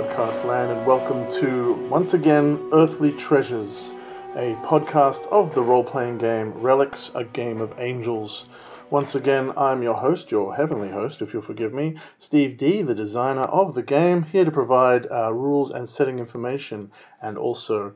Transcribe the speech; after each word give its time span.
Podcast 0.00 0.46
land, 0.46 0.70
and 0.72 0.86
welcome 0.86 1.30
to 1.30 1.74
once 1.90 2.14
again 2.14 2.70
Earthly 2.72 3.12
Treasures, 3.12 3.90
a 4.34 4.56
podcast 4.64 5.26
of 5.26 5.54
the 5.54 5.60
role 5.60 5.84
playing 5.84 6.16
game 6.16 6.54
Relics, 6.54 7.10
a 7.14 7.22
Game 7.22 7.60
of 7.60 7.78
Angels. 7.78 8.46
Once 8.88 9.14
again, 9.14 9.52
I'm 9.58 9.82
your 9.82 9.96
host, 9.96 10.30
your 10.30 10.54
heavenly 10.54 10.88
host, 10.88 11.20
if 11.20 11.34
you'll 11.34 11.42
forgive 11.42 11.74
me, 11.74 11.98
Steve 12.18 12.56
D, 12.56 12.80
the 12.80 12.94
designer 12.94 13.42
of 13.42 13.74
the 13.74 13.82
game, 13.82 14.22
here 14.22 14.46
to 14.46 14.50
provide 14.50 15.06
uh, 15.10 15.30
rules 15.34 15.70
and 15.70 15.86
setting 15.86 16.18
information 16.18 16.90
and 17.20 17.36
also 17.36 17.92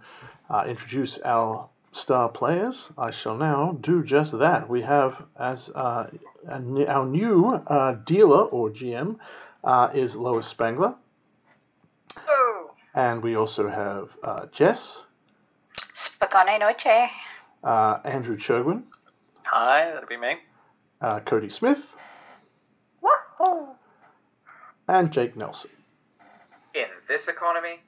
uh, 0.51 0.65
introduce 0.69 1.19
our 1.25 1.71
star 1.93 2.29
players. 2.29 2.91
I 2.99 3.13
shall 3.13 3.39
now 3.39 3.79
do 3.81 4.03
just 4.05 4.39
that. 4.39 4.69
We 4.69 4.83
have 4.83 5.25
as 5.39 5.71
uh, 5.71 6.09
our 6.47 7.07
new 7.07 7.47
uh, 7.47 7.93
dealer 8.05 8.43
or 8.43 8.69
GM 8.69 9.17
uh, 9.65 9.89
is 9.95 10.15
Lois 10.15 10.47
Spangler. 10.47 10.97
And 12.95 13.23
we 13.23 13.35
also 13.37 13.69
have 13.69 14.09
uh, 14.23 14.47
Jess, 14.53 15.03
Spagone 15.97 16.61
Noche. 16.61 17.11
uh, 17.65 17.99
Andrew 18.05 18.37
Chogwin, 18.37 18.85
Hi, 19.47 19.91
that'd 19.93 20.09
be 20.09 20.17
me. 20.17 20.35
uh, 21.01 21.21
Cody 21.21 21.49
Smith, 21.49 21.83
Woohoo! 23.03 23.75
and 24.89 25.13
Jake 25.13 25.37
Nelson. 25.37 25.71
In 26.75 26.87
this 27.09 27.27
economy, 27.29 27.81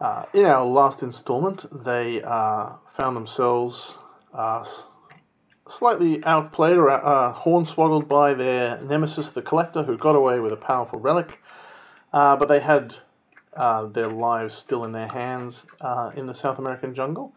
Uh, 0.00 0.24
in 0.34 0.44
our 0.44 0.64
last 0.66 1.02
installment, 1.02 1.66
they 1.84 2.20
uh, 2.22 2.70
found 2.96 3.16
themselves 3.16 3.94
uh, 4.36 4.64
slightly 5.68 6.22
outplayed 6.24 6.76
or 6.76 6.90
uh, 6.90 7.32
hornswoggled 7.34 8.06
by 8.08 8.34
their 8.34 8.80
nemesis, 8.82 9.32
the 9.32 9.42
Collector, 9.42 9.82
who 9.84 9.96
got 9.96 10.14
away 10.16 10.38
with 10.40 10.52
a 10.52 10.56
powerful 10.56 10.98
relic. 11.00 11.38
Uh, 12.14 12.36
but 12.36 12.48
they 12.48 12.60
had 12.60 12.94
uh, 13.56 13.86
their 13.86 14.06
lives 14.06 14.54
still 14.54 14.84
in 14.84 14.92
their 14.92 15.08
hands 15.08 15.66
uh, 15.80 16.12
in 16.14 16.26
the 16.28 16.32
South 16.32 16.60
American 16.60 16.94
jungle. 16.94 17.32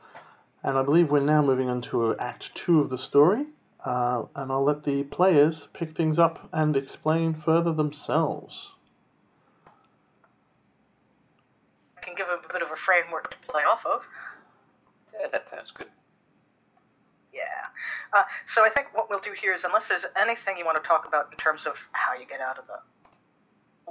And 0.62 0.78
I 0.78 0.84
believe 0.84 1.10
we're 1.10 1.20
now 1.20 1.42
moving 1.42 1.68
into 1.68 2.16
Act 2.18 2.54
2 2.54 2.82
of 2.82 2.92
the 2.92 2.98
story. 2.98 3.46
Uh, 3.84 4.26
and 4.36 4.52
I'll 4.52 4.64
let 4.64 4.84
the 4.84 5.02
players 5.04 5.68
pick 5.74 5.98
things 5.98 6.20
up 6.20 6.48
and 6.54 6.78
explain 6.78 7.34
further 7.34 7.74
themselves. 7.74 8.68
I 11.98 12.02
can 12.02 12.14
give 12.16 12.28
a 12.28 12.54
bit 12.54 12.62
of 12.62 12.70
a 12.70 12.76
framework 12.86 13.32
to 13.32 13.38
play 13.52 13.64
off 13.64 13.80
of. 13.84 14.02
yeah, 15.20 15.28
that 15.32 15.48
sounds 15.50 15.72
good. 15.72 15.88
Yeah. 17.34 17.42
Uh, 18.14 18.24
so 18.54 18.64
I 18.64 18.70
think 18.70 18.88
what 18.94 19.10
we'll 19.10 19.22
do 19.22 19.34
here 19.42 19.54
is, 19.56 19.62
unless 19.64 19.88
there's 19.90 20.06
anything 20.16 20.58
you 20.58 20.66
want 20.66 20.82
to 20.82 20.88
talk 20.88 21.06
about 21.08 21.30
in 21.32 21.38
terms 21.38 21.66
of 21.66 21.74
how 21.94 22.14
you 22.14 22.28
get 22.28 22.42
out 22.42 22.60
of 22.60 22.68
the, 22.68 22.78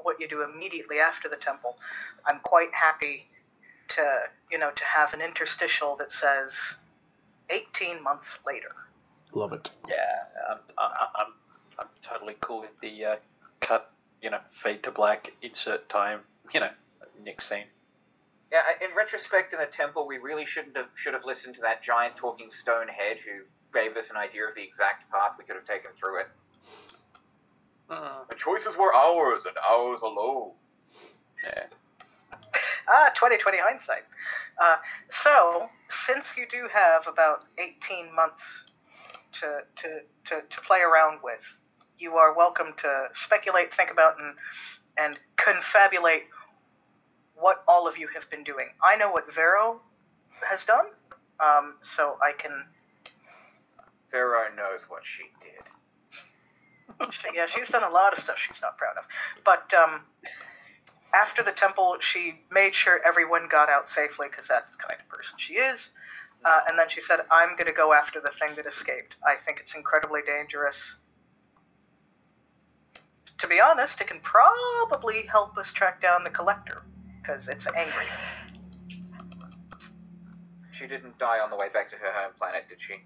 what 0.03 0.21
you 0.21 0.29
do 0.29 0.43
immediately 0.43 0.99
after 0.99 1.29
the 1.29 1.37
temple, 1.37 1.77
I'm 2.27 2.41
quite 2.41 2.73
happy 2.73 3.27
to, 3.97 4.03
you 4.51 4.59
know, 4.59 4.71
to 4.71 4.83
have 4.85 5.13
an 5.15 5.21
interstitial 5.21 5.97
that 5.97 6.13
says 6.13 6.53
18 7.51 8.03
months 8.03 8.29
later. 8.47 8.73
Love 9.33 9.53
it. 9.53 9.71
Yeah, 9.89 9.95
um, 10.53 10.59
I, 10.79 10.83
I- 10.83 11.23
I'm 11.25 11.33
I'm 11.79 11.89
totally 12.09 12.37
cool 12.41 12.63
with 12.63 12.71
the 12.81 13.05
uh, 13.05 13.17
cut, 13.61 13.93
you 14.23 14.31
know, 14.31 14.41
fade 14.63 14.83
to 14.85 14.91
black, 14.91 15.31
insert 15.43 15.87
time, 15.91 16.21
you 16.55 16.61
know, 16.61 16.71
next 17.23 17.51
scene. 17.51 17.67
Yeah, 18.51 18.63
in 18.81 18.97
retrospect, 18.97 19.53
in 19.53 19.59
the 19.59 19.67
temple, 19.67 20.07
we 20.07 20.17
really 20.17 20.47
shouldn't 20.47 20.75
have 20.75 20.87
should 20.97 21.13
have 21.13 21.25
listened 21.27 21.55
to 21.57 21.61
that 21.61 21.83
giant 21.83 22.17
talking 22.17 22.49
stone 22.63 22.89
head 22.89 23.19
who 23.27 23.45
gave 23.79 23.95
us 23.99 24.07
an 24.09 24.17
idea 24.17 24.49
of 24.49 24.55
the 24.55 24.63
exact 24.63 25.11
path 25.11 25.33
we 25.39 25.45
could 25.45 25.57
have 25.57 25.67
taken 25.67 25.91
through 26.01 26.21
it. 26.21 26.29
Mm, 27.91 28.29
The 28.29 28.35
choices 28.35 28.77
were 28.79 28.93
ours 28.95 29.43
and 29.47 29.57
ours 29.59 30.01
alone. 30.03 30.53
yeah. 31.45 31.67
Ah, 32.89 33.11
2020 33.15 33.59
hindsight. 33.59 34.05
Uh, 34.63 34.77
so, 35.25 35.69
since 36.07 36.25
you 36.37 36.47
do 36.51 36.69
have 36.73 37.03
about 37.13 37.45
18 37.59 38.15
months 38.15 38.43
to, 39.41 39.63
to, 39.83 39.89
to, 40.29 40.41
to 40.49 40.61
play 40.63 40.79
around 40.81 41.19
with, 41.23 41.43
you 41.99 42.15
are 42.15 42.35
welcome 42.35 42.69
to 42.81 43.07
speculate, 43.25 43.75
think 43.75 43.91
about, 43.91 44.15
and, 44.21 44.35
and 44.97 45.19
confabulate 45.37 46.31
what 47.35 47.65
all 47.69 47.87
of 47.89 47.99
you 47.99 48.09
have 48.15 48.29
been 48.31 48.45
doing. 48.45 48.69
I 48.83 48.97
know 48.97 49.11
what 49.11 49.25
Vero 49.35 49.81
has 50.49 50.65
done, 50.65 50.87
um, 51.41 51.75
so 51.97 52.17
I 52.23 52.33
can. 52.41 52.65
Vero 54.11 54.45
knows 54.57 54.81
what 54.89 55.03
she 55.05 55.25
did. 55.45 55.63
Yeah, 57.35 57.47
she's 57.55 57.69
done 57.69 57.83
a 57.83 57.91
lot 57.91 58.17
of 58.17 58.23
stuff 58.25 58.37
she's 58.39 58.61
not 58.63 58.79
proud 58.79 58.97
of. 58.97 59.05
But 59.45 59.73
um, 59.77 60.01
after 61.15 61.43
the 61.43 61.53
temple, 61.53 61.97
she 62.01 62.41
made 62.51 62.75
sure 62.75 63.01
everyone 63.07 63.49
got 63.51 63.69
out 63.69 63.91
safely 63.91 64.29
because 64.31 64.47
that's 64.49 64.71
the 64.73 64.83
kind 64.83 65.01
of 65.01 65.09
person 65.09 65.35
she 65.39 65.55
is. 65.55 65.79
Uh, 66.45 66.61
and 66.69 66.79
then 66.79 66.87
she 66.89 67.01
said, 67.01 67.21
I'm 67.31 67.57
going 67.57 67.67
to 67.67 67.75
go 67.75 67.93
after 67.93 68.21
the 68.21 68.31
thing 68.39 68.55
that 68.57 68.67
escaped. 68.67 69.17
I 69.25 69.35
think 69.45 69.61
it's 69.61 69.75
incredibly 69.75 70.21
dangerous. 70.25 70.77
To 73.41 73.49
be 73.49 73.61
honest, 73.61 74.01
it 74.01 74.07
can 74.07 74.21
probably 74.21 75.27
help 75.27 75.59
us 75.59 75.67
track 75.75 76.01
down 76.01 76.25
the 76.25 76.31
collector 76.31 76.83
because 77.21 77.49
it's 77.49 77.67
angry. 77.77 78.07
She 80.79 80.87
didn't 80.87 81.19
die 81.19 81.41
on 81.41 81.51
the 81.51 81.57
way 81.57 81.69
back 81.73 81.91
to 81.91 81.97
her 81.97 82.13
home 82.13 82.33
planet, 82.39 82.65
did 82.69 82.79
she? 82.87 83.01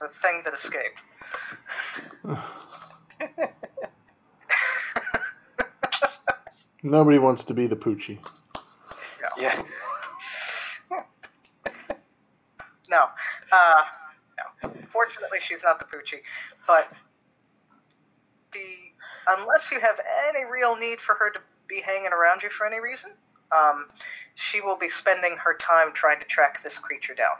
The 0.00 0.08
thing 0.22 0.42
that 0.44 0.54
escaped. 0.54 1.00
Nobody 6.82 7.18
wants 7.18 7.44
to 7.44 7.54
be 7.54 7.66
the 7.66 7.76
Poochie. 7.76 8.18
Yeah. 9.38 9.62
No. 12.88 13.06
Uh, 13.50 13.82
no. 14.62 14.70
Fortunately, 14.92 15.38
she's 15.48 15.58
not 15.64 15.80
the 15.80 15.84
Poochie. 15.86 16.22
But 16.68 16.86
the 18.52 18.60
unless 19.26 19.70
you 19.72 19.80
have 19.80 19.96
any 20.28 20.44
real 20.44 20.76
need 20.76 20.98
for 21.04 21.16
her 21.16 21.30
to 21.30 21.40
be 21.68 21.82
hanging 21.84 22.12
around 22.12 22.42
you 22.42 22.50
for 22.56 22.64
any 22.64 22.78
reason, 22.78 23.10
um, 23.50 23.86
she 24.36 24.60
will 24.60 24.76
be 24.76 24.88
spending 24.88 25.36
her 25.36 25.58
time 25.58 25.92
trying 25.94 26.20
to 26.20 26.26
track 26.26 26.62
this 26.62 26.78
creature 26.78 27.14
down. 27.14 27.36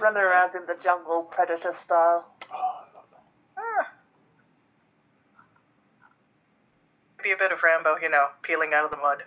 Running 0.00 0.22
around 0.22 0.56
in 0.56 0.66
the 0.66 0.76
jungle, 0.82 1.22
predator 1.22 1.74
style. 1.82 2.26
Ah. 2.50 3.92
Be 7.22 7.32
a 7.32 7.36
bit 7.36 7.52
of 7.52 7.62
Rambo, 7.62 7.96
you 8.00 8.08
know, 8.08 8.28
peeling 8.42 8.72
out 8.72 8.84
of 8.84 8.90
the 8.90 8.96
mud. 8.96 9.22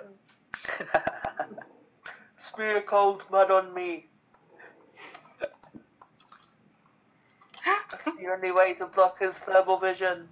Spear 2.40 2.81
cold 2.81 3.24
mud 3.31 3.51
on 3.51 3.74
me. 3.74 4.07
That's 7.66 8.18
the 8.18 8.28
only 8.28 8.51
way 8.51 8.74
to 8.75 8.88
block 8.88 9.19
his 9.19 9.36
thermal 9.45 9.80
vision. 9.80 10.28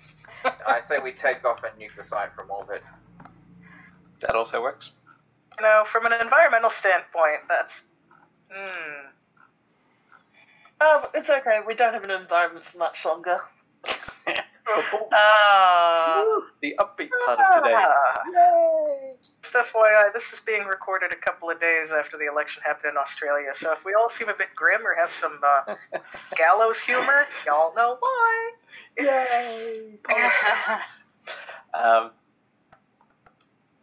I 0.44 0.80
say 0.88 0.98
we 0.98 1.12
take 1.12 1.44
off 1.44 1.60
and 1.62 1.80
nuke 1.80 1.96
the 1.96 2.08
site 2.08 2.34
from 2.34 2.50
orbit. 2.50 2.82
That 4.22 4.34
also 4.34 4.60
works. 4.60 4.90
You 5.58 5.62
know, 5.62 5.84
from 5.90 6.06
an 6.06 6.12
environmental 6.20 6.70
standpoint, 6.78 7.42
that's. 7.48 7.72
Hmm. 8.50 9.08
Oh, 10.80 11.10
it's 11.14 11.30
okay. 11.30 11.60
We 11.66 11.74
don't 11.74 11.94
have 11.94 12.04
an 12.04 12.10
environment 12.10 12.64
for 12.70 12.78
much 12.78 13.04
longer. 13.04 13.40
Ah. 15.12 16.40
the 16.62 16.74
upbeat 16.78 17.10
part 17.26 17.38
of 17.38 17.64
today. 17.64 17.74
Ah. 17.76 18.22
Just 19.42 19.54
FYI, 19.54 20.12
this 20.12 20.24
is 20.32 20.40
being 20.46 20.64
recorded 20.64 21.12
a 21.12 21.16
couple 21.16 21.50
of 21.50 21.60
days 21.60 21.88
after 21.90 22.18
the 22.18 22.26
election 22.26 22.62
happened 22.64 22.92
in 22.92 22.96
Australia, 22.96 23.52
so 23.58 23.72
if 23.72 23.84
we 23.84 23.94
all 23.94 24.10
seem 24.18 24.28
a 24.28 24.34
bit 24.34 24.48
grim 24.54 24.82
or 24.86 24.94
have 24.94 25.10
some 25.20 25.40
uh, 25.42 25.74
gallows 26.36 26.78
humor, 26.80 27.26
y'all 27.46 27.74
know 27.74 27.96
why. 27.98 28.50
Yay! 28.98 29.98
um, 31.74 32.10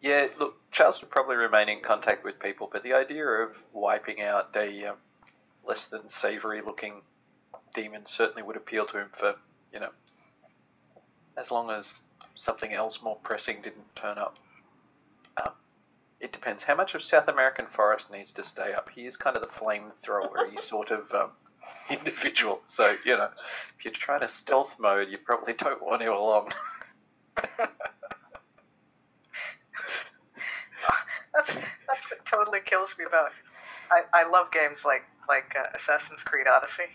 yeah, 0.02 0.28
look, 0.40 0.56
Charles 0.72 1.02
would 1.02 1.10
probably 1.10 1.36
remain 1.36 1.70
in 1.70 1.80
contact 1.82 2.24
with 2.24 2.40
people, 2.40 2.70
but 2.72 2.84
the 2.84 2.94
idea 2.94 3.26
of 3.26 3.52
wiping 3.74 4.22
out 4.22 4.50
a 4.56 4.86
um, 4.86 4.96
less 5.68 5.86
than 5.86 6.10
savoury 6.10 6.62
looking 6.62 7.02
demon 7.74 8.04
certainly 8.08 8.44
would 8.44 8.56
appeal 8.56 8.86
to 8.86 9.00
him 9.00 9.08
for, 9.18 9.36
you 9.74 9.80
know, 9.80 9.90
as 11.38 11.52
long 11.52 11.70
as 11.70 11.94
something 12.36 12.74
else 12.74 13.00
more 13.02 13.18
pressing 13.24 13.62
didn't 13.62 13.96
turn 13.96 14.18
up. 14.18 14.36
Um, 15.44 15.54
it 16.20 16.32
depends 16.32 16.64
how 16.64 16.76
much 16.76 16.96
of 16.96 17.04
South 17.04 17.28
American 17.28 17.66
forest 17.68 18.12
needs 18.12 18.32
to 18.34 18.44
stay 18.44 18.74
up. 18.74 18.90
He 18.94 19.06
is 19.06 19.18
kind 19.18 19.36
of 19.36 19.42
the 19.42 19.48
flamethrower 19.48 20.60
sort 20.68 20.92
of 20.92 21.12
um, 21.14 21.32
individual. 21.90 22.62
So, 22.68 22.96
you 23.06 23.18
know, 23.18 23.30
if 23.78 23.86
you're 23.86 23.94
trying 23.94 24.22
to 24.22 24.30
stealth 24.30 24.72
mode, 24.80 25.10
you 25.10 25.18
probably 25.18 25.54
don't 25.54 25.84
want 25.84 26.02
him 26.02 26.14
along. 26.14 26.52
that's 31.36 31.50
that's 31.50 32.10
what 32.10 32.26
totally 32.26 32.60
kills 32.66 32.90
me 32.98 33.06
about. 33.06 33.32
I, 33.92 34.04
I 34.14 34.30
love 34.30 34.52
games 34.52 34.80
like 34.86 35.04
like 35.28 35.56
uh, 35.58 35.68
Assassin's 35.76 36.22
Creed 36.24 36.48
Odyssey, 36.48 36.90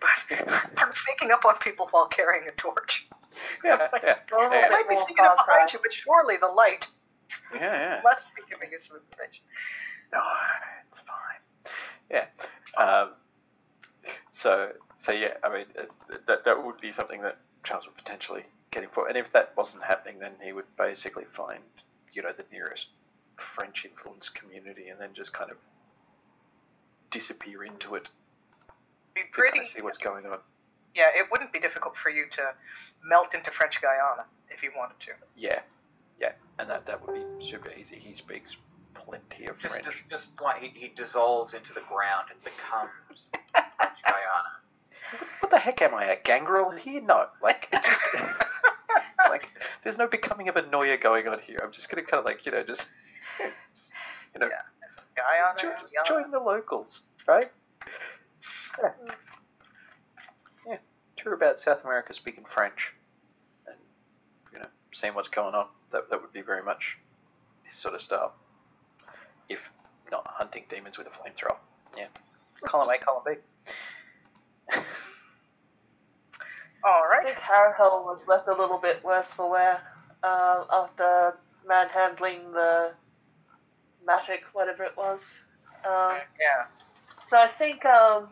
but 0.00 0.48
I'm 0.78 0.92
sneaking 0.94 1.30
up 1.30 1.44
on 1.44 1.56
people 1.58 1.88
while 1.90 2.06
carrying 2.06 2.48
a 2.48 2.52
torch. 2.52 3.06
yeah, 3.64 3.88
yeah, 4.02 4.12
Oh, 4.32 4.50
yeah, 4.52 4.66
I 4.66 4.68
might 4.70 4.88
be 4.88 4.94
More 4.94 5.06
sneaking 5.06 5.24
up 5.24 5.36
behind 5.46 5.72
you, 5.72 5.78
but 5.82 5.92
surely 5.92 6.36
the 6.36 6.48
light 6.48 6.86
yeah, 7.54 7.60
yeah. 7.60 8.00
must 8.04 8.26
be 8.34 8.42
giving 8.50 8.70
you 8.70 8.78
some 8.86 8.96
information. 8.96 9.44
No, 10.12 10.20
it's 10.90 11.00
fine. 11.00 11.72
Yeah. 12.10 12.26
Um, 12.76 13.10
so, 14.30 14.70
so 14.96 15.12
yeah, 15.12 15.34
I 15.42 15.52
mean, 15.52 15.66
uh, 15.78 16.16
that 16.26 16.44
that 16.44 16.64
would 16.64 16.80
be 16.80 16.92
something 16.92 17.20
that 17.22 17.38
Charles 17.64 17.86
would 17.86 17.96
potentially 17.96 18.44
get 18.70 18.82
him 18.84 18.90
for, 18.92 19.08
and 19.08 19.16
if 19.16 19.32
that 19.32 19.52
wasn't 19.56 19.82
happening, 19.84 20.18
then 20.18 20.32
he 20.42 20.52
would 20.52 20.66
basically 20.76 21.24
find, 21.36 21.62
you 22.12 22.22
know, 22.22 22.32
the 22.36 22.44
nearest 22.52 22.86
French 23.54 23.84
influenced 23.84 24.34
community, 24.34 24.88
and 24.88 25.00
then 25.00 25.10
just 25.14 25.32
kind 25.32 25.50
of 25.50 25.56
disappear 27.10 27.64
into 27.64 27.94
it. 27.94 28.08
Be 29.14 29.22
to 29.22 29.26
pretty. 29.32 29.58
kind 29.58 29.68
of 29.68 29.74
see 29.74 29.82
what's 29.82 29.98
going 29.98 30.26
on. 30.26 30.38
Yeah, 30.94 31.10
it 31.14 31.26
wouldn't 31.30 31.52
be 31.52 31.60
difficult 31.60 31.94
for 31.96 32.10
you 32.10 32.26
to 32.36 32.42
melt 33.04 33.34
into 33.34 33.50
French 33.52 33.80
Guiana 33.80 34.24
if 34.50 34.60
he 34.60 34.68
wanted 34.76 34.98
to. 35.00 35.12
Yeah, 35.36 35.60
yeah, 36.20 36.32
and 36.58 36.68
that 36.70 36.86
that 36.86 37.06
would 37.06 37.14
be 37.14 37.50
super 37.50 37.70
easy. 37.70 37.96
He 37.96 38.14
speaks 38.16 38.50
plenty 38.94 39.46
of 39.46 39.58
Just, 39.58 39.74
French. 39.74 39.84
just, 39.86 39.98
just 40.10 40.24
like 40.42 40.62
he, 40.62 40.68
he 40.74 40.92
dissolves 40.96 41.52
into 41.54 41.72
the 41.74 41.82
ground 41.92 42.28
and 42.30 42.40
becomes 42.42 42.90
French 43.52 43.98
Guiana. 44.06 44.52
What 45.40 45.50
the 45.50 45.58
heck 45.58 45.82
am 45.82 45.94
I, 45.94 46.06
a 46.06 46.16
gangrel 46.24 46.70
here? 46.70 47.00
No, 47.02 47.26
like 47.42 47.68
it 47.72 47.82
just 47.84 48.00
like 49.28 49.48
there's 49.82 49.98
no 49.98 50.06
becoming 50.06 50.48
of 50.48 50.56
a 50.56 50.62
Noya 50.62 51.00
going 51.00 51.28
on 51.28 51.38
here. 51.40 51.60
I'm 51.62 51.72
just 51.72 51.88
gonna 51.88 52.02
kind 52.02 52.18
of 52.20 52.24
like 52.24 52.44
you 52.46 52.52
know 52.52 52.62
just 52.62 52.84
you 53.38 54.40
know 54.40 54.48
Guyana, 55.16 55.60
join, 55.60 55.70
Guyana. 55.70 56.22
join 56.22 56.30
the 56.30 56.40
locals, 56.40 57.02
right? 57.28 57.50
Yeah. 58.82 58.90
Tour 61.24 61.32
about 61.34 61.58
South 61.58 61.82
America 61.84 62.14
speaking 62.14 62.44
French, 62.54 62.92
and 63.66 63.76
you 64.52 64.58
know 64.60 64.66
seeing 64.92 65.14
what's 65.14 65.28
going 65.28 65.54
on. 65.54 65.66
That 65.90 66.10
that 66.10 66.20
would 66.20 66.32
be 66.32 66.42
very 66.42 66.62
much 66.62 66.98
his 67.64 67.76
sort 67.76 67.94
of 67.94 68.02
style. 68.02 68.34
If 69.48 69.58
not 70.12 70.26
hunting 70.26 70.64
demons 70.68 70.98
with 70.98 71.06
a 71.06 71.10
flamethrower. 71.10 71.56
Yeah. 71.96 72.06
Column 72.64 72.88
A, 72.90 72.98
column 72.98 73.22
B. 73.26 73.32
All 76.84 77.02
I 77.02 77.08
right. 77.10 77.26
think 77.26 77.38
Harahel 77.38 78.04
was 78.04 78.20
left 78.28 78.46
a 78.48 78.52
little 78.54 78.78
bit 78.78 79.02
worse 79.02 79.26
for 79.28 79.50
wear 79.50 79.80
uh, 80.22 80.64
after 80.70 81.34
manhandling 81.66 82.52
the 82.52 82.90
Matic, 84.06 84.40
whatever 84.52 84.84
it 84.84 84.94
was. 84.96 85.40
Um, 85.86 86.18
Yeah. 86.38 86.66
so 87.24 87.38
I 87.38 87.48
think 87.48 87.84
um, 87.86 88.28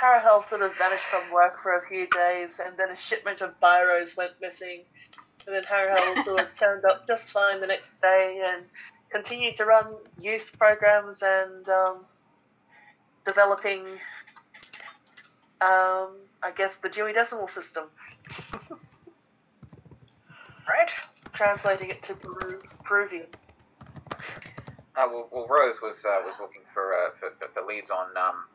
Harahel 0.00 0.48
sort 0.48 0.62
of 0.62 0.76
vanished 0.76 1.04
from 1.10 1.30
work 1.32 1.62
for 1.62 1.76
a 1.78 1.86
few 1.86 2.06
days, 2.08 2.60
and 2.64 2.76
then 2.76 2.90
a 2.90 2.96
shipment 2.96 3.40
of 3.40 3.58
biros 3.60 4.16
went 4.16 4.32
missing. 4.40 4.80
And 5.46 5.54
then 5.54 5.62
Harahel 5.64 6.22
sort 6.24 6.40
of 6.40 6.48
turned 6.58 6.84
up 6.84 7.06
just 7.06 7.30
fine 7.32 7.60
the 7.60 7.66
next 7.66 8.00
day 8.00 8.42
and 8.44 8.64
continued 9.10 9.56
to 9.58 9.64
run 9.64 9.86
youth 10.20 10.50
programs 10.58 11.22
and 11.22 11.68
um, 11.68 12.04
developing, 13.24 13.82
um, 15.60 16.16
I 16.42 16.50
guess, 16.56 16.78
the 16.78 16.88
Dewey 16.88 17.12
Decimal 17.12 17.48
System. 17.48 17.84
Right. 20.66 20.88
translating 21.34 21.90
it 21.90 22.02
to 22.04 22.14
Peru- 22.14 22.62
Peruvian. 22.84 23.26
Uh, 24.96 25.08
well, 25.12 25.28
well, 25.30 25.46
Rose 25.46 25.76
was 25.82 25.96
uh, 26.06 26.22
was 26.24 26.34
looking 26.40 26.62
for, 26.72 26.94
uh, 26.94 27.10
for, 27.20 27.30
for 27.38 27.48
for 27.52 27.66
leads 27.66 27.90
on 27.90 28.16
um, 28.16 28.46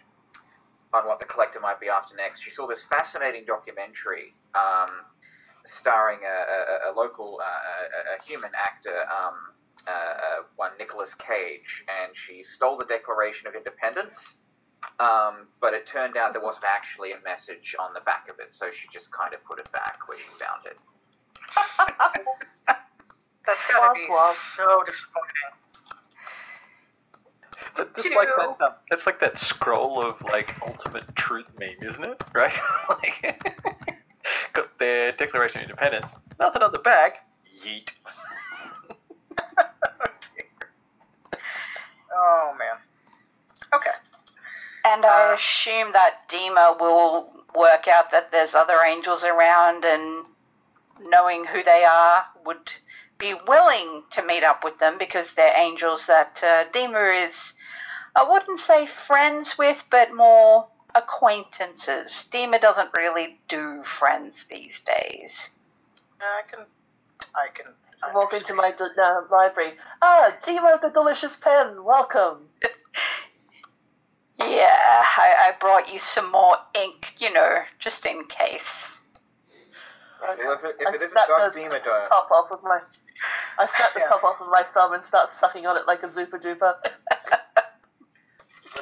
on 0.93 1.07
what 1.07 1.19
the 1.19 1.25
collector 1.25 1.59
might 1.59 1.79
be 1.79 1.87
after 1.89 2.15
next. 2.15 2.41
She 2.41 2.51
saw 2.51 2.67
this 2.67 2.81
fascinating 2.89 3.45
documentary 3.45 4.33
um, 4.55 4.89
starring 5.65 6.19
a, 6.25 6.89
a, 6.89 6.91
a 6.91 6.95
local 6.95 7.39
uh, 7.41 7.45
a, 7.45 8.17
a 8.17 8.23
human 8.25 8.51
actor, 8.57 8.95
um, 9.05 9.35
uh, 9.87 9.91
uh, 9.91 10.43
one 10.55 10.71
Nicolas 10.79 11.13
Cage, 11.15 11.83
and 11.87 12.15
she 12.15 12.43
stole 12.43 12.77
the 12.77 12.85
Declaration 12.85 13.47
of 13.47 13.55
Independence. 13.55 14.35
Um, 14.99 15.47
but 15.59 15.73
it 15.73 15.85
turned 15.85 16.15
out 16.15 16.33
there 16.33 16.41
wasn't 16.43 16.65
actually 16.65 17.11
a 17.11 17.19
message 17.23 17.75
on 17.79 17.93
the 17.93 17.99
back 18.01 18.27
of 18.29 18.39
it, 18.39 18.53
so 18.53 18.71
she 18.71 18.87
just 18.91 19.11
kind 19.11 19.33
of 19.33 19.43
put 19.43 19.59
it 19.59 19.69
back 19.71 20.07
where 20.07 20.17
she 20.17 20.23
found 20.39 20.65
it. 20.65 20.77
That's 23.45 23.59
gotta 23.71 23.93
be 23.93 24.07
Womp 24.07 24.35
womp. 24.35 24.35
so 24.55 24.83
disappointing. 24.85 25.51
That- 27.79 27.95
That's 27.95 28.15
like 28.15 28.27
that. 28.37 28.65
Um, 28.65 28.71
that's 28.89 29.05
like 29.05 29.19
that 29.21 29.39
scroll 29.39 30.03
of 30.05 30.21
like 30.23 30.53
ultimate 30.67 31.15
truth 31.15 31.45
meme, 31.59 31.75
isn't 31.81 32.03
it? 32.03 32.21
Right? 32.33 32.53
like, 32.89 33.41
got 34.53 34.77
their 34.79 35.11
Declaration 35.13 35.57
of 35.61 35.63
Independence. 35.69 36.11
Nothing 36.39 36.61
on 36.61 36.71
the 36.71 36.79
back. 36.79 37.25
Yeet. 37.65 37.89
Oh 42.21 42.53
man. 42.57 42.77
Okay. 43.73 43.91
And 44.85 45.05
I 45.05 45.31
Uh, 45.31 45.35
assume 45.35 45.93
that 45.93 46.27
Dima 46.29 46.79
will 46.79 47.31
work 47.55 47.87
out 47.87 48.11
that 48.11 48.31
there's 48.31 48.55
other 48.55 48.81
angels 48.81 49.23
around 49.23 49.85
and 49.85 50.25
knowing 51.01 51.45
who 51.45 51.63
they 51.63 51.85
are 51.85 52.25
would 52.45 52.71
be 53.17 53.33
willing 53.47 54.03
to 54.11 54.23
meet 54.23 54.43
up 54.43 54.63
with 54.63 54.77
them 54.79 54.97
because 54.97 55.27
they're 55.35 55.55
angels 55.57 56.05
that 56.07 56.39
uh, 56.43 56.65
Dima 56.73 57.27
is, 57.27 57.53
I 58.15 58.23
wouldn't 58.29 58.59
say 58.59 58.85
friends 58.85 59.57
with, 59.57 59.83
but 59.89 60.13
more 60.13 60.67
acquaintances. 60.95 62.11
Steamer 62.11 62.59
doesn't 62.59 62.89
really 62.97 63.39
do 63.47 63.83
friends 63.83 64.43
these 64.49 64.79
days. 64.85 65.49
I 66.21 66.41
can. 66.49 66.65
I 67.35 67.47
can. 67.53 67.73
I 68.01 68.13
walk 68.13 68.33
into 68.33 68.53
my 68.53 68.73
uh, 68.79 69.21
library. 69.29 69.73
Ah, 70.01 70.33
Demo 70.45 70.79
the 70.81 70.89
Delicious 70.89 71.35
Pen, 71.35 71.83
welcome. 71.83 72.47
Yeah, 74.41 74.71
I, 74.71 75.49
I 75.49 75.51
brought 75.59 75.91
you 75.91 75.99
some 75.99 76.31
more 76.31 76.55
ink, 76.73 77.07
you 77.17 77.31
know, 77.33 77.55
just 77.77 78.05
in 78.05 78.23
case. 78.25 78.97
Well, 80.21 80.53
if 80.53 80.63
it, 80.63 80.75
if 80.79 80.87
I 80.87 80.91
it 80.91 80.95
isn't 80.95 81.11
snap 81.11 81.27
Doug 81.27 81.53
the 81.53 81.59
Demodome, 81.59 82.07
top 82.07 82.29
off 82.31 82.49
of 82.51 82.63
my. 82.63 82.79
I 83.57 83.67
snap 83.67 83.93
the 83.93 83.99
Yeah. 83.99 84.05
top 84.07 84.23
off 84.23 84.39
of 84.39 84.47
my 84.47 84.63
thumb 84.73 84.93
and 84.93 85.03
start 85.03 85.29
sucking 85.31 85.65
on 85.65 85.75
it 85.77 85.87
like 85.87 86.03
a 86.03 86.07
Zupa 86.07 86.41
Duper. 86.41 86.73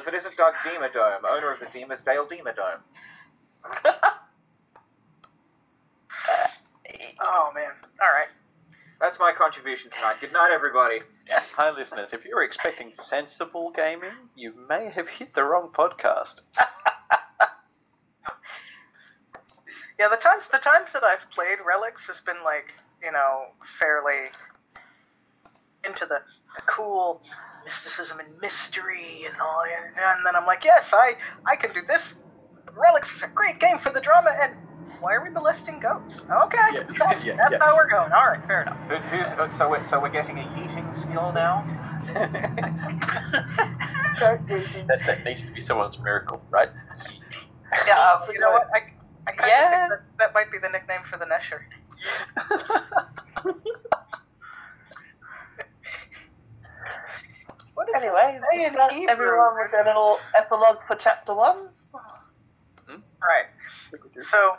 if 0.08 0.14
it 0.14 0.16
isn't 0.18 0.36
Doug 0.36 0.54
Demodome, 0.64 1.20
owner 1.28 1.52
of 1.52 1.60
the 1.60 1.66
Demersdale 1.66 2.28
Demodome. 2.28 2.80
Oh 7.20 7.50
man. 7.54 7.72
All 8.00 8.12
right. 8.12 8.28
That's 9.00 9.18
my 9.18 9.32
contribution 9.36 9.90
tonight. 9.90 10.16
Good 10.20 10.32
night, 10.32 10.50
everybody. 10.52 11.00
Hi, 11.56 11.70
listeners. 11.70 12.10
If 12.12 12.24
you're 12.24 12.44
expecting 12.44 12.92
sensible 13.02 13.72
gaming, 13.74 14.14
you 14.36 14.54
may 14.68 14.88
have 14.90 15.08
hit 15.08 15.34
the 15.34 15.44
wrong 15.44 15.70
podcast. 15.72 16.40
Yeah, 19.98 20.06
the 20.08 20.16
times 20.16 20.44
the 20.52 20.58
times 20.58 20.92
that 20.92 21.02
I've 21.02 21.28
played 21.34 21.58
Relics 21.66 22.06
has 22.06 22.20
been 22.20 22.36
like 22.44 22.72
you 23.02 23.10
know 23.10 23.46
fairly 23.80 24.30
into 25.84 26.06
the, 26.06 26.20
the 26.54 26.62
cool 26.68 27.20
mysticism 27.72 28.18
and 28.18 28.28
mystery 28.40 29.24
and 29.28 29.34
all, 29.40 29.62
and, 29.62 29.92
and 29.96 30.24
then 30.24 30.34
I'm 30.34 30.46
like, 30.46 30.64
yes, 30.64 30.86
I 30.92 31.12
I 31.46 31.56
can 31.56 31.72
do 31.74 31.80
this. 31.86 32.02
Relics 32.74 33.12
is 33.14 33.22
a 33.22 33.28
great 33.28 33.58
game 33.60 33.78
for 33.78 33.92
the 33.92 34.00
drama, 34.00 34.30
and 34.40 34.54
why 35.00 35.12
are 35.14 35.22
we 35.22 35.28
molesting 35.30 35.78
goats? 35.80 36.14
Okay, 36.46 36.56
Yeah, 36.72 36.82
that's, 36.98 37.24
yeah, 37.24 37.36
that's 37.36 37.52
yeah. 37.52 37.58
how 37.60 37.76
we're 37.76 37.90
going. 37.90 38.10
All 38.12 38.26
right, 38.26 38.40
fair 38.46 38.62
enough. 38.62 38.78
Who, 38.88 38.96
who's, 38.96 39.26
uh, 39.38 39.50
so, 39.58 39.68
we're, 39.68 39.84
so 39.84 40.00
we're 40.00 40.08
getting 40.08 40.38
a 40.38 40.42
yeeting 40.56 40.94
skill 40.94 41.32
now? 41.34 41.62
Don't 44.18 44.46
do 44.48 44.62
things. 44.72 44.88
That, 44.88 45.00
that 45.06 45.24
needs 45.24 45.42
to 45.42 45.50
be 45.52 45.60
someone's 45.60 45.98
miracle, 45.98 46.40
right? 46.50 46.70
Yeah, 47.86 48.16
That's 48.18 48.28
a 48.30 48.32
you 48.32 48.40
know 48.40 48.48
good- 48.48 48.54
what? 48.54 48.68
I, 48.74 48.80
I 49.28 49.32
kind 49.32 49.50
Yeah. 49.50 49.64
of 49.64 49.70
think 49.70 49.90
that, 49.90 50.02
that 50.18 50.34
might 50.34 50.50
be 50.50 50.58
the 50.58 50.68
nickname 50.70 51.00
for 51.10 51.18
the 51.18 51.26
Nesher. 51.26 51.60
What 57.74 57.87
is 57.87 57.87
Anyway, 57.98 58.38
Hey, 58.52 58.62
is 58.62 58.68
in 58.68 58.74
that 58.74 58.92
Hebrew. 58.92 59.10
everyone 59.10 59.54
with 59.56 59.72
their 59.72 59.84
little 59.84 60.18
epilogue 60.36 60.78
for 60.86 60.94
chapter 60.94 61.34
one? 61.34 61.68
Right. 62.88 63.46
So, 64.22 64.56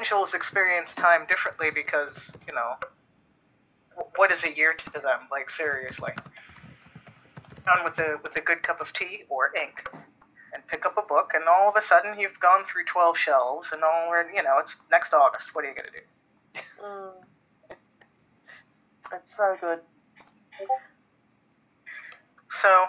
angels 0.00 0.32
experience 0.32 0.94
time 0.94 1.26
differently 1.28 1.68
because, 1.70 2.16
you 2.48 2.54
know, 2.54 2.76
what 4.16 4.32
is 4.32 4.42
a 4.44 4.56
year 4.56 4.74
to 4.74 4.92
them? 4.92 5.28
Like 5.30 5.50
seriously, 5.50 6.12
on 7.68 7.84
with 7.84 7.98
a 7.98 8.16
with 8.22 8.34
a 8.36 8.40
good 8.40 8.62
cup 8.62 8.80
of 8.80 8.92
tea 8.94 9.24
or 9.28 9.52
ink, 9.54 9.88
and 10.54 10.66
pick 10.68 10.86
up 10.86 10.96
a 10.96 11.02
book, 11.02 11.32
and 11.34 11.44
all 11.46 11.68
of 11.68 11.76
a 11.76 11.82
sudden 11.86 12.18
you've 12.18 12.40
gone 12.40 12.64
through 12.64 12.84
twelve 12.86 13.18
shelves, 13.18 13.68
and 13.72 13.82
all 13.84 14.10
you 14.34 14.42
know, 14.42 14.58
it's 14.60 14.74
next 14.90 15.12
August. 15.12 15.54
What 15.54 15.64
are 15.64 15.68
you 15.68 15.74
gonna 15.74 15.90
do? 15.92 16.62
Mm. 16.82 17.12
It's 19.12 19.36
so 19.36 19.56
good. 19.60 19.80
So, 22.64 22.86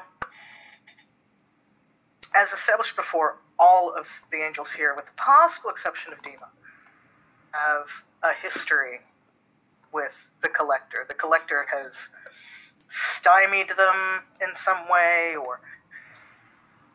as 2.34 2.48
established 2.58 2.96
before, 2.96 3.36
all 3.60 3.94
of 3.94 4.06
the 4.32 4.38
angels 4.38 4.70
here, 4.78 4.96
with 4.96 5.04
the 5.04 5.12
possible 5.18 5.70
exception 5.70 6.14
of 6.14 6.20
Dima, 6.20 6.48
have 7.52 7.84
a 8.24 8.32
history 8.42 9.02
with 9.92 10.14
the 10.42 10.48
collector. 10.48 11.04
The 11.10 11.14
collector 11.14 11.66
has 11.70 11.92
stymied 13.20 13.72
them 13.76 14.24
in 14.40 14.56
some 14.64 14.88
way, 14.90 15.36
or 15.36 15.60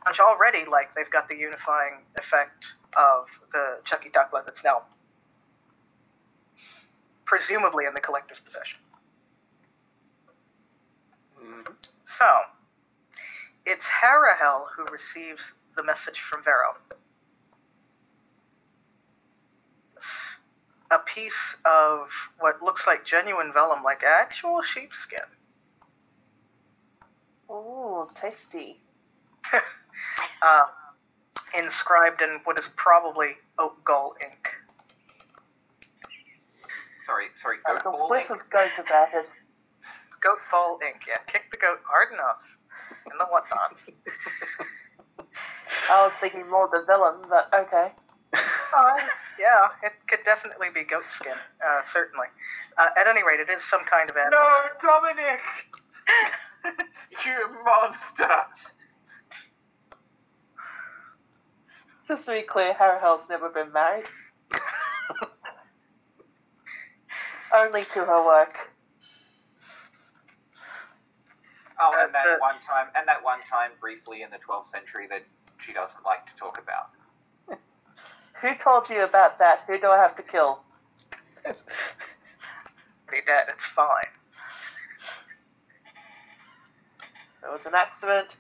which 0.09 0.19
already, 0.19 0.65
like, 0.65 0.95
they've 0.95 1.11
got 1.11 1.29
the 1.29 1.37
unifying 1.37 2.01
effect 2.17 2.65
of 2.97 3.27
the 3.53 3.81
Chucky 3.85 4.09
Ducklet 4.09 4.47
that's 4.47 4.65
now 4.65 4.85
presumably 7.27 7.85
in 7.85 7.93
the 7.93 8.01
collector's 8.01 8.41
possession. 8.41 8.81
Mhm. 11.37 11.77
So, 12.07 12.45
it's 13.71 13.85
Harahel 13.87 14.65
who 14.75 14.83
receives 14.91 15.41
the 15.77 15.85
message 15.85 16.19
from 16.29 16.43
Vero. 16.43 16.75
A 20.91 20.99
piece 21.15 21.39
of 21.65 22.09
what 22.41 22.61
looks 22.61 22.83
like 22.89 23.07
genuine 23.07 23.53
vellum, 23.55 23.85
like 23.85 24.03
actual 24.03 24.61
sheepskin. 24.75 25.23
Ooh, 27.49 28.09
tasty. 28.21 28.81
uh, 30.43 30.65
inscribed 31.57 32.23
in 32.23 32.41
what 32.43 32.59
is 32.59 32.65
probably 32.75 33.39
oak 33.61 33.85
gall 33.85 34.17
ink. 34.21 34.49
Sorry, 37.07 37.27
sorry, 37.41 37.59
That's 37.69 37.85
goat 37.85 37.95
a 37.95 38.09
whiff 38.09 38.23
ink? 38.29 38.43
of 38.43 38.51
goat 38.51 38.71
about 38.79 39.15
it. 39.15 39.31
Goat 40.21 40.39
ball 40.51 40.81
ink, 40.85 41.03
yeah. 41.07 41.19
Kick 41.29 41.45
the 41.53 41.57
goat 41.57 41.79
hard 41.87 42.13
enough. 42.13 42.43
And 43.11 43.21
the 43.21 43.27
whatnots. 43.27 43.81
I 45.91 46.05
was 46.05 46.13
thinking 46.21 46.49
more 46.49 46.69
the 46.73 46.85
villain, 46.87 47.23
but 47.29 47.51
okay. 47.55 47.93
Uh, 48.73 48.95
yeah, 49.37 49.67
it 49.83 49.93
could 50.07 50.21
definitely 50.25 50.69
be 50.73 50.85
goat 50.85 51.03
skin, 51.19 51.35
uh, 51.59 51.83
certainly. 51.93 52.29
Uh, 52.79 52.87
at 52.97 53.09
any 53.09 53.25
rate, 53.27 53.41
it 53.41 53.51
is 53.51 53.61
some 53.69 53.85
kind 53.85 54.09
of 54.09 54.17
animal. 54.17 54.39
No, 54.39 54.71
Dominic! 54.81 55.41
you 57.27 57.51
monster! 57.65 58.47
Just 62.07 62.27
to 62.27 62.33
be 62.33 62.43
clear, 62.43 62.75
Harahel's 62.75 63.29
never 63.29 63.49
been 63.49 63.73
married. 63.73 64.07
Only 67.55 67.85
to 67.95 68.05
her 68.05 68.25
work. 68.25 68.57
Oh, 71.81 71.97
and 71.99 72.13
that 72.13 72.39
one 72.41 72.57
time, 72.67 72.89
and 72.95 73.09
that 73.09 73.25
one 73.25 73.41
time 73.49 73.71
briefly 73.81 74.21
in 74.23 74.31
the 74.31 74.37
12th 74.37 74.71
century 74.71 75.07
that 75.09 75.25
she 75.65 75.73
doesn't 75.73 76.05
like 76.05 76.27
to 76.27 76.33
talk 76.39 76.61
about. 76.63 76.91
Who 78.43 78.55
told 78.63 78.89
you 78.89 79.03
about 79.03 79.39
that? 79.39 79.65
Who 79.67 79.79
do 79.79 79.89
I 79.89 79.99
have 79.99 80.17
to 80.17 80.23
kill? 80.23 80.61
Pretty 83.07 83.27
dead, 83.27 83.49
it's 83.49 83.65
fine. 83.75 84.05
It 87.43 87.51
was 87.51 87.65
an 87.67 87.75
accident. 87.75 88.37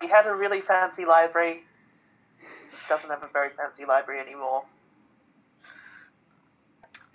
He 0.00 0.08
had 0.08 0.26
a 0.26 0.34
really 0.34 0.60
fancy 0.60 1.04
library. 1.04 1.64
Doesn't 2.88 3.10
have 3.10 3.22
a 3.22 3.28
very 3.32 3.50
fancy 3.56 3.84
library 3.84 4.20
anymore. 4.20 4.64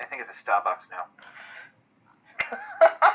I 0.01 0.05
think 0.05 0.21
it's 0.21 0.29
a 0.29 0.43
Starbucks 0.43 0.89
now. 0.91 1.07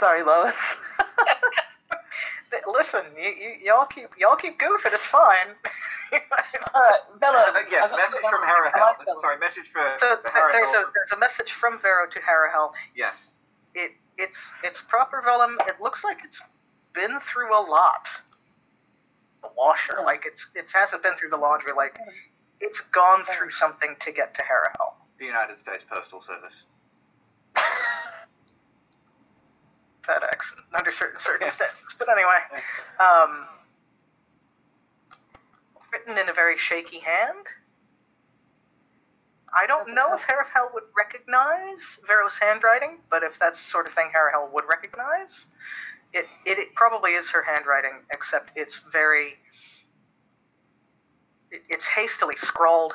Sorry, 0.00 0.24
Lois. 0.24 0.56
Listen, 2.66 3.04
you, 3.14 3.28
you, 3.28 3.68
y'all 3.68 3.84
keep 3.84 4.08
y'all 4.16 4.34
keep 4.34 4.58
goofing. 4.58 4.96
It's 4.96 5.04
fine. 5.04 5.52
Alright, 6.74 7.04
Bella. 7.20 7.52
Uh, 7.52 7.60
yes, 7.70 7.92
message 7.92 8.24
from 8.24 8.40
like 8.40 8.72
Bella. 8.74 8.96
Sorry, 9.20 9.38
message 9.38 9.68
for, 9.70 9.84
so 10.00 10.16
for 10.24 10.50
there's 10.56 10.72
a 10.72 10.88
there's 10.96 11.12
a 11.12 11.20
message 11.20 11.52
from 11.60 11.78
Vero 11.84 12.08
to 12.08 12.18
Harahel. 12.24 12.72
Yes. 12.96 13.14
It 13.74 13.92
it's 14.16 14.38
it's 14.64 14.80
proper 14.88 15.20
vellum. 15.22 15.58
It 15.68 15.78
looks 15.80 16.02
like 16.02 16.18
it's 16.24 16.40
been 16.94 17.20
through 17.30 17.52
a 17.52 17.60
lot. 17.60 18.08
The 19.42 19.50
washer, 19.56 20.02
like 20.02 20.24
it's 20.26 20.44
it 20.56 20.66
hasn't 20.72 21.04
been 21.04 21.14
through 21.20 21.30
the 21.30 21.38
laundry. 21.38 21.72
Like 21.76 21.96
it's 22.58 22.80
gone 22.92 23.22
through 23.36 23.52
something 23.52 23.94
to 24.00 24.12
get 24.12 24.34
to 24.34 24.42
Harahel. 24.42 24.94
The 25.20 25.26
United 25.26 25.60
States 25.60 25.84
Postal 25.92 26.22
Service. 26.26 26.56
FedEx 30.10 30.42
under 30.76 30.90
certain 30.90 31.20
circumstances. 31.22 31.78
But 31.98 32.08
anyway, 32.10 32.42
um, 32.98 33.46
written 35.92 36.18
in 36.18 36.28
a 36.28 36.34
very 36.34 36.56
shaky 36.58 36.98
hand. 36.98 37.46
I 39.54 39.66
don't 39.66 39.94
know 39.94 40.14
if. 40.14 40.20
Harahel 40.20 40.72
would 40.74 40.84
recognize 40.96 41.82
Vero's 42.06 42.38
handwriting, 42.40 42.98
but 43.10 43.22
if 43.22 43.32
that's 43.40 43.58
the 43.58 43.70
sort 43.70 43.86
of 43.86 43.94
thing 43.94 44.10
Harahel 44.14 44.52
would 44.52 44.64
recognize, 44.70 45.30
it, 46.12 46.26
it, 46.46 46.58
it 46.58 46.74
probably 46.74 47.12
is 47.12 47.26
her 47.30 47.42
handwriting, 47.42 48.02
except 48.12 48.50
it's 48.54 48.78
very. 48.92 49.34
It, 51.50 51.62
it's 51.68 51.84
hastily 51.84 52.36
scrawled. 52.42 52.92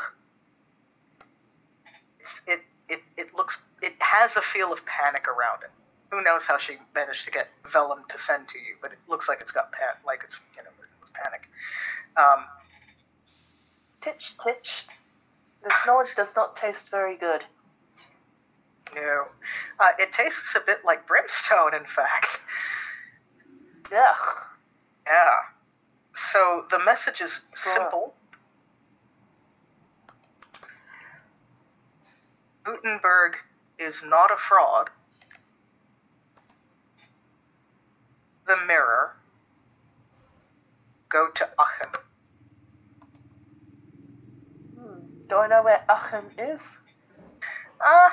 It's, 2.22 2.32
it, 2.48 2.60
it, 2.88 3.02
it 3.18 3.36
looks. 3.36 3.58
It 3.82 3.94
has 4.00 4.32
a 4.38 4.42
feel 4.54 4.72
of 4.72 4.80
panic 4.86 5.28
around 5.28 5.64
it 5.64 5.75
who 6.16 6.24
knows 6.24 6.44
how 6.48 6.58
she 6.58 6.78
managed 6.94 7.26
to 7.26 7.32
get 7.32 7.50
vellum 7.72 8.00
to 8.10 8.18
send 8.26 8.48
to 8.48 8.58
you, 8.58 8.76
but 8.82 8.92
it 8.94 9.00
looks 9.10 9.28
like 9.28 9.40
it's 9.42 9.52
got 9.52 9.72
pan- 9.74 10.00
like 10.06 10.24
it's 10.24 10.38
you 10.56 10.64
know 10.64 10.70
with 10.80 11.14
panic. 11.14 11.42
Um, 12.16 12.46
Titch, 14.02 14.34
titch. 14.44 14.86
This 15.64 15.74
knowledge 15.88 16.16
does 16.16 16.30
not 16.36 16.56
taste 16.56 16.84
very 16.92 17.18
good. 17.18 17.42
no, 18.96 19.26
uh, 19.80 19.92
it 19.98 20.14
tastes 20.14 20.56
a 20.56 20.60
bit 20.66 20.86
like 20.86 21.08
brimstone, 21.08 21.74
in 21.74 21.86
fact. 21.96 22.38
Yeah. 23.92 24.14
Yeah. 25.08 25.38
So 26.32 26.66
the 26.70 26.80
message 26.80 27.20
is 27.20 27.32
simple. 27.64 28.14
Gutenberg 32.64 33.38
is 33.80 33.96
not 34.06 34.32
a 34.32 34.38
fraud. 34.48 34.90
The 38.48 38.56
mirror. 38.68 39.16
Go 41.10 41.28
to 41.36 41.50
Aachen. 41.60 41.94
Hmm. 44.78 45.00
Do 45.30 45.36
I 45.38 45.48
know 45.48 45.64
where 45.64 45.84
Aachen 45.90 46.26
is? 46.38 46.62
Uh, 47.80 48.10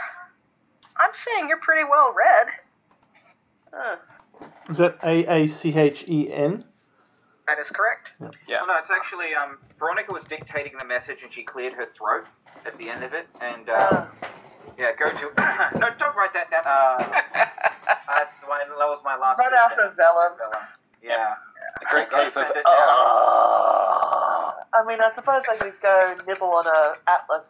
I'm 0.98 1.10
saying 1.14 1.48
you're 1.48 1.58
pretty 1.58 1.84
well 1.88 2.14
read. 2.14 2.46
Huh. 3.72 3.96
Is 4.70 4.78
that 4.78 4.98
A 5.04 5.24
A 5.44 5.46
C 5.48 5.74
H 5.74 6.04
E 6.08 6.32
N? 6.32 6.64
That 7.46 7.58
is 7.58 7.68
correct. 7.68 8.10
Yeah. 8.20 8.58
Well, 8.58 8.68
no, 8.68 8.78
it's 8.78 8.90
actually 8.90 9.34
um, 9.34 9.58
Veronica 9.78 10.12
was 10.12 10.24
dictating 10.24 10.72
the 10.78 10.84
message 10.84 11.22
and 11.22 11.32
she 11.32 11.42
cleared 11.42 11.72
her 11.74 11.86
throat 11.86 12.24
at 12.64 12.76
the 12.78 12.88
end 12.88 13.02
of 13.02 13.12
it. 13.12 13.26
And 13.40 13.68
uh, 13.68 13.72
Uh, 13.72 14.06
yeah, 14.78 14.92
go 14.98 15.10
to. 15.10 15.78
no, 15.78 15.88
don't 15.98 16.16
write 16.16 16.32
that 16.34 16.50
down. 16.50 17.22
That's 18.12 18.33
why 18.47 18.61
that 18.69 18.69
was 18.76 19.00
my 19.04 19.16
last. 19.16 19.38
Right 19.38 19.52
after 19.52 19.83
down. 19.83 19.97
Vellum. 19.97 20.33
Vellum. 20.38 20.66
Yeah. 21.02 21.35
A 21.81 21.90
great 21.90 22.11
case 22.11 22.37
of 22.37 22.45
it 22.45 22.62
Oh. 22.66 24.52
down. 24.52 24.83
I 24.83 24.85
mean, 24.87 25.00
I 25.00 25.11
suppose 25.14 25.42
I 25.50 25.57
could 25.57 25.81
go 25.83 26.16
nibble 26.26 26.49
on 26.49 26.66
a 26.66 26.95
atlas. 27.09 27.47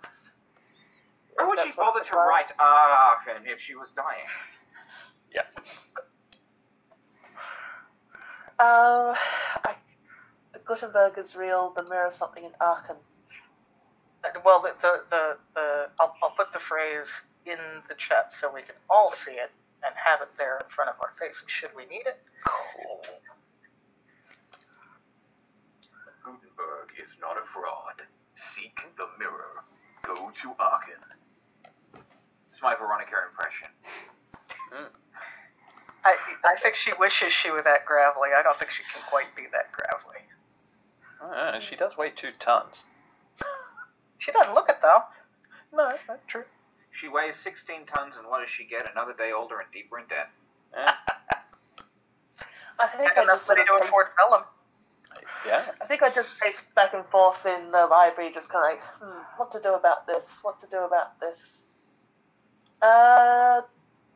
Oh, 1.39 1.49
would 1.49 1.59
she 1.61 1.73
bother 1.73 2.01
to 2.05 2.17
write 2.17 2.53
Aachen 2.61 3.47
if 3.47 3.61
she 3.61 3.75
was 3.75 3.89
dying? 3.97 4.29
Yeah. 5.35 5.43
Uh, 8.59 9.15
I, 9.65 9.75
the 10.53 10.59
Gutenberg 10.61 11.19
is 11.19 11.35
real. 11.35 11.73
The 11.75 11.85
mirror 11.85 12.09
is 12.11 12.17
something 12.17 12.45
in 12.45 12.51
Aachen. 12.61 12.97
Uh, 14.25 14.29
Well, 14.45 14.63
the, 14.63 14.75
the, 14.83 15.03
the, 15.11 15.37
the 15.55 15.87
I'll, 15.99 16.15
I'll 16.23 16.31
put 16.37 16.53
the 16.53 16.61
phrase 16.61 17.09
in 17.47 17.59
the 17.89 17.95
chat 17.95 18.33
so 18.41 18.53
we 18.53 18.63
can 18.63 18.77
all 18.91 19.13
see 19.25 19.33
it 19.33 19.51
and 19.85 19.95
have 19.99 20.23
it 20.23 20.31
there 20.39 20.59
in 20.59 20.69
front 20.75 20.91
of 20.91 20.97
our 21.01 21.13
faces 21.19 21.45
should 21.47 21.75
we 21.75 21.87
need 21.87 22.07
it. 22.07 22.23
Cool. 22.47 23.03
Gutenberg 26.25 26.95
is 27.03 27.15
not 27.21 27.37
a 27.37 27.45
fraud. 27.53 28.07
Seek 28.35 28.79
the 28.97 29.07
mirror. 29.19 29.67
Go 30.03 30.15
to 30.15 30.47
Aachen. 30.59 31.03
It's 32.51 32.63
my 32.63 32.75
Veronica 32.75 33.15
impression. 33.31 33.71
I, 36.05 36.17
I 36.45 36.57
think 36.61 36.75
she 36.75 36.93
wishes 36.99 37.33
she 37.33 37.51
were 37.51 37.63
that 37.63 37.87
gravelly. 37.87 38.31
I 38.37 38.43
don't 38.43 38.59
think 38.59 38.71
she 38.71 38.83
can 38.93 39.03
quite 39.09 39.35
be 39.37 39.45
that 39.53 39.71
gravelly. 39.71 40.27
Uh, 41.23 41.61
she 41.61 41.77
does 41.77 41.97
weigh 41.97 42.11
two 42.11 42.31
tons. 42.41 42.83
She 44.19 44.33
doesn't 44.33 44.55
look 44.55 44.69
it 44.69 44.79
though. 44.83 45.03
No, 45.73 45.89
that's 45.91 46.03
not 46.09 46.21
true. 46.27 46.45
She 47.03 47.09
weighs 47.09 47.35
16 47.43 47.87
tons, 47.87 48.15
and 48.17 48.29
what 48.29 48.43
does 48.43 48.51
she 48.51 48.63
get? 48.65 48.87
Another 48.89 49.13
day 49.13 49.33
older 49.33 49.59
and 49.59 49.67
deeper 49.73 49.99
in 49.99 50.07
debt. 50.07 50.31
Yeah. 50.73 50.95
I 52.79 52.87
think 52.97 53.11
Got 53.17 53.19
I 53.19 53.23
enough 53.25 53.37
just 53.39 53.47
sort 53.47 53.59
money 53.59 53.69
of 53.69 53.75
to 53.75 53.81
paced, 53.81 53.89
afford 53.89 54.07
vellum. 54.17 54.45
yeah. 55.45 55.65
I 55.81 55.87
think 55.87 56.03
I 56.05 56.11
just 56.15 56.39
paced 56.39 56.73
back 56.77 56.95
and 56.95 57.05
forth 57.07 57.45
in 57.45 57.73
the 57.73 57.87
library, 57.87 58.31
just 58.33 58.49
kind 58.49 58.65
of 58.65 58.71
like, 58.79 58.83
hmm, 59.03 59.21
what 59.37 59.51
to 59.51 59.61
do 59.61 59.75
about 59.75 60.07
this? 60.07 60.25
What 60.43 60.61
to 60.61 60.69
do 60.69 60.79
about 60.79 61.19
this? 61.19 61.39
Uh, 62.81 63.63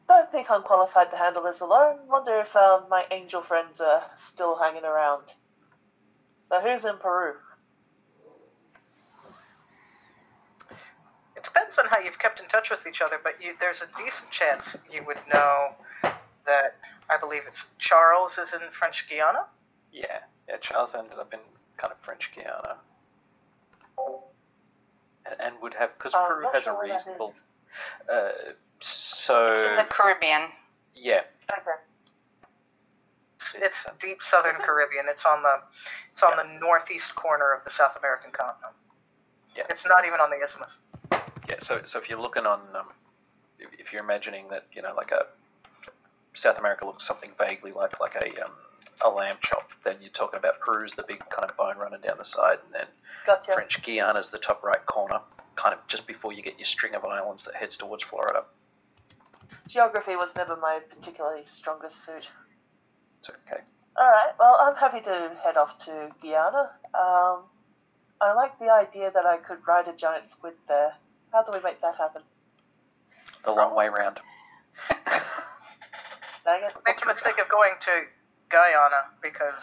don't 0.07 0.31
think 0.31 0.49
I'm 0.49 0.63
qualified 0.63 1.11
to 1.11 1.17
handle 1.17 1.43
this 1.43 1.59
alone. 1.61 1.99
Wonder 2.09 2.39
if 2.39 2.55
um, 2.55 2.85
my 2.89 3.05
angel 3.11 3.43
friends 3.43 3.81
are 3.81 4.05
still 4.31 4.57
hanging 4.57 4.85
around. 4.85 5.25
So 6.51 6.61
who's 6.61 6.85
in 6.85 6.99
Peru? 6.99 7.35
It 11.36 11.36
depends 11.47 11.79
on 11.79 11.87
how 11.91 11.99
you've 11.99 12.19
kept 12.19 12.41
in 12.41 12.47
touch 12.49 12.69
with 12.71 12.81
each 12.87 13.01
other, 13.01 13.17
but 13.23 13.35
you, 13.41 13.55
there's 13.61 13.79
a 13.81 13.89
decent 13.97 14.31
chance 14.31 14.65
you 14.91 15.01
would 15.07 15.19
know 15.33 15.71
that 16.03 16.77
I 17.09 17.17
believe 17.19 17.43
it's 17.49 17.63
Charles 17.79 18.33
is 18.33 18.53
in 18.53 18.61
French 18.79 19.07
Guiana. 19.09 19.47
Yeah. 19.93 20.21
Yeah, 20.49 20.57
Charles 20.61 20.95
ended 20.95 21.19
up 21.19 21.33
in 21.33 21.41
kind 21.79 21.93
of 21.93 21.99
French 22.05 22.31
Guiana. 22.35 22.77
And, 25.27 25.41
and 25.41 25.55
would 25.63 25.75
have, 25.75 25.91
because 25.99 26.13
Oh, 26.15 26.27
Peru 26.29 26.43
not 26.43 26.55
has 26.55 26.63
sure 26.65 26.75
a 26.85 26.93
reasonable. 26.93 27.35
Uh, 28.11 28.31
so. 28.81 29.47
It's 29.47 29.61
in 29.61 29.77
the 29.77 29.85
Caribbean. 29.91 30.49
yeah. 30.95 31.23
Okay. 31.51 31.79
It's 33.65 33.77
deep 34.01 34.19
southern 34.23 34.57
Caribbean. 34.57 35.07
It's 35.09 35.25
on 35.25 35.43
the 35.43 35.61
it's 36.13 36.23
on 36.23 36.37
the 36.37 36.59
northeast 36.61 37.15
corner 37.15 37.53
of 37.53 37.63
the 37.65 37.71
South 37.71 37.97
American 37.99 38.31
continent. 38.33 38.75
Yeah. 39.57 39.63
It's 39.71 39.87
not 39.87 40.05
even 40.05 40.21
on 40.21 40.31
the 40.31 40.37
isthmus. 40.45 40.71
Yeah, 41.49 41.57
so 41.63 41.81
so 41.85 41.99
if 41.99 42.09
you're 42.09 42.21
looking 42.21 42.47
on, 42.47 42.61
um, 42.75 42.87
if, 43.59 43.93
you're 43.93 44.03
imagining 44.03 44.49
that 44.51 44.67
you 44.73 44.83
know 44.83 44.95
like 44.97 45.13
a 45.13 45.27
South 46.35 46.59
America 46.59 46.85
looks 46.85 47.07
something 47.07 47.31
vaguely 47.39 47.73
like 47.73 48.01
like 48.01 48.15
a 48.17 48.45
um, 48.45 48.53
a 49.05 49.09
lamb 49.09 49.37
chop, 49.43 49.71
then 49.85 49.97
you're 50.01 50.11
talking 50.11 50.39
about 50.39 50.61
Peru's 50.61 50.93
the 50.95 51.05
big 51.07 51.21
kind 51.31 51.49
of 51.49 51.57
bone 51.57 51.77
running 51.79 52.01
down 52.01 52.19
the 52.19 52.25
side, 52.25 52.59
and 52.65 52.75
then 52.75 52.87
Gotcha. 53.27 53.53
French 53.53 53.83
Guiana's 53.83 54.31
the 54.31 54.39
top 54.39 54.63
right 54.65 54.85
corner, 54.87 55.21
kind 55.55 55.75
of 55.75 55.87
just 55.89 56.07
before 56.07 56.33
you 56.33 56.43
get 56.43 56.59
your 56.59 56.67
string 56.67 56.95
of 56.95 57.05
islands 57.05 57.45
that 57.45 57.55
heads 57.55 57.77
towards 57.77 58.05
Florida. 58.05 58.45
Geography 59.69 60.17
was 60.17 60.35
never 60.37 60.57
my 60.57 60.81
particularly 60.97 61.43
strongest 61.47 62.05
suit. 62.05 62.29
It's 63.21 63.31
okay. 63.31 63.63
Alright, 63.99 64.39
well, 64.39 64.59
I'm 64.61 64.77
happy 64.77 65.01
to 65.01 65.33
head 65.43 65.57
off 65.57 65.79
to 65.87 66.11
Guyana. 66.23 66.71
Um, 66.95 67.45
I 68.21 68.33
like 68.35 68.59
the 68.59 68.71
idea 68.71 69.11
that 69.13 69.27
I 69.27 69.39
could 69.39 69.59
ride 69.67 69.89
a 69.89 69.97
giant 69.97 70.29
squid 70.29 70.55
there. 70.69 70.93
How 71.33 71.43
do 71.43 71.53
we 71.53 71.61
make 71.61 71.81
that 71.83 71.97
happen? 71.97 72.23
The 73.45 73.53
long 73.53 73.75
way 73.75 73.89
round. 73.89 74.21
Dang 75.07 76.63
it. 76.63 76.73
Make 76.87 77.01
the 77.01 77.07
mistake 77.07 77.39
of 77.41 77.49
going 77.49 77.73
to 77.83 77.91
Guyana 78.51 79.11
because 79.23 79.61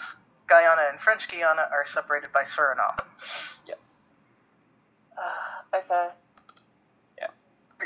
Guyana 0.47 0.84
and 0.91 0.99
French 0.99 1.28
Guiana 1.30 1.67
are 1.71 1.86
separated 1.93 2.32
by 2.34 2.43
Suriname. 2.43 2.99
Yeah. 3.67 3.76
Ah, 5.17 5.63
okay. 5.76 6.10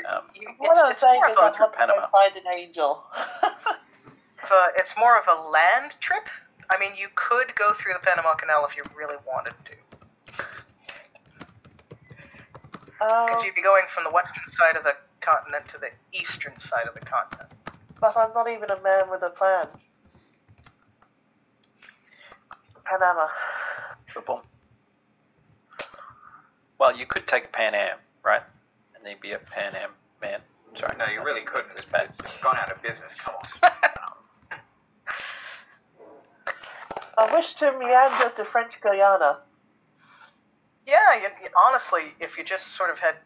Um, 0.06 0.30
You- 0.34 0.48
What 0.58 0.78
I'm 0.78 0.90
it's, 0.92 0.98
it's 0.98 1.00
saying 1.00 1.20
more 1.20 1.30
is 1.30 1.36
of 1.36 1.42
I 1.42 1.48
a, 1.48 1.52
through 1.58 1.88
want 1.96 2.04
to 2.04 2.08
find 2.12 2.36
an 2.36 2.46
angel. 2.54 3.02
a- 4.46 4.72
it's 4.76 4.92
more 4.98 5.18
of 5.18 5.24
a 5.26 5.48
land 5.50 5.92
trip. 6.00 6.28
I 6.70 6.78
mean, 6.78 6.94
you 6.96 7.08
could 7.16 7.54
go 7.56 7.72
through 7.74 7.94
the 7.94 7.98
Panama 8.06 8.34
Canal 8.34 8.66
if 8.70 8.76
you 8.76 8.82
really 8.94 9.16
wanted 9.26 9.54
to, 9.66 9.72
because 12.98 13.38
um, 13.38 13.44
you'd 13.44 13.54
be 13.54 13.62
going 13.62 13.84
from 13.94 14.04
the 14.04 14.10
western 14.10 14.42
side 14.58 14.76
of 14.76 14.84
the 14.84 14.94
continent 15.20 15.64
to 15.72 15.78
the 15.78 15.90
eastern 16.18 16.52
side 16.60 16.86
of 16.88 16.94
the 16.94 17.00
continent. 17.06 17.52
but 18.00 18.16
I'm 18.16 18.32
not 18.34 18.48
even 18.48 18.70
a 18.70 18.82
man 18.82 19.10
with 19.10 19.22
a 19.22 19.30
plan. 19.30 19.66
Panama. 22.84 23.28
Boom. 24.26 24.40
Well, 26.78 26.96
you 26.96 27.06
could 27.06 27.26
take 27.26 27.52
Pan 27.52 27.74
Am, 27.74 27.98
right? 28.24 28.42
And 28.96 29.04
then 29.04 29.16
be 29.20 29.32
a 29.32 29.38
Pan 29.38 29.74
Am 29.76 29.90
man. 30.22 30.40
Sorry. 30.78 30.96
No, 30.98 31.06
you 31.06 31.22
really 31.22 31.42
couldn't. 31.42 31.70
It's 31.76 31.82
It's, 31.84 31.92
bad. 31.92 32.06
it's, 32.08 32.18
it's 32.24 32.42
gone 32.42 32.56
out 32.56 32.70
of 32.70 32.80
business. 32.82 33.12
Come 33.24 33.34
on. 33.62 33.72
I 37.18 37.34
wish 37.34 37.54
to 37.56 37.72
meander 37.78 38.32
to 38.36 38.44
French 38.44 38.80
Guiana. 38.80 39.38
Yeah, 40.88 41.20
you, 41.20 41.28
you, 41.44 41.48
honestly, 41.68 42.16
if 42.18 42.38
you 42.38 42.44
just 42.44 42.74
sort 42.74 42.88
of 42.88 42.96
head 42.98 43.16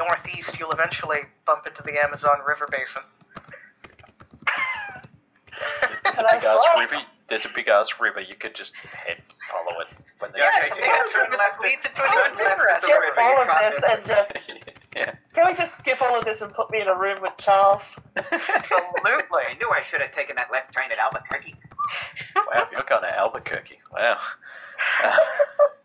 northeast, 0.00 0.58
you'll 0.58 0.72
eventually 0.72 1.18
bump 1.44 1.66
into 1.66 1.82
the 1.84 2.00
Amazon 2.02 2.40
River 2.48 2.66
basin. 2.72 3.04
There's 6.02 6.16
a 6.18 6.24
big 6.32 6.44
ass 6.44 6.64
river. 6.80 6.96
There's 7.28 7.44
a 7.44 7.52
big 7.54 7.68
ass 7.68 7.88
river. 8.00 8.22
You 8.22 8.34
could 8.34 8.54
just 8.54 8.72
head 8.80 9.20
follow 9.52 9.78
it 9.80 9.88
when 10.18 10.32
they 10.32 10.38
Yeah, 10.40 10.48
Yeah, 10.48 10.56
okay, 10.56 10.66
it's 10.72 10.76
so 10.76 10.82
a 10.82 10.86
yeah, 10.86 11.02
big 11.04 11.12
turn 11.12 11.22
river 11.28 11.36
left 11.36 11.60
that 11.60 11.68
leads 11.68 11.84
at- 11.84 11.90
into 11.92 12.00
an 12.02 12.08
turn 12.08 12.16
even 12.16 12.32
left 12.32 12.38
bigger 12.40 12.68
at 12.70 12.80
the 12.80 12.86
Skip 12.88 13.00
river, 13.00 13.20
all 13.20 13.30
you 13.30 13.40
of 13.44 13.48
can't 13.48 13.74
this 13.76 13.84
miss 13.84 13.92
and 13.92 14.04
just. 14.08 14.30
yeah. 14.96 15.12
Can 15.36 15.46
we 15.46 15.54
just 15.54 15.76
skip 15.78 16.00
all 16.00 16.16
of 16.18 16.24
this 16.24 16.40
and 16.40 16.52
put 16.52 16.70
me 16.70 16.80
in 16.80 16.88
a 16.88 16.96
room 16.96 17.20
with 17.20 17.36
Charles? 17.36 17.84
Absolutely. 18.16 19.44
I 19.52 19.54
knew 19.60 19.68
I 19.68 19.82
should 19.90 20.00
have 20.00 20.14
taken 20.16 20.34
that 20.36 20.48
left 20.50 20.72
train 20.72 20.88
at 20.90 20.98
Albuquerque. 20.98 21.54
Wow, 22.34 22.68
you're 22.72 22.88
going 22.88 23.02
to 23.02 23.12
Albuquerque. 23.18 23.78
Wow. 23.92 24.16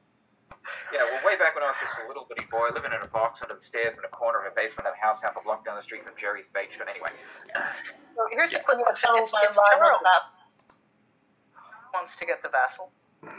Yeah, 0.96 1.04
well, 1.12 1.20
way 1.28 1.36
back 1.36 1.52
when 1.60 1.64
I 1.68 1.76
was 1.76 1.80
just 1.84 1.92
a 2.00 2.08
little 2.08 2.24
bitty 2.24 2.48
boy 2.48 2.72
living 2.72 2.96
in 2.96 3.02
a 3.04 3.12
box 3.12 3.44
under 3.44 3.60
the 3.60 3.66
stairs 3.68 4.00
in 4.00 4.04
a 4.08 4.12
corner 4.16 4.40
of 4.40 4.48
a 4.48 4.56
basement 4.56 4.88
of 4.88 4.96
a 4.96 5.02
house 5.04 5.20
half 5.20 5.36
a 5.36 5.44
block 5.44 5.68
down 5.68 5.76
the 5.76 5.84
street 5.84 6.08
from 6.08 6.16
Jerry's 6.16 6.48
Bait 6.56 6.72
Shop. 6.72 6.88
Anyway, 6.88 7.12
So 8.16 8.24
here's 8.32 8.56
Yeah. 8.56 8.60
the 8.60 8.64
quick 8.64 8.80
I'm 8.80 8.88
one. 8.88 8.96
gonna 8.96 9.20
It's, 9.28 9.34
it's 9.36 9.60
line 9.60 9.76
on 9.84 10.00
Charles 10.00 10.32
wants 11.94 12.16
to 12.16 12.26
get 12.26 12.40
the 12.44 12.50
vassal. 12.50 12.92
Um, 13.24 13.32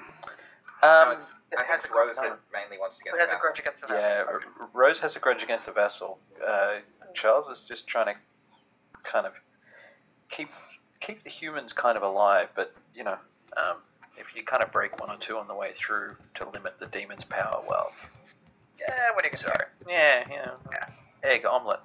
no, 0.83 1.11
it's, 1.17 1.33
I 1.57 1.65
has 1.65 1.85
a- 1.85 1.93
Rose 1.93 2.17
no. 2.17 2.23
that 2.37 2.39
mainly 2.53 2.79
wants 2.79 2.97
to 2.99 3.05
get 3.05 3.13
Who 3.13 3.19
has 3.19 3.31
the 3.31 3.37
a 3.37 3.41
grudge 3.41 3.59
against 3.59 3.81
the 3.81 3.87
vassal? 3.89 4.01
yeah, 4.01 4.67
Rose 4.73 4.99
has 4.99 5.17
a 5.17 5.19
grudge 5.19 5.43
against 5.43 5.67
the 5.67 5.73
vassal. 5.73 6.19
Uh, 6.47 6.77
Charles 7.15 7.49
is 7.49 7.65
just 7.65 7.87
trying 7.87 8.15
to 8.15 8.21
kind 9.03 9.27
of 9.27 9.33
keep 10.31 10.51
keep 11.01 11.23
the 11.25 11.31
humans 11.31 11.73
kind 11.73 11.97
of 11.97 12.03
alive, 12.03 12.49
but 12.55 12.75
you 12.95 13.05
know, 13.05 13.17
um, 13.57 13.77
if 14.19 14.27
you 14.35 14.43
kind 14.43 14.63
of 14.63 14.73
break 14.73 14.99
one 15.01 15.11
or 15.11 15.19
two 15.19 15.37
on 15.39 15.47
the 15.47 15.55
way 15.55 15.73
through 15.79 16.17
to 16.35 16.49
limit 16.49 16.79
the 16.81 16.87
demon's 16.87 17.25
power, 17.25 17.63
well, 17.69 17.93
Yeah, 18.79 18.87
what 19.15 19.25
do 19.25 19.31
you 19.31 19.37
gonna 19.37 19.57
sorry. 19.59 19.69
Yeah, 19.89 20.25
yeah. 20.31 21.29
Egg 21.29 21.45
omelet. 21.45 21.81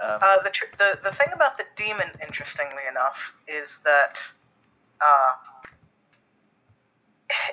Um, 0.00 0.18
Uh, 0.20 0.42
the, 0.42 0.50
tr- 0.50 0.74
the 0.78 0.98
the 1.02 1.12
thing 1.16 1.28
about 1.32 1.56
the 1.56 1.64
demon, 1.76 2.08
interestingly 2.22 2.82
enough, 2.90 3.16
is 3.46 3.70
that 3.84 4.18
uh, 5.00 5.32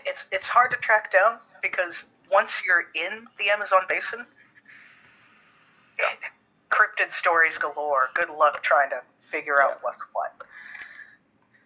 it's 0.06 0.22
it's 0.32 0.46
hard 0.46 0.72
to 0.72 0.78
track 0.78 1.12
down 1.12 1.38
because 1.62 1.96
once 2.32 2.52
you're 2.66 2.86
in 2.96 3.28
the 3.38 3.50
Amazon 3.50 3.82
basin, 3.88 4.26
cryptid 6.72 7.14
stories 7.14 7.58
galore. 7.58 8.10
Good 8.16 8.30
luck 8.30 8.64
trying 8.64 8.90
to 8.90 9.02
figure 9.32 9.62
out 9.62 9.80
what's 9.82 10.00
what. 10.14 10.34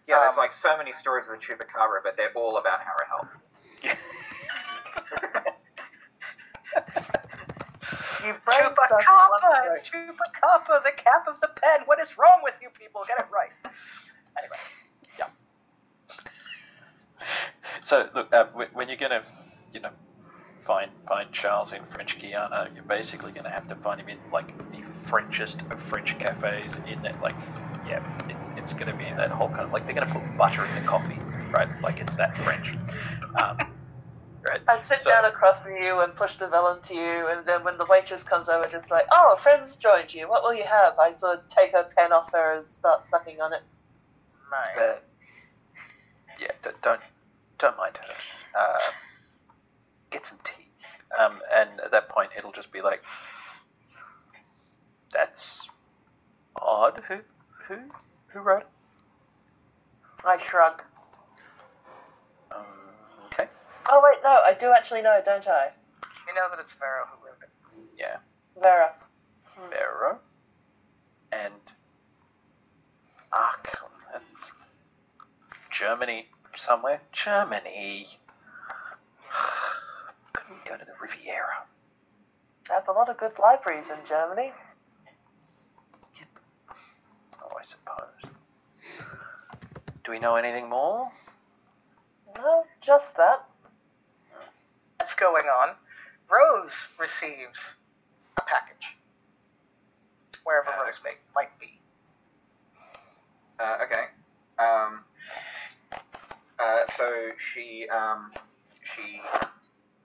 Yeah, 0.08 0.20
there's 0.20 0.34
Um, 0.34 0.38
like 0.38 0.54
so 0.62 0.78
many 0.78 0.94
stories 0.94 1.26
of 1.28 1.40
the 1.40 1.46
Chupacabra, 1.46 2.02
but 2.04 2.16
they're 2.18 2.32
all 2.36 2.58
about 2.58 2.80
Harahel. 2.82 3.28
You 8.26 8.34
brain 8.44 8.62
suck 8.90 9.02
Chupacabra, 9.02 9.78
it's 9.78 9.90
Chupacabra, 9.90 10.84
the 10.84 10.92
cap 10.98 11.28
of 11.28 11.36
the 11.42 11.50
pen. 11.62 11.82
What 11.86 12.00
is 12.00 12.18
wrong 12.18 12.42
with 12.44 12.56
you 12.62 12.70
people? 12.80 13.04
Get 13.08 13.20
it 13.20 13.28
right. 13.32 13.52
Anyway, 14.38 14.58
yeah. 15.20 15.28
So 17.84 18.10
look, 18.16 18.34
uh, 18.34 18.46
when 18.74 18.88
you're 18.90 18.98
gonna, 18.98 19.24
you 19.74 19.80
know, 19.80 19.92
find 20.66 20.92
find 21.08 21.32
Charles 21.32 21.72
in 21.72 21.82
French 21.92 22.20
Guiana, 22.20 22.70
you're 22.76 22.84
basically 22.90 23.32
going 23.32 23.46
to 23.46 23.52
have 23.52 23.68
to 23.68 23.76
find 23.76 24.00
him 24.02 24.10
in 24.10 24.18
like 24.32 24.54
the 24.72 24.82
Frenchest 25.10 25.64
of 25.72 25.80
French 25.82 26.18
cafes. 26.18 26.74
In 26.88 27.02
that, 27.04 27.22
like, 27.22 27.36
yeah, 27.88 28.00
it's 28.30 28.46
it's 28.56 28.74
going 28.74 28.92
to 28.92 28.98
be 28.98 29.06
that 29.18 29.32
whole 29.32 29.50
kind 29.50 29.66
of 29.66 29.72
like 29.72 29.86
they're 29.86 29.96
going 29.96 30.08
to 30.08 30.14
put 30.14 30.24
butter 30.38 30.66
in 30.66 30.74
the 30.76 30.82
coffee, 30.82 31.20
right? 31.54 31.68
Like 31.84 32.00
it's 32.00 32.16
that 32.16 32.38
French. 32.44 32.74
Um, 33.42 33.58
right. 34.48 34.60
I 34.68 34.78
sit 34.80 35.00
So- 35.04 35.10
down 35.10 35.26
across 35.26 35.60
from 35.62 35.76
you 35.76 36.00
and 36.02 36.16
push 36.16 36.38
the 36.38 36.50
melon 36.50 36.82
to 36.88 36.94
you, 36.94 37.28
and 37.30 37.46
then 37.46 37.64
when 37.64 37.78
the 37.78 37.86
waitress 37.86 38.24
comes 38.24 38.50
over, 38.50 38.68
just 38.68 38.90
like, 38.92 39.06
oh, 39.12 39.36
a 39.38 39.42
friend's 39.42 39.76
joined 39.76 40.14
you. 40.14 40.28
What 40.30 40.44
will 40.44 40.54
you 40.54 40.64
have? 40.66 40.98
I 41.00 41.14
sort 41.14 41.38
of 41.40 41.50
take 41.50 41.72
her 41.74 41.88
pen 41.96 42.12
off 42.12 42.32
her 42.32 42.58
and 42.58 42.68
start 42.68 43.06
sucking 43.08 43.40
on 43.42 43.54
it. 43.54 43.62
Uh, 44.78 44.96
yeah, 46.40 46.52
don't 46.84 47.02
don't 47.60 47.78
mind 47.78 47.98
her. 47.98 48.14
Uh, 48.60 48.80
get 50.12 50.26
some 50.26 50.38
tea. 50.44 50.68
Um, 51.20 51.40
and 51.56 51.80
at 51.82 51.92
that 51.92 52.10
point, 52.10 52.32
it'll 52.38 52.52
just 52.52 52.72
be 52.72 52.82
like, 52.82 53.02
"That's 55.14 55.60
odd. 56.56 57.02
Who 57.08 57.16
who 57.68 57.78
who 58.28 58.40
wrote 58.40 58.62
it?" 58.62 58.68
I 60.26 60.38
shrug. 60.38 60.82
Um, 62.52 62.66
okay. 63.28 63.48
Oh 63.90 64.02
wait, 64.04 64.22
no, 64.24 64.42
I 64.44 64.54
do 64.60 64.72
actually 64.72 65.02
know, 65.02 65.22
don't 65.26 65.48
I? 65.48 65.70
You 66.28 66.34
know 66.34 66.48
that 66.50 66.60
it's 66.60 66.72
Vero 66.74 67.06
who 67.12 67.26
wrote 67.26 67.42
it. 67.44 67.50
Yeah, 67.98 68.18
Vera. 68.62 68.94
Vero 69.70 70.20
and 71.32 71.54
Aachen. 73.34 73.90
That's 74.12 74.52
Germany 75.72 76.28
somewhere. 76.56 77.02
Germany. 77.12 78.08
Couldn't 80.34 80.66
go 80.66 80.78
to 80.78 80.86
the 80.86 80.92
Riviera? 81.02 81.66
They 82.68 82.74
have 82.74 82.88
a 82.88 82.92
lot 82.92 83.10
of 83.10 83.18
good 83.18 83.34
libraries 83.40 83.90
in 83.90 83.98
Germany. 84.08 84.52
Oh, 87.42 87.55
I 87.55 87.55
suppose. 87.66 88.32
Do 90.04 90.12
we 90.12 90.20
know 90.20 90.36
anything 90.36 90.70
more? 90.70 91.12
No, 92.38 92.66
just 92.82 93.16
that. 93.18 93.46
That's 95.00 95.16
going 95.16 95.46
on. 95.46 95.76
Rose 96.30 96.72
receives 97.00 97.60
a 98.38 98.42
package. 98.42 98.98
Wherever 100.44 100.70
Uh, 100.70 100.86
Rose 100.86 101.00
may, 101.04 101.12
might 101.34 101.58
be. 101.60 101.80
Uh, 103.60 103.78
okay. 103.84 104.06
Um, 104.60 105.04
uh, 106.60 106.86
so 106.98 107.30
she, 107.54 107.88
um, 107.90 108.32
she, 108.96 109.22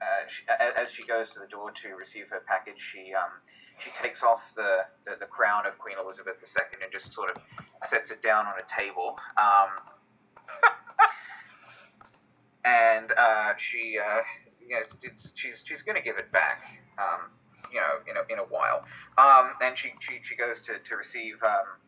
uh, 0.01 0.25
as 0.59 0.91
she 0.91 1.03
goes 1.03 1.29
to 1.33 1.39
the 1.39 1.47
door 1.47 1.71
to 1.83 1.95
receive 1.95 2.27
her 2.29 2.41
package, 2.47 2.79
she, 2.79 3.13
um, 3.13 3.31
she 3.83 3.91
takes 4.01 4.23
off 4.23 4.41
the, 4.55 4.85
the, 5.05 5.17
the 5.19 5.25
crown 5.25 5.65
of 5.65 5.77
Queen 5.77 5.95
Elizabeth 6.03 6.35
II 6.41 6.83
and 6.83 6.91
just 6.91 7.13
sort 7.13 7.31
of 7.31 7.41
sets 7.89 8.11
it 8.11 8.21
down 8.21 8.45
on 8.45 8.53
a 8.59 8.81
table. 8.81 9.15
Um, 9.37 9.69
and 12.65 13.11
uh, 13.11 13.53
she, 13.57 13.97
uh, 13.97 14.21
you 14.61 14.75
know, 14.75 14.83
she's 15.35 15.61
she's 15.65 15.81
going 15.81 15.97
to 15.97 16.03
give 16.03 16.17
it 16.17 16.31
back. 16.31 16.61
Um, 16.97 17.31
you 17.71 17.79
know, 17.79 18.03
in 18.03 18.17
a, 18.17 18.23
in 18.27 18.39
a 18.39 18.47
while. 18.51 18.83
Um, 19.17 19.55
and 19.61 19.77
she, 19.77 19.93
she, 20.01 20.19
she 20.27 20.35
goes 20.35 20.59
to, 20.67 20.77
to 20.83 20.95
receive 20.95 21.35
um, 21.41 21.79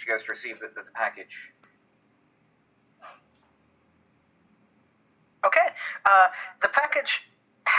she 0.00 0.10
goes 0.10 0.22
to 0.24 0.32
receive 0.32 0.58
the, 0.60 0.68
the, 0.74 0.82
the 0.82 0.94
package. 0.94 1.52
Okay. 5.44 5.68
Uh, 6.04 6.28
the 6.62 6.68
package 6.68 7.22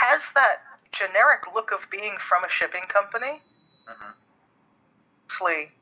has 0.02 0.22
that 0.34 0.66
generic 0.90 1.46
look 1.54 1.70
of 1.70 1.86
being 1.90 2.16
from 2.18 2.42
a 2.44 2.48
shipping 2.50 2.82
company. 2.90 3.40
Mhm. 3.86 4.14
Obviously, 5.24 5.72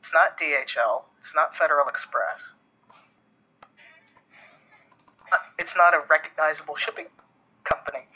it's 0.00 0.12
not 0.12 0.36
DHL. 0.38 1.08
It's 1.20 1.34
not 1.34 1.56
Federal 1.56 1.88
Express. 1.88 2.40
It's 5.58 5.74
not 5.74 5.94
a 5.94 6.00
recognizable 6.10 6.76
shipping 6.76 7.08
company. 7.64 8.06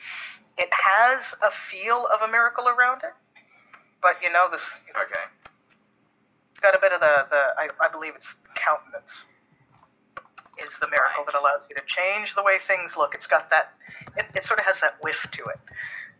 It 0.58 0.72
has 0.72 1.34
a 1.42 1.50
feel 1.50 2.06
of 2.06 2.22
a 2.22 2.28
miracle 2.28 2.68
around 2.68 3.02
it, 3.02 3.14
but 4.02 4.20
you 4.22 4.30
know 4.30 4.48
this. 4.50 4.62
Okay. 4.90 5.24
It's 6.52 6.60
got 6.60 6.76
a 6.76 6.80
bit 6.80 6.92
of 6.92 7.00
the 7.00 7.26
the. 7.30 7.42
I, 7.56 7.68
I 7.80 7.88
believe 7.88 8.14
it's 8.14 8.34
countenance. 8.54 9.24
Is 10.58 10.74
the 10.80 10.88
miracle 10.88 11.22
Right. 11.24 11.32
that 11.32 11.38
allows 11.38 11.62
you 11.70 11.76
to 11.76 11.82
change 11.86 12.34
the 12.34 12.42
way 12.42 12.58
things 12.66 12.96
look. 12.96 13.14
It's 13.14 13.26
got 13.26 13.48
that. 13.50 13.74
It, 14.16 14.26
it 14.34 14.44
sort 14.44 14.58
of 14.58 14.66
has 14.66 14.80
that 14.80 14.98
whiff 15.02 15.18
to 15.32 15.42
it. 15.54 15.60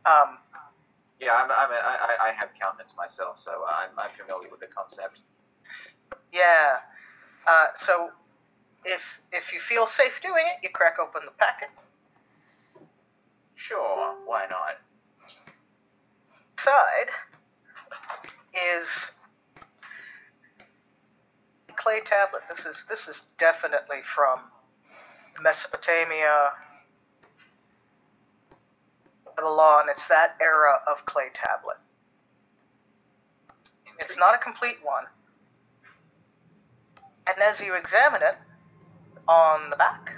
Um, 0.07 0.39
Yeah, 1.21 1.35
I'm, 1.35 1.51
I'm, 1.51 1.71
I, 1.75 1.95
I- 2.15 2.29
I 2.29 2.33
have 2.39 2.51
countenance 2.61 2.95
myself, 2.97 3.43
so 3.43 3.65
I'm, 3.67 3.91
I'm 3.99 4.11
familiar 4.17 4.49
with 4.51 4.61
the 4.61 4.69
concept. 4.71 5.19
Yeah. 6.33 6.79
Uh, 7.47 7.67
so 7.85 8.11
if 8.85 9.01
if 9.33 9.53
you 9.53 9.61
feel 9.69 9.89
safe 9.89 10.13
doing 10.23 10.47
it, 10.47 10.63
you 10.63 10.71
crack 10.73 10.97
open 11.03 11.23
the 11.25 11.33
packet. 11.33 11.71
Sure, 13.57 14.15
why 14.25 14.47
not? 14.49 14.79
Inside 16.59 17.11
is 18.55 18.87
clay 21.79 22.01
tablet. 22.05 22.43
This 22.49 22.67
is 22.67 22.77
this 22.89 23.09
is 23.09 23.23
definitely 23.39 24.03
from 24.15 24.41
Mesopotamia, 25.41 26.53
Babylon. 29.25 29.87
It's 29.91 30.07
that 30.09 30.37
era 30.41 30.81
of 30.91 31.07
clay 31.07 31.31
tablet. 31.33 31.79
It's 34.01 34.17
not 34.17 34.35
a 34.35 34.39
complete 34.39 34.79
one. 34.83 35.05
And 37.27 37.37
as 37.43 37.61
you 37.61 37.75
examine 37.75 38.23
it, 38.23 38.37
on 39.29 39.71
the 39.71 39.77
back, 39.77 40.13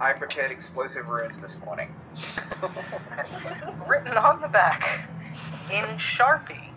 I 0.00 0.12
prepared 0.12 0.50
explosive 0.50 1.06
runes 1.06 1.36
this 1.40 1.52
morning. 1.64 1.94
written 3.86 4.16
on 4.16 4.40
the 4.40 4.48
back 4.48 5.08
in 5.70 5.84
Sharpie. 5.98 6.69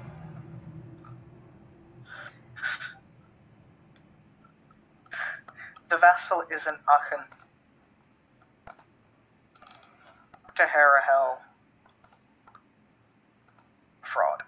The 5.94 6.00
vassal 6.00 6.42
is 6.50 6.66
an 6.66 6.74
Aachen. 6.90 7.24
To 10.56 10.64
Harahel. 10.64 11.38
Fraud. 14.02 14.42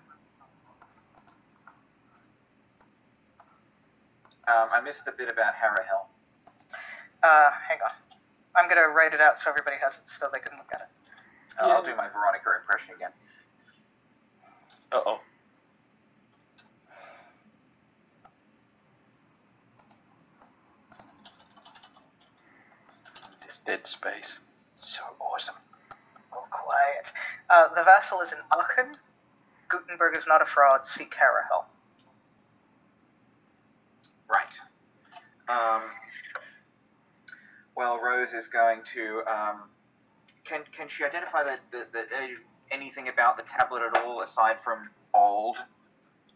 Um, 4.47 4.69
I 4.73 4.81
missed 4.81 5.01
a 5.05 5.11
bit 5.11 5.31
about 5.31 5.53
Harahel. 5.53 6.09
Uh, 7.21 7.51
hang 7.69 7.77
on. 7.85 7.91
I'm 8.55 8.67
gonna 8.67 8.87
write 8.87 9.13
it 9.13 9.21
out 9.21 9.35
so 9.39 9.51
everybody 9.51 9.75
has 9.83 9.93
it 9.93 10.01
so 10.19 10.27
they 10.33 10.39
can 10.39 10.57
look 10.57 10.71
at 10.73 10.81
it. 10.81 11.61
Uh, 11.61 11.67
I'll 11.67 11.83
do 11.83 11.95
my 11.95 12.09
Veronica 12.09 12.49
impression 12.59 12.95
again. 12.95 13.11
Uh 14.91 15.01
oh. 15.05 15.19
This 23.45 23.54
dead 23.65 23.81
space. 23.85 24.39
So 24.79 25.01
awesome. 25.19 25.55
Oh, 26.33 26.45
quiet. 26.51 27.07
Uh, 27.49 27.69
the 27.75 27.83
vassal 27.83 28.21
is 28.21 28.31
an 28.31 28.39
Aachen. 28.53 28.97
Gutenberg 29.69 30.15
is 30.15 30.25
not 30.27 30.41
a 30.41 30.45
fraud. 30.45 30.81
Seek 30.95 31.11
Harahel. 31.11 31.65
Right. 34.29 34.45
Um, 35.49 35.83
well, 37.75 37.99
Rose 38.03 38.29
is 38.33 38.47
going 38.47 38.81
to. 38.93 39.21
Um, 39.31 39.69
can 40.45 40.61
can 40.75 40.87
she 40.87 41.03
identify 41.03 41.43
the, 41.43 41.57
the, 41.71 41.85
the 41.91 42.05
anything 42.71 43.07
about 43.09 43.37
the 43.37 43.43
tablet 43.43 43.81
at 43.81 44.01
all 44.03 44.21
aside 44.21 44.57
from 44.63 44.89
old? 45.13 45.57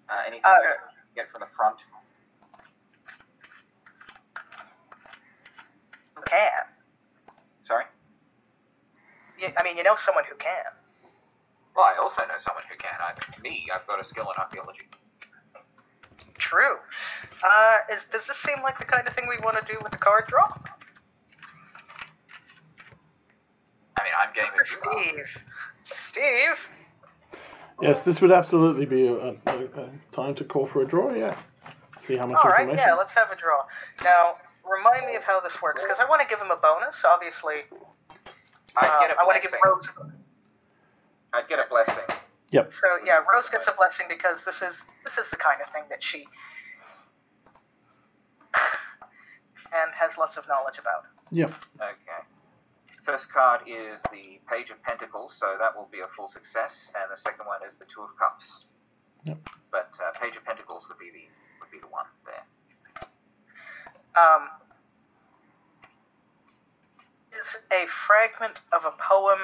Uh, 0.10 0.22
anything 0.26 0.42
Uh, 0.44 0.58
get 1.16 1.32
from 1.32 1.42
the 1.42 1.48
front? 1.56 1.78
Who 6.16 6.22
can? 6.24 6.50
Sorry. 6.50 6.60
You, 6.60 6.79
I 9.58 9.64
mean, 9.64 9.78
you 9.78 9.84
know 9.84 9.96
someone 10.06 10.24
who 10.30 10.36
can. 10.38 10.72
Well, 11.76 11.86
I 11.86 11.98
also 12.02 12.22
know 12.28 12.36
someone 12.46 12.64
who 12.70 12.78
can. 12.78 12.96
I, 13.00 13.14
me, 13.42 13.68
I've 13.74 13.86
got 13.88 14.02
a 14.02 14.06
skill 14.08 14.26
in 14.26 14.38
archaeology. 14.38 14.88
True. 16.38 16.78
Uh, 17.44 17.96
is, 17.96 18.04
does 18.12 18.26
this 18.28 18.38
seem 18.46 18.62
like 18.64 18.80
the 18.80 18.86
kind 18.86 19.08
of 19.08 19.14
thing 19.14 19.28
we 19.30 19.38
want 19.44 19.56
to 19.60 19.66
do 19.72 19.78
with 19.84 19.92
the 19.92 19.98
card 19.98 20.26
draw? 20.28 20.48
I 23.98 24.04
mean, 24.04 24.14
I'm 24.20 24.34
game 24.34 24.52
For 24.56 24.62
if. 24.64 24.70
Steve. 24.70 25.44
Steve? 26.10 26.58
Yes, 27.82 28.02
this 28.02 28.20
would 28.22 28.32
absolutely 28.32 28.86
be 28.86 29.08
a, 29.08 29.14
a, 29.14 29.36
a 29.48 29.90
time 30.12 30.36
to 30.36 30.44
call 30.44 30.68
for 30.68 30.82
a 30.82 30.88
draw. 30.88 31.14
Yeah. 31.14 31.38
See 32.06 32.18
how 32.18 32.26
much 32.26 32.40
All 32.44 32.50
right, 32.50 32.62
information. 32.62 32.88
yeah, 32.88 32.96
let's 32.96 33.14
have 33.14 33.32
a 33.32 33.36
draw. 33.36 33.64
Now, 34.04 34.36
remind 34.64 35.06
me 35.08 35.16
of 35.16 35.24
how 35.24 35.40
this 35.40 35.62
works, 35.62 35.82
because 35.84 35.98
I 36.00 36.10
want 36.10 36.22
to 36.22 36.28
give 36.28 36.40
him 36.40 36.52
a 36.52 36.58
bonus. 36.58 36.96
Obviously, 37.06 37.68
I'd 38.78 38.90
Um, 38.90 39.02
get 39.08 39.16
a 39.16 39.20
I 39.20 39.24
want 39.24 39.36
to 39.36 39.42
give 39.42 39.52
blessing. 39.52 39.96
Rose. 39.98 40.14
I'd 41.34 41.48
get 41.48 41.60
a 41.60 41.68
blessing. 41.70 42.08
Yep. 42.52 42.72
So 42.74 42.88
yeah, 43.06 43.22
Rose 43.32 43.48
gets 43.50 43.68
a 43.68 43.74
blessing 43.78 44.08
because 44.10 44.44
this 44.46 44.62
is 44.62 44.76
this 45.04 45.18
is 45.18 45.30
the 45.30 45.38
kind 45.38 45.62
of 45.66 45.72
thing 45.74 45.84
that 45.90 46.04
she 46.04 46.26
and 49.74 49.94
has 49.94 50.12
lots 50.18 50.38
of 50.38 50.48
knowledge 50.48 50.78
about. 50.82 51.06
Yep. 51.32 51.54
Okay. 51.78 52.22
First 53.06 53.30
card 53.32 53.62
is 53.70 54.02
the 54.12 54.42
Page 54.50 54.70
of 54.70 54.82
Pentacles, 54.84 55.34
so 55.40 55.56
that 55.60 55.76
will 55.76 55.90
be 55.92 56.00
a 56.02 56.10
full 56.18 56.30
success, 56.30 56.74
and 56.98 57.10
the 57.10 57.18
second 57.22 57.46
one 57.46 57.62
is 57.66 57.74
the 57.80 57.86
Two 57.94 58.02
of 58.02 58.10
Cups. 58.18 58.46
Yep. 59.26 59.38
But 59.72 59.90
uh, 60.02 60.18
Page 60.22 60.36
of 60.38 60.44
Pentacles 60.46 60.84
would 60.90 60.98
be 60.98 61.10
the 61.14 61.26
would 61.62 61.70
be 61.72 61.80
the 61.80 61.90
one 61.94 62.06
there. 62.26 62.46
Um, 64.18 64.50
is 67.42 67.56
a 67.72 67.86
fragment 68.08 68.62
of 68.74 68.86
a 68.86 68.92
poem 69.02 69.40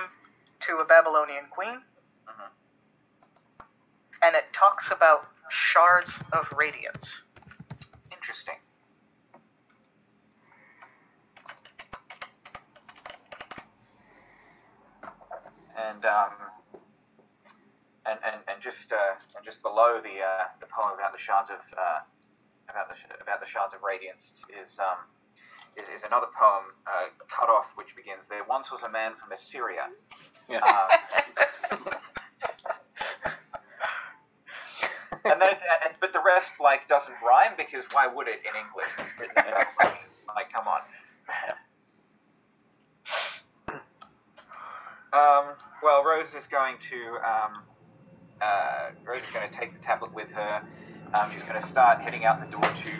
to 0.67 0.77
a 0.77 0.85
Babylonian 0.85 1.45
queen, 1.49 1.81
Mhm. 2.27 2.49
and 4.21 4.35
it 4.35 4.51
talks 4.53 4.91
about 4.91 5.27
shards 5.49 6.11
of 6.31 6.51
radiance. 6.53 7.21
Interesting. 8.11 8.59
And 15.77 16.05
um, 16.05 16.31
and, 18.05 18.19
and, 18.23 18.41
and 18.47 18.61
just 18.61 18.91
uh, 18.91 19.15
and 19.35 19.43
just 19.45 19.61
below 19.61 19.99
the 20.01 20.21
uh, 20.23 20.47
the 20.59 20.65
poem 20.67 20.93
about 20.97 21.11
the 21.11 21.19
shards 21.19 21.49
of 21.49 21.59
uh, 21.77 21.99
about 22.69 22.87
the 22.89 22.95
sh- 22.95 23.11
about 23.21 23.39
the 23.39 23.45
shards 23.45 23.73
of 23.73 23.83
radiance 23.83 24.25
is 24.49 24.79
um, 24.79 24.97
is, 25.77 25.85
is 25.97 26.03
another 26.05 26.27
poem 26.37 26.71
uh, 26.87 27.09
cut 27.27 27.49
off 27.49 27.67
which 27.75 27.95
begins 27.95 28.23
there 28.29 28.43
once 28.47 28.71
was 28.71 28.81
a 28.83 28.89
man 28.89 29.13
from 29.19 29.31
Assyria. 29.31 29.87
Yeah. 30.49 30.61
Um, 30.61 30.89
and 35.25 35.41
then, 35.41 35.57
and, 35.83 35.93
but 35.99 36.13
the 36.13 36.21
rest 36.25 36.51
like 36.59 36.87
doesn't 36.87 37.15
rhyme 37.25 37.53
because 37.57 37.83
why 37.91 38.07
would 38.07 38.27
it 38.27 38.41
in 38.45 38.53
English? 38.55 38.91
It's 38.99 39.09
written 39.19 39.35
in 39.45 39.53
French. 39.75 39.97
like, 40.35 40.51
come 40.53 40.67
on. 40.67 40.81
Um, 45.15 45.55
well, 45.81 46.03
Rose 46.03 46.27
is 46.37 46.45
going 46.47 46.75
to 46.89 46.97
um, 47.23 47.63
uh, 48.41 48.91
Rose 49.05 49.21
is 49.21 49.31
going 49.33 49.49
to 49.49 49.57
take 49.57 49.71
the 49.73 49.85
tablet 49.85 50.13
with 50.13 50.29
her. 50.31 50.61
Um, 51.13 51.31
she's 51.33 51.43
going 51.43 51.61
to 51.61 51.67
start 51.69 52.01
heading 52.01 52.25
out 52.25 52.43
the 52.43 52.51
door 52.51 52.61
to 52.61 52.91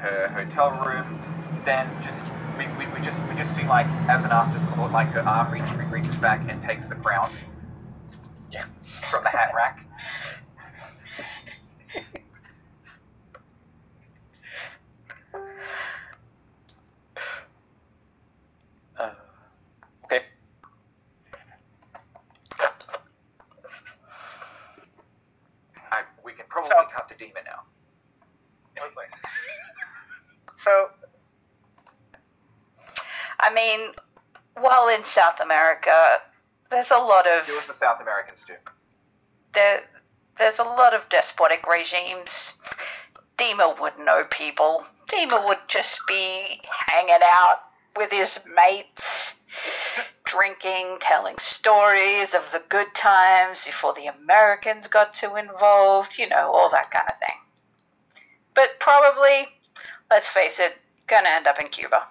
her 0.00 0.28
hotel 0.34 0.70
room. 0.84 1.33
Then 1.64 1.88
just 2.04 2.20
we, 2.58 2.66
we, 2.78 2.86
we 2.92 3.00
just 3.04 3.16
we 3.28 3.34
just 3.36 3.54
see 3.56 3.64
like 3.64 3.86
as 4.08 4.24
an 4.24 4.30
afterthought, 4.30 4.92
like 4.92 5.08
her 5.08 5.20
arm 5.20 5.52
reach, 5.52 5.64
reaches 5.90 6.16
back 6.16 6.40
and 6.50 6.62
takes 6.62 6.86
the 6.88 6.94
crown 6.94 7.34
yeah. 8.52 8.66
from 9.10 9.24
the 9.24 9.30
hat 9.30 9.52
rack. 9.54 9.80
Uh, 18.96 19.10
okay. 20.04 20.20
I, 25.90 26.02
we 26.24 26.32
can 26.32 26.44
probably 26.48 26.70
So- 26.70 26.86
cut 26.94 27.08
to 27.08 27.16
Demon 27.16 27.42
now. 27.44 27.60
So 30.64 30.88
I 33.38 33.52
mean, 33.52 33.92
while 34.54 34.88
in 34.88 35.04
South 35.04 35.33
America, 35.44 36.18
there's 36.70 36.90
a 36.90 36.96
lot 36.96 37.26
of 37.26 37.46
Do 37.46 37.58
as 37.58 37.66
the 37.66 37.74
South 37.74 38.00
Americans 38.00 38.40
do. 38.46 38.54
there, 39.54 39.82
there's 40.38 40.58
a 40.58 40.64
lot 40.64 40.94
of 40.94 41.08
despotic 41.10 41.66
regimes. 41.66 42.50
Dima 43.38 43.80
would 43.80 43.98
know 43.98 44.24
people. 44.30 44.84
Dima 45.08 45.46
would 45.46 45.58
just 45.68 46.00
be 46.08 46.60
hanging 46.88 47.20
out 47.22 47.60
with 47.96 48.10
his 48.10 48.38
mates, 48.56 49.34
drinking, 50.24 50.98
telling 51.00 51.36
stories 51.38 52.34
of 52.34 52.42
the 52.52 52.62
good 52.68 52.92
times 52.94 53.64
before 53.64 53.94
the 53.94 54.06
Americans 54.06 54.86
got 54.86 55.14
too 55.14 55.36
involved, 55.36 56.18
you 56.18 56.28
know, 56.28 56.52
all 56.52 56.70
that 56.70 56.90
kind 56.90 57.08
of 57.08 57.18
thing. 57.18 57.38
But 58.54 58.70
probably, 58.80 59.48
let's 60.10 60.28
face 60.28 60.58
it, 60.58 60.76
gonna 61.06 61.28
end 61.28 61.46
up 61.46 61.60
in 61.60 61.68
Cuba. 61.68 62.06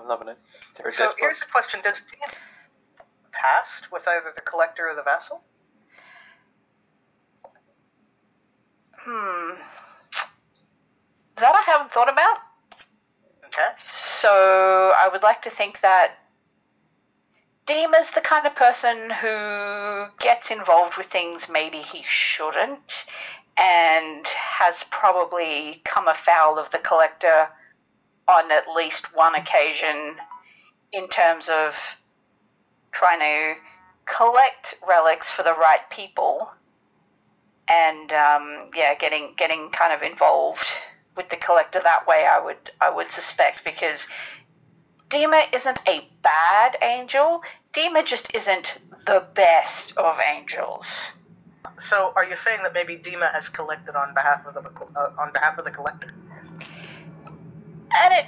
I'm 0.00 0.08
loving 0.08 0.28
it. 0.28 0.38
They're 0.76 0.88
a 0.88 0.92
So 0.92 1.04
despot. 1.06 1.18
here's 1.20 1.40
the 1.40 1.46
question: 1.52 1.80
Does 1.82 1.96
Dean 2.10 2.28
past 3.32 3.90
with 3.92 4.02
either 4.06 4.32
the 4.34 4.40
collector 4.42 4.88
or 4.88 4.94
the 4.94 5.02
vassal? 5.02 5.42
Hmm. 8.96 9.54
That 11.36 11.54
I 11.54 11.62
haven't 11.66 11.92
thought 11.92 12.12
about. 12.12 12.38
Okay. 13.46 13.72
So 14.20 14.92
I 14.96 15.08
would 15.10 15.22
like 15.22 15.42
to 15.42 15.50
think 15.50 15.80
that 15.80 16.18
Dima's 17.66 18.10
the 18.14 18.20
kind 18.20 18.46
of 18.46 18.54
person 18.54 19.10
who 19.10 20.06
gets 20.18 20.50
involved 20.50 20.96
with 20.96 21.06
things 21.06 21.48
maybe 21.50 21.78
he 21.78 22.02
shouldn't 22.06 23.04
and 23.56 24.26
has 24.26 24.84
probably 24.90 25.80
come 25.84 26.08
afoul 26.08 26.58
of 26.58 26.70
the 26.70 26.78
collector 26.78 27.48
on 28.30 28.50
at 28.50 28.64
least 28.74 29.14
one 29.14 29.34
occasion 29.34 30.16
in 30.92 31.08
terms 31.08 31.48
of 31.48 31.74
trying 32.92 33.20
to 33.20 33.60
collect 34.06 34.76
relics 34.86 35.30
for 35.30 35.42
the 35.42 35.52
right 35.52 35.88
people 35.90 36.50
and 37.68 38.12
um, 38.12 38.70
yeah 38.74 38.94
getting 38.94 39.34
getting 39.36 39.70
kind 39.70 39.92
of 39.92 40.02
involved 40.02 40.66
with 41.16 41.28
the 41.28 41.36
collector 41.36 41.80
that 41.82 42.06
way 42.06 42.26
I 42.26 42.44
would 42.44 42.70
I 42.80 42.90
would 42.90 43.10
suspect 43.12 43.64
because 43.64 44.06
Dima 45.10 45.52
isn't 45.52 45.80
a 45.88 46.08
bad 46.22 46.76
angel. 46.82 47.42
Dima 47.74 48.06
just 48.06 48.34
isn't 48.34 48.78
the 49.06 49.24
best 49.34 49.92
of 49.96 50.18
angels. 50.20 50.86
So 51.88 52.12
are 52.14 52.24
you 52.24 52.36
saying 52.36 52.60
that 52.62 52.72
maybe 52.72 52.96
Dima 52.96 53.32
has 53.32 53.48
collected 53.48 53.96
on 53.96 54.14
behalf 54.14 54.46
of 54.46 54.54
the 54.54 54.60
uh, 54.60 55.12
on 55.18 55.32
behalf 55.32 55.58
of 55.58 55.64
the 55.64 55.70
collector? 55.70 56.12
And 57.92 58.14
it 58.14 58.26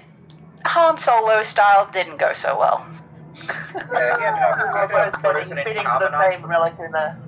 Han 0.64 0.98
Solo 0.98 1.42
style 1.42 1.88
didn't 1.92 2.18
go 2.18 2.32
so 2.34 2.58
well. 2.58 2.86
Yeah, 3.34 4.18
he 4.18 4.24
ended 4.24 4.42
up, 4.42 4.58
he 4.58 4.64
We're 4.64 4.82
ended 4.82 4.96
up 4.96 5.12
both 5.12 5.20
frozen 5.20 5.56
bidding, 5.56 5.58
in 5.58 5.64
bidding 5.64 5.86
for 5.86 5.98
the 5.98 6.30
same 6.30 6.44
relic 6.46 6.74
in 6.78 6.94
a. 6.94 7.18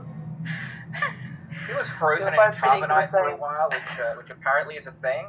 He 1.67 1.73
was 1.75 1.89
frozen 1.99 2.29
in 2.29 2.35
We're 2.37 2.51
both 2.51 2.61
bidding 2.63 2.81
for 2.81 2.87
the 2.87 2.95
carbonite 2.95 3.11
for 3.11 3.29
a 3.29 3.37
while, 3.37 3.69
which 3.71 3.99
uh, 4.01 4.15
which 4.17 4.31
apparently 4.31 4.77
is 4.77 4.87
a 4.87 4.93
thing. 4.93 5.27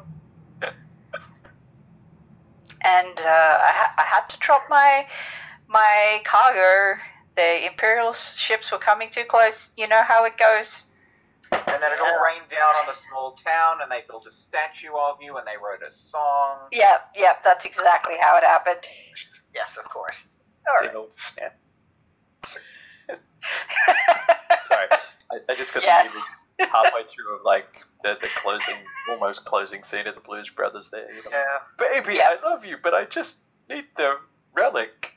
and 2.82 3.18
uh, 3.18 3.22
I, 3.22 3.72
ha- 3.74 3.94
I 3.98 4.04
had 4.04 4.28
to 4.30 4.38
drop 4.40 4.64
my 4.70 5.08
my 5.68 6.22
cargo. 6.26 7.00
The 7.36 7.66
Imperial 7.68 8.14
ships 8.14 8.72
were 8.72 8.78
coming 8.78 9.10
too 9.12 9.26
close. 9.28 9.70
You 9.76 9.88
know 9.88 10.04
how 10.04 10.24
it 10.26 10.38
goes. 10.38 10.82
And 11.52 11.82
then 11.84 11.92
it 11.92 12.00
all 12.00 12.20
rained 12.24 12.50
down 12.50 12.74
on 12.82 12.86
the 12.88 12.96
small 13.10 13.36
town, 13.44 13.82
and 13.82 13.92
they 13.92 14.04
built 14.08 14.26
a 14.28 14.32
statue 14.32 14.94
of 14.96 15.18
you, 15.22 15.38
and 15.38 15.46
they 15.46 15.58
wrote 15.58 15.82
a 15.86 15.92
song. 16.10 16.68
Yep, 16.72 17.12
yep, 17.16 17.44
that's 17.44 17.66
exactly 17.66 18.16
how 18.20 18.38
it 18.38 18.44
happened. 18.44 18.80
Yes, 19.54 19.78
of 19.78 19.86
course. 19.90 20.16
Diddle. 20.84 21.10
Yeah. 21.38 21.50
Sorry, 24.68 24.88
I, 25.32 25.36
I 25.50 25.56
just 25.56 25.74
got 25.74 25.84
Yes. 25.84 26.12
the 26.12 26.18
image 26.64 26.72
halfway 26.72 27.02
through 27.14 27.36
of 27.38 27.44
like 27.46 27.68
the, 28.04 28.16
the 28.22 28.30
closing, 28.42 28.76
almost 29.12 29.46
closing 29.46 29.84
scene 29.84 30.08
of 30.08 30.16
the 30.16 30.22
Blues 30.22 30.50
Brothers. 30.56 30.88
There, 30.92 31.08
you 31.14 31.24
know? 31.24 31.30
Yeah. 31.32 31.60
baby, 32.02 32.16
Yeah. 32.18 32.36
I 32.42 32.50
love 32.50 32.66
you, 32.66 32.78
but 32.82 32.94
I 32.94 33.06
just 33.06 33.36
need 33.70 33.86
the 33.98 34.16
relic. 34.56 35.12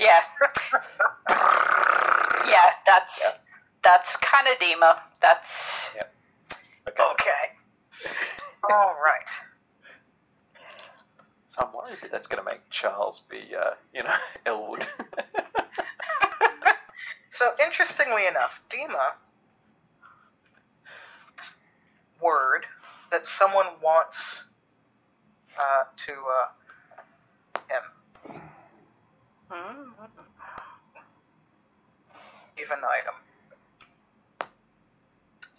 yeah, 0.00 0.20
yeah, 1.28 2.70
that's 2.86 3.18
Yeah. 3.20 3.32
That's 3.86 4.16
kind 4.16 4.48
of 4.48 4.58
Dima. 4.58 4.98
That's 5.22 5.48
Okay. 6.88 7.02
Okay. 7.02 7.44
All 8.68 8.94
right. 9.02 9.30
I'm 11.58 11.72
worried 11.72 11.98
that 12.02 12.10
that's 12.10 12.26
going 12.26 12.44
to 12.44 12.44
make 12.44 12.60
Charles 12.70 13.22
be, 13.30 13.54
uh, 13.54 13.74
you 13.94 14.02
know, 14.02 14.14
Elwood. 14.46 14.86
So 17.32 17.52
interestingly 17.62 18.26
enough, 18.26 18.50
Dima 18.70 19.12
word 22.22 22.64
that 23.10 23.26
someone 23.38 23.66
wants 23.82 24.16
uh, 25.58 25.84
to 26.06 26.12
uh, 26.14 27.58
him 27.68 28.40
hmm, 29.50 29.82
leave 32.56 32.70
an 32.70 32.78
item. 32.78 33.14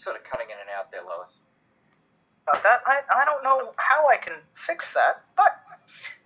Sort 0.07 0.15
of 0.15 0.23
cutting 0.23 0.47
in 0.47 0.55
and 0.55 0.69
out 0.71 0.89
there, 0.89 1.01
Lois. 1.03 1.27
about 2.47 2.63
that. 2.63 2.79
I, 2.87 3.01
I 3.11 3.25
don't 3.25 3.43
know 3.43 3.73
how 3.75 4.07
I 4.07 4.15
can 4.15 4.35
fix 4.65 4.85
that, 4.93 5.19
but 5.35 5.59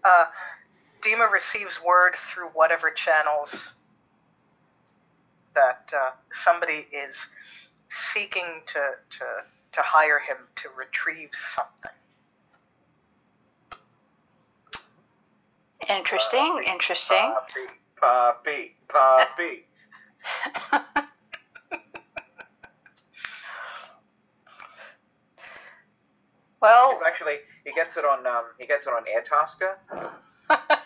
uh, 0.04 0.26
Dima 1.02 1.32
receives 1.32 1.82
word 1.84 2.14
through 2.32 2.50
whatever 2.54 2.92
channels 2.92 3.50
that 5.56 5.90
uh, 5.98 6.12
somebody 6.46 6.86
is 6.94 7.16
seeking 8.14 8.62
to, 8.68 8.80
to, 9.18 9.26
to 9.74 9.82
hire 9.82 10.20
him 10.20 10.38
to 10.58 10.70
retrieve 10.78 11.32
something. 11.56 11.98
Interesting, 15.90 16.66
interesting. 16.68 17.34
Puppy, 17.98 18.76
puppy, 18.88 19.66
puppy. 20.70 20.86
Well, 26.62 27.00
actually, 27.08 27.38
he 27.66 27.72
gets 27.74 27.98
it 27.98 28.06
on 28.06 28.26
um, 28.26 28.46
he 28.60 28.68
gets 28.68 28.86
it 28.86 28.94
on 28.94 29.04
Airtasker. 29.04 29.76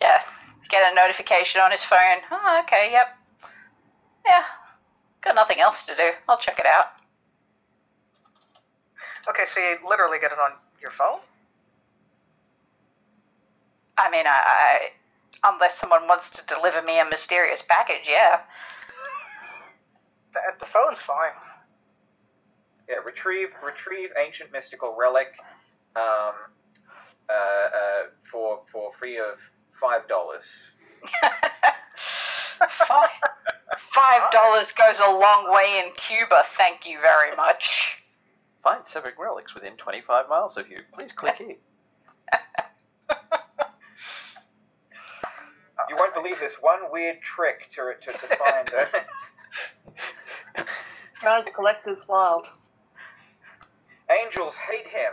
yeah, 0.00 0.22
get 0.70 0.92
a 0.92 0.94
notification 0.94 1.60
on 1.60 1.70
his 1.70 1.82
phone. 1.84 2.24
Oh, 2.30 2.60
okay, 2.64 2.88
yep. 2.90 3.08
Yeah, 4.24 4.42
got 5.22 5.34
nothing 5.34 5.60
else 5.60 5.84
to 5.86 5.94
do. 5.94 6.10
I'll 6.28 6.38
check 6.38 6.58
it 6.58 6.66
out. 6.66 6.86
Okay, 9.28 9.44
so 9.54 9.60
you 9.60 9.76
literally 9.88 10.18
get 10.18 10.32
it 10.32 10.38
on 10.38 10.52
your 10.80 10.92
phone? 10.92 11.20
I 13.98 14.10
mean, 14.10 14.26
I, 14.26 14.90
I 15.44 15.52
unless 15.52 15.78
someone 15.78 16.08
wants 16.08 16.30
to 16.30 16.42
deliver 16.48 16.82
me 16.82 16.98
a 17.00 17.04
mysterious 17.04 17.62
package, 17.68 18.08
yeah. 18.08 18.40
The, 20.32 20.40
the 20.60 20.66
phone's 20.66 21.00
fine. 21.00 21.32
Yeah, 22.90 22.96
retrieve 23.06 23.50
retrieve 23.64 24.10
ancient 24.18 24.50
mystical 24.52 24.96
relic, 24.98 25.28
um, 25.94 26.02
uh, 26.02 27.32
uh, 27.32 28.02
for 28.32 28.62
for 28.72 28.90
free 28.98 29.18
of 29.18 29.38
five 29.80 30.08
dollars. 30.08 30.42
Five 32.86 33.08
five 33.94 34.30
dollars 34.32 34.70
goes 34.72 34.98
a 34.98 35.10
long 35.10 35.50
way 35.50 35.82
in 35.82 35.92
Cuba. 35.94 36.44
Thank 36.58 36.84
you 36.84 36.98
very 37.00 37.34
much. 37.34 37.70
Find 38.62 38.82
seven 38.86 39.12
relics 39.18 39.54
within 39.54 39.76
25 39.78 40.28
miles 40.28 40.58
of 40.58 40.68
you. 40.68 40.76
Please 40.92 41.12
click 41.12 41.36
here. 41.36 41.56
You 45.88 45.96
won't 45.96 46.14
believe 46.14 46.38
this 46.38 46.52
one 46.60 46.78
weird 46.92 47.20
trick 47.22 47.68
to 47.74 47.94
to, 48.04 48.12
to 48.12 48.36
find. 48.36 48.70
Uh, 50.56 50.62
Guys, 51.22 51.44
collector's 51.54 52.06
wild. 52.06 52.46
Angels 54.24 54.54
hate 54.68 54.86
him. 54.86 55.12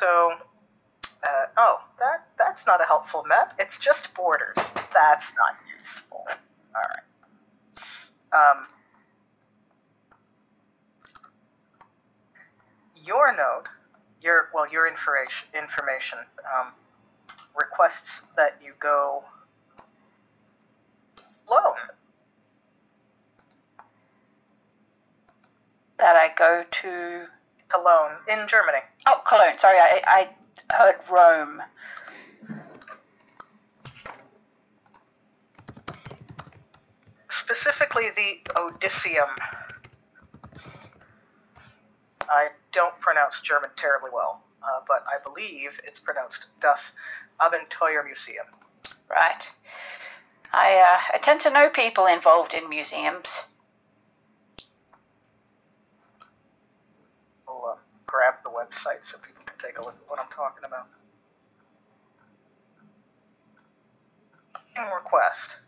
So, 0.00 0.32
uh, 1.22 1.46
oh, 1.56 1.76
that 1.98 2.26
that's 2.38 2.66
not 2.66 2.80
a 2.80 2.84
helpful 2.84 3.24
map. 3.26 3.54
It's 3.58 3.78
just 3.78 4.12
borders. 4.14 4.56
That's 4.56 5.26
not 5.36 5.56
useful. 5.80 6.26
All 6.74 6.82
right. 6.90 7.04
Um, 8.32 8.66
your 13.02 13.34
node, 13.34 13.68
your 14.20 14.48
well, 14.52 14.70
your 14.70 14.86
information 14.88 15.48
information 15.54 16.18
um, 16.58 16.72
requests 17.54 18.22
that 18.36 18.60
you 18.62 18.72
go 18.80 19.24
lone. 21.48 21.60
That 25.98 26.16
I 26.16 26.23
go 26.36 26.64
to 26.82 27.26
Cologne 27.68 28.16
in 28.28 28.46
Germany. 28.48 28.78
oh 29.06 29.20
Cologne. 29.26 29.58
Sorry, 29.58 29.78
I 29.78 30.00
I 30.06 30.76
heard 30.76 30.96
Rome. 31.10 31.62
specifically 37.44 38.04
the 38.16 38.38
Odysseum. 38.58 39.28
I 42.22 42.48
don't 42.72 42.98
pronounce 43.00 43.34
German 43.44 43.70
terribly 43.76 44.10
well, 44.12 44.42
uh, 44.62 44.80
but 44.88 45.04
I 45.06 45.22
believe 45.22 45.70
it's 45.84 46.00
pronounced 46.00 46.46
Das 46.60 46.80
Abenteuermuseum. 47.40 48.48
Right. 49.10 49.44
I 50.52 50.74
uh, 50.76 51.16
I 51.16 51.18
tend 51.18 51.40
to 51.42 51.50
know 51.50 51.68
people 51.68 52.06
involved 52.06 52.54
in 52.54 52.68
museums. 52.68 53.26
I'll 57.46 57.74
uh, 57.74 57.78
grab 58.06 58.34
the 58.42 58.50
website 58.64 59.04
so 59.04 59.18
people 59.18 59.44
can 59.46 59.56
take 59.60 59.78
a 59.78 59.82
look 59.84 59.94
at 59.94 60.08
what 60.10 60.18
I'm 60.18 60.30
talking 60.34 60.64
about. 60.64 60.88
In 64.76 64.82
request, 64.90 65.60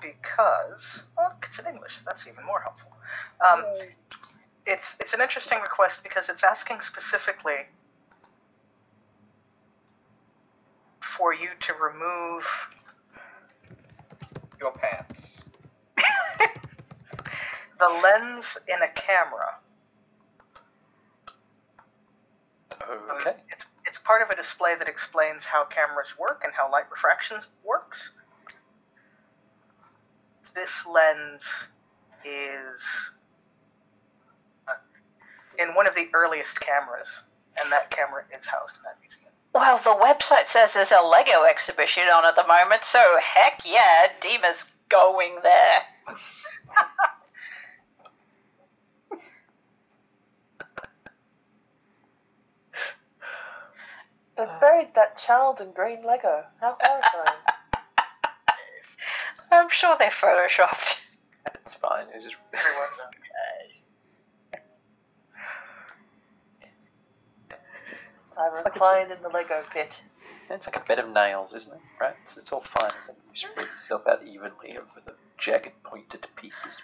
because 0.00 0.82
well, 1.16 1.34
it's 1.42 1.58
in 1.58 1.66
English. 1.66 1.92
That's 2.06 2.22
even 2.28 2.44
more 2.44 2.60
helpful. 2.60 2.92
Um, 3.42 3.64
it's 4.66 4.86
it's 5.00 5.12
an 5.14 5.20
interesting 5.20 5.58
request 5.60 5.98
because 6.04 6.28
it's 6.28 6.42
asking 6.44 6.78
specifically 6.82 7.66
for 11.18 11.34
you 11.34 11.48
to 11.66 11.74
remove 11.74 12.44
Your 14.60 14.72
pants. 14.72 15.20
the 17.80 17.88
lens 18.02 18.44
in 18.68 18.80
a 18.82 18.88
camera. 18.94 19.58
Um, 22.88 22.98
Okay. 23.20 23.34
It's 23.50 23.64
it's 23.86 23.98
part 24.04 24.22
of 24.22 24.30
a 24.30 24.31
display 24.42 24.74
that 24.78 24.88
explains 24.88 25.42
how 25.42 25.64
cameras 25.64 26.08
work 26.18 26.42
and 26.44 26.52
how 26.52 26.70
light 26.70 26.90
refractions 26.90 27.46
works. 27.64 27.98
This 30.54 30.70
lens 30.90 31.42
is 32.24 32.80
uh, 34.68 34.72
in 35.58 35.74
one 35.74 35.88
of 35.88 35.94
the 35.94 36.08
earliest 36.12 36.60
cameras, 36.60 37.08
and 37.56 37.72
that 37.72 37.90
camera 37.90 38.24
is 38.36 38.44
housed 38.44 38.74
in 38.76 38.82
that 38.84 38.98
museum. 39.00 39.32
Well, 39.54 39.80
the 39.84 39.96
website 39.96 40.48
says 40.48 40.72
there's 40.72 40.92
a 40.92 41.04
Lego 41.04 41.44
exhibition 41.44 42.04
on 42.04 42.24
at 42.24 42.36
the 42.36 42.46
moment, 42.46 42.82
so 42.90 43.00
heck 43.22 43.62
yeah, 43.64 44.08
Dima's 44.20 44.64
going 44.88 45.36
there. 45.42 46.16
They've 54.42 54.50
uh. 54.50 54.58
buried 54.58 54.88
that 54.96 55.16
child 55.18 55.60
in 55.60 55.70
green 55.70 56.02
Lego. 56.04 56.42
How 56.60 56.76
horrifying. 56.80 57.38
I'm 59.52 59.68
sure 59.70 59.94
they 59.96 60.08
photoshopped. 60.08 60.98
It's 61.64 61.74
fine. 61.76 62.06
It's 62.12 62.24
just 62.24 62.34
Everyone's 62.52 62.98
okay. 63.06 63.72
I 68.36 68.62
reclined 68.64 69.12
in 69.12 69.22
the 69.22 69.28
Lego 69.28 69.62
pit. 69.72 69.92
it's 70.50 70.66
like 70.66 70.76
a 70.76 70.80
bed 70.80 70.98
of 70.98 71.08
nails, 71.10 71.54
isn't 71.54 71.72
it? 71.72 71.80
Right? 72.00 72.16
It's, 72.26 72.36
it's 72.36 72.50
all 72.50 72.64
fine. 72.76 72.90
It's 72.98 73.08
like 73.08 73.18
you 73.32 73.36
spread 73.36 73.68
yourself 73.80 74.08
out 74.08 74.26
evenly 74.26 74.76
over 74.76 75.00
the 75.06 75.12
jagged, 75.38 75.84
pointed 75.84 76.26
pieces. 76.34 76.82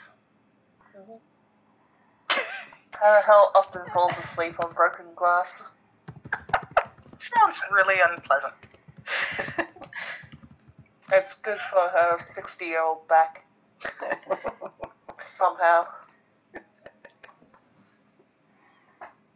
Mm-hmm. 0.97 2.39
Harahel 3.03 3.51
often 3.57 3.83
falls 3.93 4.13
asleep 4.23 4.55
on 4.65 4.73
broken 4.75 5.07
glass. 5.17 5.65
Sounds 7.19 7.57
really 7.73 7.97
unpleasant. 8.01 8.55
It's 11.11 11.35
good 11.35 11.59
for 11.71 11.89
her 11.89 12.19
60 12.35 12.65
year 12.67 12.83
old 12.83 13.09
back, 13.09 13.45
somehow. 15.39 15.87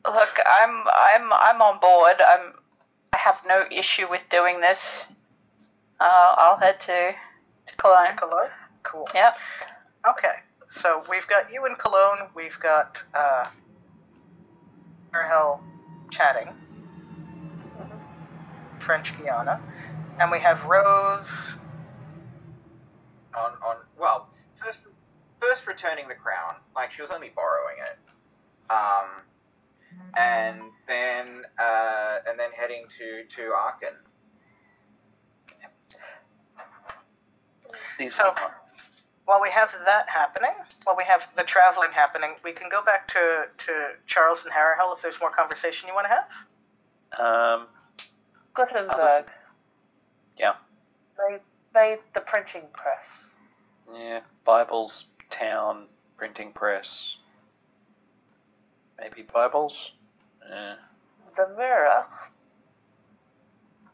Look, 0.05 0.39
I'm 0.45 0.85
I'm 0.95 1.33
I'm 1.33 1.63
on 1.63 1.81
board. 1.81 2.17
I'm 2.21 2.55
I 3.15 3.17
have 3.17 3.37
no 3.47 3.65
issue 3.71 4.07
with 4.11 4.21
doing 4.31 4.61
this. 4.61 4.81
Uh, 5.99 6.35
I'll 6.37 6.59
head 6.59 6.81
to 6.83 7.13
to 7.69 7.77
Cologne. 7.79 8.17
Cologne? 8.19 8.51
Cool. 8.83 9.09
Yep. 9.15 9.37
Okay, 10.11 10.35
so 10.83 11.05
we've 11.09 11.27
got 11.29 11.51
you 11.51 11.65
in 11.65 11.77
Cologne. 11.77 12.29
We've 12.35 12.59
got 12.61 12.99
uh, 13.15 13.47
Arhel 15.15 15.61
chatting, 16.11 16.49
French 18.87 19.13
Guiana, 19.19 19.61
and 20.21 20.31
we 20.31 20.41
have 20.41 20.59
Rose. 20.69 21.27
on 23.37 23.53
on 23.65 23.77
well 23.99 24.29
first 24.63 24.79
first 25.41 25.67
returning 25.67 26.07
the 26.09 26.15
crown 26.15 26.55
like 26.77 26.93
she 26.93 27.01
was 27.03 27.11
only 27.11 27.31
borrowing 27.35 27.77
it 27.81 27.97
um 28.71 29.09
and 30.17 30.61
then 30.87 31.43
uh 31.59 32.19
and 32.29 32.39
then 32.39 32.51
heading 32.57 32.85
to 32.99 33.25
to 33.35 33.53
Aachen 33.53 33.97
These 37.99 38.15
So- 38.15 38.35
While 39.25 39.41
we 39.41 39.51
have 39.51 39.71
that 39.87 40.09
happening, 40.09 40.51
while 40.85 40.97
we 40.97 41.05
have 41.05 41.23
the 41.37 41.45
traveling 41.45 41.91
happening, 41.93 42.35
we 42.45 42.53
can 42.53 42.69
go 42.69 42.83
back 42.85 43.07
to, 43.09 43.45
to 43.67 43.73
Charles 44.07 44.41
and 44.45 44.53
Harahel 44.53 44.95
if 44.97 45.03
there's 45.03 45.19
more 45.21 45.31
conversation 45.31 45.89
you 45.89 45.95
want 45.95 46.07
to 46.09 46.15
have. 46.19 46.29
um, 47.61 47.67
Gutenberg 48.55 49.27
yeah, 50.39 50.55
They 51.17 51.39
made 51.75 51.99
the 52.15 52.21
printing 52.21 52.65
press. 52.73 53.07
yeah. 53.95 54.21
Bibles, 54.45 55.07
town, 55.31 55.87
printing 56.17 56.53
press. 56.53 57.17
Maybe 58.99 59.23
Bibles. 59.23 59.93
Yeah. 60.49 60.75
The 61.37 61.49
mirror. 61.57 62.05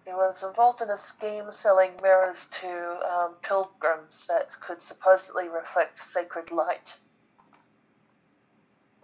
He 0.04 0.12
was 0.12 0.42
involved 0.42 0.80
in 0.80 0.88
a 0.90 0.96
scheme 0.96 1.44
selling 1.52 1.92
mirrors 2.02 2.38
to 2.62 3.00
um, 3.12 3.34
pilgrims 3.42 4.26
that 4.26 4.48
could 4.61 4.78
supposedly 4.82 5.48
reflect 5.48 5.98
sacred 6.12 6.50
light. 6.50 6.94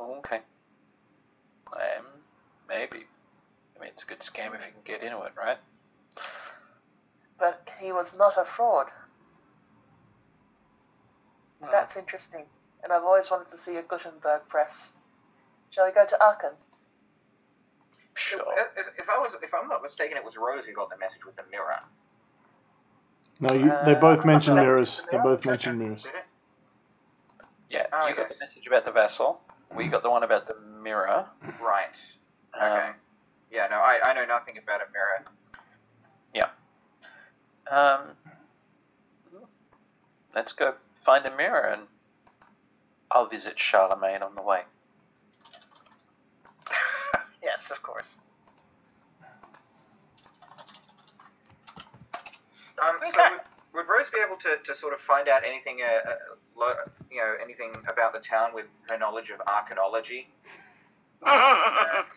Okay. 0.01 0.41
Um, 1.73 2.05
maybe. 2.69 3.05
I 3.77 3.81
mean, 3.81 3.91
it's 3.93 4.03
a 4.03 4.07
good 4.07 4.21
scam 4.21 4.55
if 4.55 4.61
you 4.61 4.73
can 4.73 4.83
get 4.85 5.03
into 5.03 5.23
it, 5.23 5.33
right? 5.37 5.59
But 7.39 7.69
he 7.81 7.93
was 7.93 8.15
not 8.17 8.35
a 8.39 8.45
fraud. 8.57 8.87
Hmm. 11.63 11.71
That's 11.71 11.97
interesting. 11.97 12.45
And 12.83 12.93
I've 12.93 13.03
always 13.03 13.31
wanted 13.31 13.51
to 13.51 13.63
see 13.63 13.77
a 13.77 13.83
Gutenberg 13.83 14.43
press. 14.49 14.91
Shall 15.71 15.87
we 15.87 15.93
go 15.93 16.05
to 16.07 16.17
Aachen? 16.23 16.51
Sure. 18.15 18.45
If, 18.77 18.87
if 18.99 19.09
I 19.09 19.19
was, 19.19 19.33
if 19.43 19.53
I'm 19.53 19.69
not 19.69 19.83
mistaken, 19.83 20.17
it 20.17 20.25
was 20.25 20.35
Rose 20.37 20.65
who 20.67 20.73
got 20.73 20.89
the 20.91 20.97
message 20.99 21.25
with 21.27 21.35
the 21.37 21.43
mirror. 21.51 21.81
No, 23.41 23.53
you, 23.55 23.73
they 23.85 23.95
both 23.99 24.21
Uh, 24.21 24.27
mention 24.27 24.55
that's 24.55 24.65
mirrors. 24.65 24.97
the 24.99 25.03
They 25.11 25.17
mirror? 25.19 25.37
both 25.37 25.45
mentioned 25.45 25.79
mirrors. 25.81 26.07
Yeah, 27.71 27.87
Ah, 27.93 28.07
you 28.07 28.15
got 28.15 28.29
the 28.29 28.37
message 28.39 28.67
about 28.69 28.85
the 28.85 28.93
vessel. 28.93 29.41
We 29.75 29.89
got 29.89 30.03
the 30.05 30.11
one 30.11 30.23
about 30.23 30.47
the 30.47 30.55
mirror. 30.83 31.27
Right. 31.61 31.89
Um, 32.55 32.63
Okay. 32.71 32.91
Yeah. 33.55 33.67
No, 33.71 33.77
I, 33.77 34.01
I 34.05 34.15
know 34.15 34.25
nothing 34.27 34.59
about 34.59 34.81
a 34.81 34.87
mirror. 34.93 35.25
Yeah. 36.35 36.51
Um, 37.71 38.17
let's 40.35 40.53
go 40.53 40.75
find 41.05 41.25
a 41.27 41.37
mirror 41.37 41.69
and 41.69 41.83
I'll 43.11 43.29
visit 43.29 43.59
Charlemagne 43.59 44.23
on 44.23 44.35
the 44.35 44.43
way. 44.43 44.63
yes, 47.43 47.61
of 47.71 47.81
course. 47.83 48.07
Um, 52.83 52.97
so 53.01 53.07
Okay. 53.09 53.31
would, 53.73 53.87
would 53.87 53.89
Rose 53.89 54.07
be 54.13 54.21
able 54.25 54.37
to, 54.39 54.57
to 54.65 54.79
sort 54.79 54.93
of 54.93 55.01
find 55.01 55.29
out 55.29 55.43
anything, 55.47 55.79
uh, 55.81 56.11
uh, 56.61 56.75
you 57.11 57.19
know, 57.19 57.35
anything 57.43 57.71
about 57.89 58.13
the 58.13 58.19
town 58.19 58.53
with 58.53 58.67
her 58.89 58.99
knowledge 58.99 59.31
of 59.31 59.41
archaeology? 59.47 60.29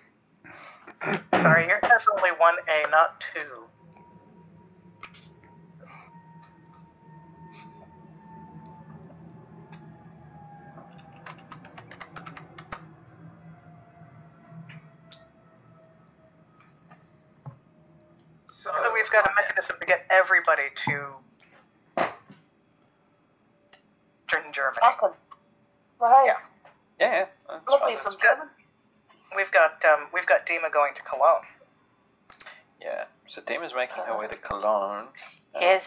Sorry, 1.48 1.66
your 1.66 1.80
test 1.80 2.06
only 2.12 2.32
one 2.38 2.56
A, 2.68 2.89
not 2.91 3.24
two. 3.34 3.68
So, 18.62 18.70
So 18.84 18.91
we've 18.93 19.10
got 19.10 19.24
a 19.26 19.32
mechanism 19.36 19.78
to 19.80 19.86
get 19.86 20.06
everybody 20.12 20.64
to 20.88 21.16
German 24.28 24.52
Germany. 24.52 24.80
Aachen. 24.84 25.12
Well, 26.00 26.12
hey, 26.12 26.28
Yeah. 26.28 26.34
Yeah, 27.00 27.12
yeah. 27.14 27.26
That's 27.48 27.68
lovely 27.70 27.95
fine. 27.95 28.04
some 28.04 28.18
German. 28.22 28.50
We've 29.36 29.52
got 29.52 29.80
um, 29.86 30.08
we've 30.14 30.26
got 30.26 30.45
Dima 30.45 30.72
going 30.74 30.87
to 30.98 31.04
Cologne. 31.04 31.45
Yeah. 32.82 33.06
So 33.28 33.41
Dima's 33.41 33.74
making 33.76 34.04
her 34.06 34.18
way 34.18 34.28
to 34.28 34.36
Cologne. 34.36 35.08
Uh, 35.56 35.66
Is 35.66 35.84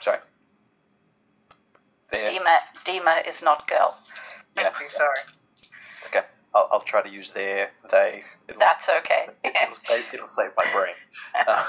Sorry. 0.00 0.18
There. 2.12 2.26
Dima 2.28 2.58
Dima 2.86 3.28
is 3.28 3.42
not 3.42 3.68
girl. 3.68 3.96
Yeah. 4.56 4.68
I'm 4.68 4.90
sorry. 4.90 5.20
It's 5.98 6.08
okay. 6.08 6.26
I'll, 6.54 6.68
I'll 6.72 6.80
try 6.82 7.02
to 7.02 7.08
use 7.08 7.30
their, 7.32 7.70
they. 7.90 8.22
It'll, 8.48 8.58
That's 8.58 8.88
okay. 8.88 9.26
it'll, 9.44 9.76
save, 9.76 10.04
it'll 10.12 10.26
save 10.26 10.50
my 10.56 10.72
brain. 10.72 10.94
Uh, 11.46 11.64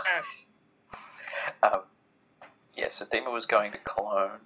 um, 1.64 1.82
yeah, 2.76 2.88
so 2.90 3.06
Dima 3.06 3.32
was 3.32 3.46
going 3.46 3.72
to 3.72 3.78
Cologne, 3.80 4.40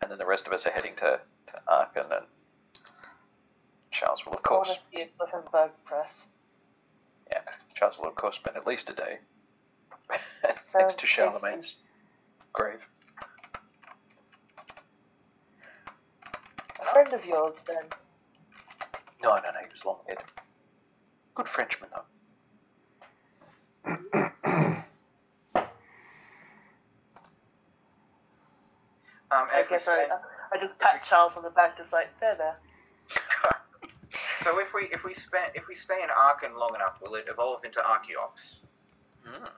and 0.00 0.10
then 0.10 0.18
the 0.18 0.26
rest 0.26 0.46
of 0.46 0.52
us 0.52 0.66
are 0.66 0.70
heading 0.70 0.94
to, 0.96 1.20
to 1.48 1.52
Aachen, 1.68 2.04
and 2.10 2.26
Charles 3.90 4.24
will, 4.24 4.34
of 4.34 4.40
I 4.44 4.48
course, 4.48 4.68
want 4.68 4.80
to 4.92 4.96
see 4.96 5.02
a 5.02 5.08
Gutenberg 5.18 5.70
press. 5.84 6.10
yeah, 7.32 7.40
Charles 7.74 7.98
will, 7.98 8.08
of 8.08 8.14
course, 8.14 8.36
spend 8.36 8.56
at 8.56 8.66
least 8.66 8.88
a 8.90 8.94
day 8.94 9.18
Sounds 10.10 10.58
next 10.74 10.92
to 10.94 11.06
tasty. 11.06 11.06
Charlemagne's 11.08 11.76
grave. 12.52 12.80
A 16.80 16.92
friend 16.92 17.12
of 17.12 17.24
yours, 17.24 17.56
then. 17.66 17.84
No, 19.22 19.34
no, 19.36 19.42
no, 19.42 19.60
he 19.60 19.66
was 19.70 19.84
long 19.84 19.98
dead. 20.08 20.18
Good 21.34 21.48
Frenchman, 21.48 21.90
though. 21.92 22.04
um, 23.86 24.84
I 29.30 29.64
guess 29.68 29.82
I, 29.86 30.06
I 30.52 30.58
just 30.58 30.78
pat 30.80 31.04
Charles 31.06 31.36
on 31.36 31.42
the 31.42 31.50
back, 31.50 31.76
just 31.76 31.92
like, 31.92 32.08
there, 32.20 32.34
there. 32.36 32.56
So 34.42 34.58
if 34.58 34.72
we 34.74 34.88
if 34.92 35.04
we 35.04 35.14
spend 35.14 35.52
if 35.54 35.68
we 35.68 35.74
stay 35.74 36.02
in 36.02 36.08
Aachen 36.10 36.56
long 36.58 36.74
enough, 36.74 37.00
will 37.02 37.14
it 37.14 37.26
evolve 37.28 37.64
into 37.64 37.80
Archeops? 37.80 38.60
Mm. 39.26 39.48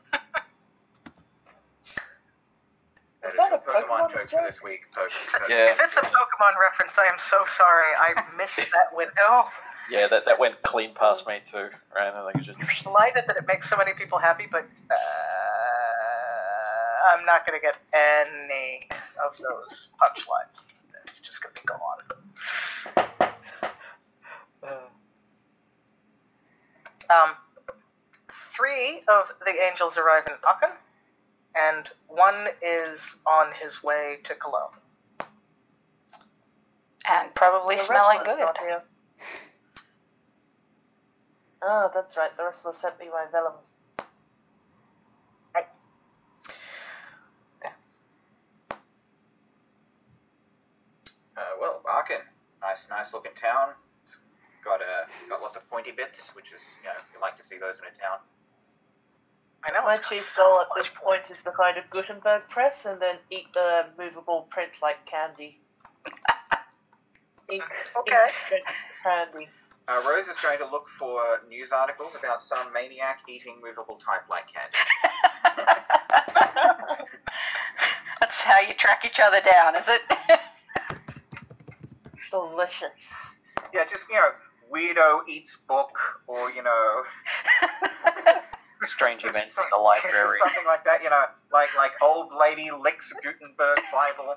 That 3.23 3.29
Is 3.29 3.35
is 3.35 3.39
that 3.39 3.51
your 3.51 3.59
a 3.59 3.63
Pokemon 3.63 4.11
joke 4.11 4.31
for 4.31 4.43
this 4.51 4.59
week, 4.65 4.81
Pokemon. 4.97 5.49
Yeah. 5.49 5.73
If 5.73 5.79
it's 5.81 5.97
a 5.97 6.01
Pokemon 6.01 6.59
reference, 6.59 6.99
I 6.99 7.05
am 7.05 7.19
so 7.31 7.45
sorry. 7.57 7.95
I 7.97 8.15
missed 8.37 8.57
that 8.75 8.91
window. 8.93 9.47
Yeah, 9.91 10.09
that, 10.09 10.25
that 10.27 10.39
went 10.41 10.61
clean 10.63 10.95
past 10.95 11.27
me, 11.27 11.39
too. 11.51 11.69
Right? 11.95 12.13
I 12.13 12.33
think 12.33 12.45
just. 12.45 12.59
Delighted 12.83 13.25
that 13.29 13.37
it 13.37 13.47
makes 13.47 13.71
so 13.71 13.77
many 13.77 13.93
people 13.95 14.19
happy, 14.19 14.47
but 14.51 14.67
uh, 14.91 14.95
I'm 17.15 17.25
not 17.25 17.47
going 17.47 17.61
to 17.61 17.63
get 17.63 17.77
any 17.95 18.89
of 19.23 19.39
those 19.39 19.89
punchlines. 20.03 20.59
It's 21.07 21.21
just 21.21 21.43
going 21.43 21.55
to 21.55 21.61
be 21.61 21.67
gone. 21.67 22.03
Um, 27.13 27.35
three 28.57 29.03
of 29.09 29.27
the 29.45 29.53
angels 29.71 29.97
arrive 29.97 30.25
in 30.27 30.35
Aachen, 30.47 30.77
and 31.55 31.89
one 32.09 32.47
is 32.63 33.01
on 33.27 33.53
his 33.61 33.83
way 33.83 34.19
to 34.25 34.35
Cologne. 34.35 34.77
And 37.09 37.35
probably 37.35 37.77
The 37.77 37.85
smelling 37.85 38.21
good. 38.25 38.39
not 38.39 38.59
here. 38.59 38.83
Ah, 41.63 41.91
that's 41.93 42.17
right. 42.17 42.35
The 42.37 42.45
wrestler 42.45 42.73
sent 42.73 42.99
me 42.99 43.07
my 43.11 43.27
vellum. 43.31 43.55
Uh, 51.35 51.41
well, 51.61 51.81
Aachen, 51.89 52.21
nice, 52.61 52.85
nice 52.91 53.13
looking 53.13 53.33
town. 53.41 53.71
It's 54.63 54.71
got 54.71 54.79
uh, 54.79 55.11
got 55.29 55.43
lots 55.43 55.57
of 55.59 55.69
pointy 55.69 55.91
bits, 55.91 56.23
which 56.39 56.47
is 56.55 56.63
you 56.79 56.87
know 56.87 56.95
you 57.11 57.19
like 57.19 57.35
to 57.37 57.43
see 57.43 57.59
those 57.59 57.83
in 57.83 57.91
a 57.91 57.95
town. 57.99 58.23
I 59.67 59.75
know. 59.75 59.83
My 59.83 59.99
chief 59.99 60.23
so 60.39 60.43
goal 60.47 60.61
at 60.63 60.69
much 60.71 60.87
this 60.87 60.95
point 61.03 61.23
is 61.35 61.43
to 61.43 61.51
find 61.59 61.75
a 61.79 61.83
Gutenberg 61.91 62.47
press 62.49 62.87
and 62.87 63.03
then 63.03 63.19
eat 63.35 63.51
the 63.55 63.91
movable 63.99 64.47
print 64.55 64.71
like 64.81 65.03
candy. 65.11 65.59
Ink, 67.51 67.65
Okay. 67.99 68.27
ink 68.55 68.63
candy. 69.03 69.49
Uh, 69.91 69.99
Rose 70.07 70.31
is 70.31 70.39
going 70.41 70.59
to 70.63 70.67
look 70.71 70.87
for 70.97 71.43
news 71.51 71.75
articles 71.75 72.15
about 72.17 72.41
some 72.41 72.73
maniac 72.73 73.19
eating 73.27 73.59
movable 73.59 73.99
type 73.99 74.23
like 74.31 74.47
candy. 74.47 74.79
That's 78.21 78.39
how 78.47 78.61
you 78.61 78.75
track 78.79 79.03
each 79.05 79.19
other 79.19 79.41
down, 79.43 79.75
is 79.75 79.89
it? 79.91 80.03
Delicious. 82.31 82.95
Yeah, 83.75 83.83
just 83.91 84.07
you 84.09 84.15
know, 84.15 84.31
weirdo 84.73 85.29
eats 85.29 85.57
book, 85.69 85.99
or 86.27 86.51
you 86.51 86.63
know, 86.63 87.03
strange 88.87 89.25
events 89.25 89.59
at 89.59 89.65
the 89.71 89.79
library, 89.79 90.39
something 90.45 90.67
like 90.67 90.85
that. 90.85 91.03
You 91.03 91.11
know, 91.11 91.25
like 91.53 91.69
like 91.77 91.93
old 92.03 92.33
lady 92.39 92.71
licks 92.71 93.13
Gutenberg 93.23 93.79
Bible. 93.93 94.37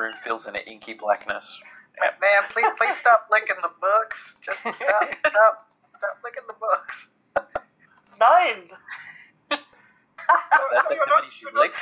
room 0.00 0.14
fills 0.24 0.46
in 0.46 0.56
an 0.56 0.62
inky 0.66 0.94
blackness. 0.94 1.44
Man, 2.20 2.48
please, 2.50 2.72
please 2.80 2.96
stop 3.00 3.28
licking 3.30 3.60
the 3.60 3.68
books. 3.80 4.16
Just 4.40 4.60
stop, 4.60 5.04
stop, 5.20 5.68
stop 5.98 6.16
licking 6.24 6.48
the 6.48 6.56
books. 6.56 6.96
Nine. 8.18 8.72
That's 9.50 10.88
the 10.88 10.96
committee 10.96 11.32
she 11.36 11.46
licked 11.52 11.76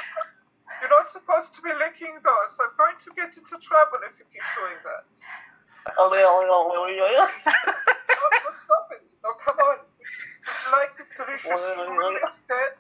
supposed 1.19 1.51
to 1.59 1.61
be 1.63 1.75
licking 1.75 2.15
those. 2.23 2.53
I'm 2.63 2.75
going 2.79 2.95
to 3.03 3.11
get 3.19 3.35
into 3.35 3.59
trouble 3.59 3.99
if 4.07 4.15
you 4.23 4.27
keep 4.31 4.47
doing 4.55 4.79
that. 4.87 5.03
Oh, 5.99 6.13
yeah, 6.15 6.31
oh, 6.31 6.43
yeah, 6.47 6.55
oh, 6.55 6.87
yeah, 6.87 7.03
oh 7.03 7.11
yeah. 7.11 7.27
stop 8.55 8.87
it. 8.95 9.03
No, 9.25 9.35
come 9.43 9.59
on. 9.59 9.83
Would 9.83 10.59
you 10.63 10.71
like 10.71 10.95
this 10.95 11.11
delicious 11.17 11.49
food 11.51 12.15
instead? 12.23 12.73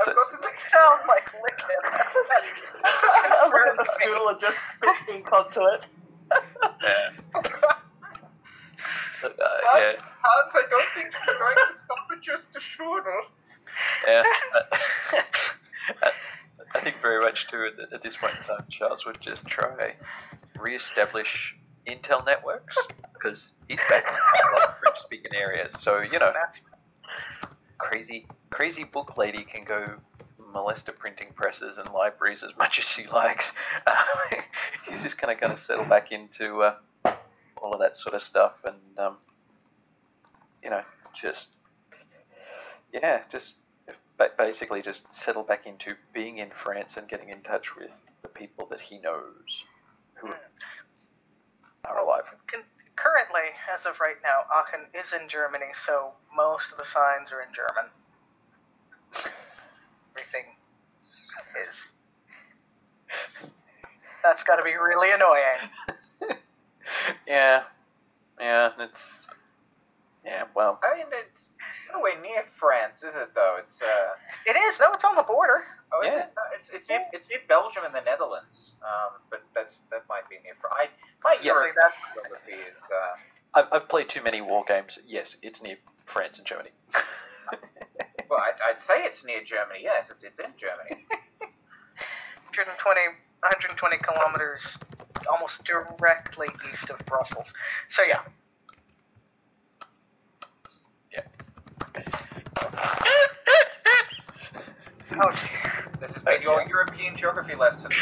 I've 0.00 0.12
got 0.12 0.28
to 0.32 0.38
make 0.44 0.60
sound 0.68 1.00
like 1.08 1.26
licking. 1.32 1.80
I 2.84 3.48
was 3.48 3.76
the 3.78 3.86
school 3.96 4.28
and 4.28 4.40
just 4.40 4.58
spit 4.76 5.14
ink 5.14 5.32
onto 5.32 5.60
it. 5.72 5.86
Yeah. 6.82 7.08
Uh, 9.22 9.28
yeah. 9.78 9.94
I 10.02 10.62
don't 10.68 10.90
think 10.94 11.14
you're 11.14 11.38
going 11.38 11.56
to 11.56 11.78
stop 11.78 12.10
at 12.10 12.20
just 12.20 12.48
a 12.56 12.60
strudel. 12.60 13.22
Yeah. 14.06 14.22
Uh, 16.00 16.10
Think 16.82 16.96
very 17.00 17.24
much 17.24 17.48
too 17.48 17.68
at, 17.78 17.92
at 17.92 18.02
this 18.02 18.16
point 18.16 18.34
in 18.34 18.56
time, 18.56 18.66
Charles 18.70 19.06
would 19.06 19.20
just 19.20 19.44
try 19.46 19.94
re-establish 20.58 21.54
Intel 21.86 22.24
networks 22.24 22.74
because 23.12 23.40
he's 23.68 23.78
back 23.88 24.06
in 24.06 24.62
of 24.62 24.74
French-speaking 24.80 25.34
areas. 25.34 25.72
So 25.80 26.00
you 26.00 26.18
know, 26.18 26.32
crazy, 27.78 28.26
crazy 28.50 28.84
book 28.84 29.16
lady 29.16 29.44
can 29.44 29.64
go 29.64 29.94
molest 30.52 30.86
the 30.86 30.92
printing 30.92 31.28
presses 31.34 31.78
and 31.78 31.88
libraries 31.92 32.42
as 32.42 32.50
much 32.58 32.78
as 32.78 32.84
she 32.84 33.06
likes. 33.06 33.52
Uh, 33.86 33.94
he's 34.88 35.02
just 35.02 35.18
kind 35.18 35.32
of 35.32 35.40
going 35.40 35.56
to 35.56 35.62
settle 35.64 35.84
back 35.84 36.12
into 36.12 36.62
uh, 36.62 36.74
all 37.60 37.72
of 37.72 37.80
that 37.80 37.98
sort 37.98 38.14
of 38.14 38.22
stuff, 38.22 38.52
and 38.64 38.76
um, 38.98 39.16
you 40.62 40.70
know, 40.70 40.82
just 41.20 41.48
yeah, 42.92 43.22
just 43.30 43.54
basically 44.38 44.82
just 44.82 45.02
settle 45.12 45.42
back 45.42 45.66
into 45.66 45.94
being 46.12 46.38
in 46.38 46.50
France 46.62 46.94
and 46.96 47.08
getting 47.08 47.28
in 47.28 47.42
touch 47.42 47.76
with 47.76 47.90
the 48.22 48.28
people 48.28 48.66
that 48.70 48.80
he 48.80 48.98
knows 48.98 49.64
who 50.14 50.28
hmm. 50.28 50.34
are 51.84 51.98
alive. 51.98 52.24
Currently, 52.96 53.50
as 53.74 53.84
of 53.84 53.94
right 54.00 54.20
now, 54.22 54.46
Aachen 54.54 54.86
is 54.94 55.12
in 55.20 55.28
Germany, 55.28 55.72
so 55.86 56.12
most 56.36 56.70
of 56.70 56.78
the 56.78 56.84
signs 56.84 57.32
are 57.32 57.42
in 57.42 57.52
German. 57.52 57.90
Everything 60.14 60.54
is. 61.68 61.74
That's 64.22 64.44
got 64.44 64.56
to 64.56 64.62
be 64.62 64.74
really 64.74 65.10
annoying. 65.10 65.70
Yeah, 67.26 67.62
yeah, 68.40 68.70
it's 68.78 69.00
yeah. 70.24 70.44
Well, 70.54 70.78
I 70.82 70.96
mean, 70.96 71.06
it's 71.10 71.31
nowhere 71.92 72.18
near 72.20 72.44
France, 72.58 72.98
is 73.02 73.14
it? 73.14 73.30
Though 73.34 73.58
it's 73.60 73.78
uh, 73.82 74.16
It 74.46 74.56
is. 74.56 74.80
No, 74.80 74.92
it's 74.92 75.04
on 75.04 75.16
the 75.16 75.22
border. 75.22 75.64
oh, 75.92 76.00
is 76.02 76.12
Yeah. 76.12 76.26
it? 76.26 76.32
No, 76.36 76.42
it's 76.58 76.68
it's 76.72 76.88
near, 76.88 77.02
it's 77.12 77.28
near 77.28 77.40
Belgium 77.48 77.84
and 77.84 77.94
the 77.94 78.00
Netherlands. 78.02 78.74
Um, 78.82 79.22
but 79.30 79.42
that's 79.54 79.76
that 79.90 80.02
might 80.08 80.28
be 80.28 80.36
near 80.42 80.54
France. 80.60 80.74
I, 80.78 80.84
my 81.22 81.36
Yeah. 81.40 81.52
European 81.54 81.74
geography 82.14 82.58
is 82.58 82.80
uh, 82.90 83.14
I've, 83.54 83.68
I've 83.72 83.88
played 83.88 84.08
too 84.08 84.22
many 84.24 84.40
war 84.40 84.64
games. 84.66 84.98
Yes, 85.06 85.36
it's 85.42 85.62
near 85.62 85.76
France 86.06 86.38
and 86.38 86.46
Germany. 86.46 86.70
well, 88.28 88.40
I'd, 88.40 88.58
I'd 88.64 88.80
say 88.88 89.04
it's 89.04 89.22
near 89.24 89.44
Germany. 89.44 89.80
Yes, 89.82 90.06
it's 90.10 90.24
it's 90.24 90.38
in 90.40 90.52
Germany. 90.58 91.04
120, 92.56 92.76
120 93.40 93.96
kilometers, 94.04 94.60
almost 95.30 95.62
directly 95.64 96.48
east 96.72 96.90
of 96.90 96.98
Brussels. 97.06 97.46
So 97.90 98.02
yeah. 98.02 98.20
Oh 105.20 105.30
dear. 105.30 105.98
This 106.00 106.12
has 106.12 106.22
been 106.24 106.42
your 106.42 106.62
European 106.68 107.16
geography 107.16 107.54
lesson. 107.58 107.90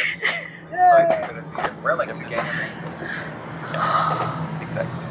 Right, 0.72 1.26
courtesy 1.26 1.68
of 1.68 1.84
relics 1.84 2.16
again. 2.20 2.46
exactly. 4.60 5.04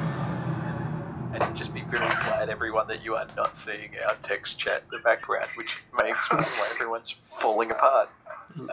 And 1.34 1.43
just 1.58 1.74
be 1.74 1.84
very 1.91 2.08
glad, 2.24 2.50
everyone, 2.50 2.88
that 2.88 3.04
you 3.04 3.16
are 3.16 3.28
not 3.36 3.58
seeing 3.58 3.89
our 4.08 4.16
text 4.24 4.58
chat 4.58 4.84
in 4.91 4.97
the 4.97 5.04
background, 5.04 5.47
which 5.56 5.70
makes 6.02 6.18
explain 6.18 6.43
why 6.58 6.70
everyone's 6.74 7.14
falling 7.41 7.72
apart. 7.72 8.10
So, 8.58 8.64
um, 8.64 8.70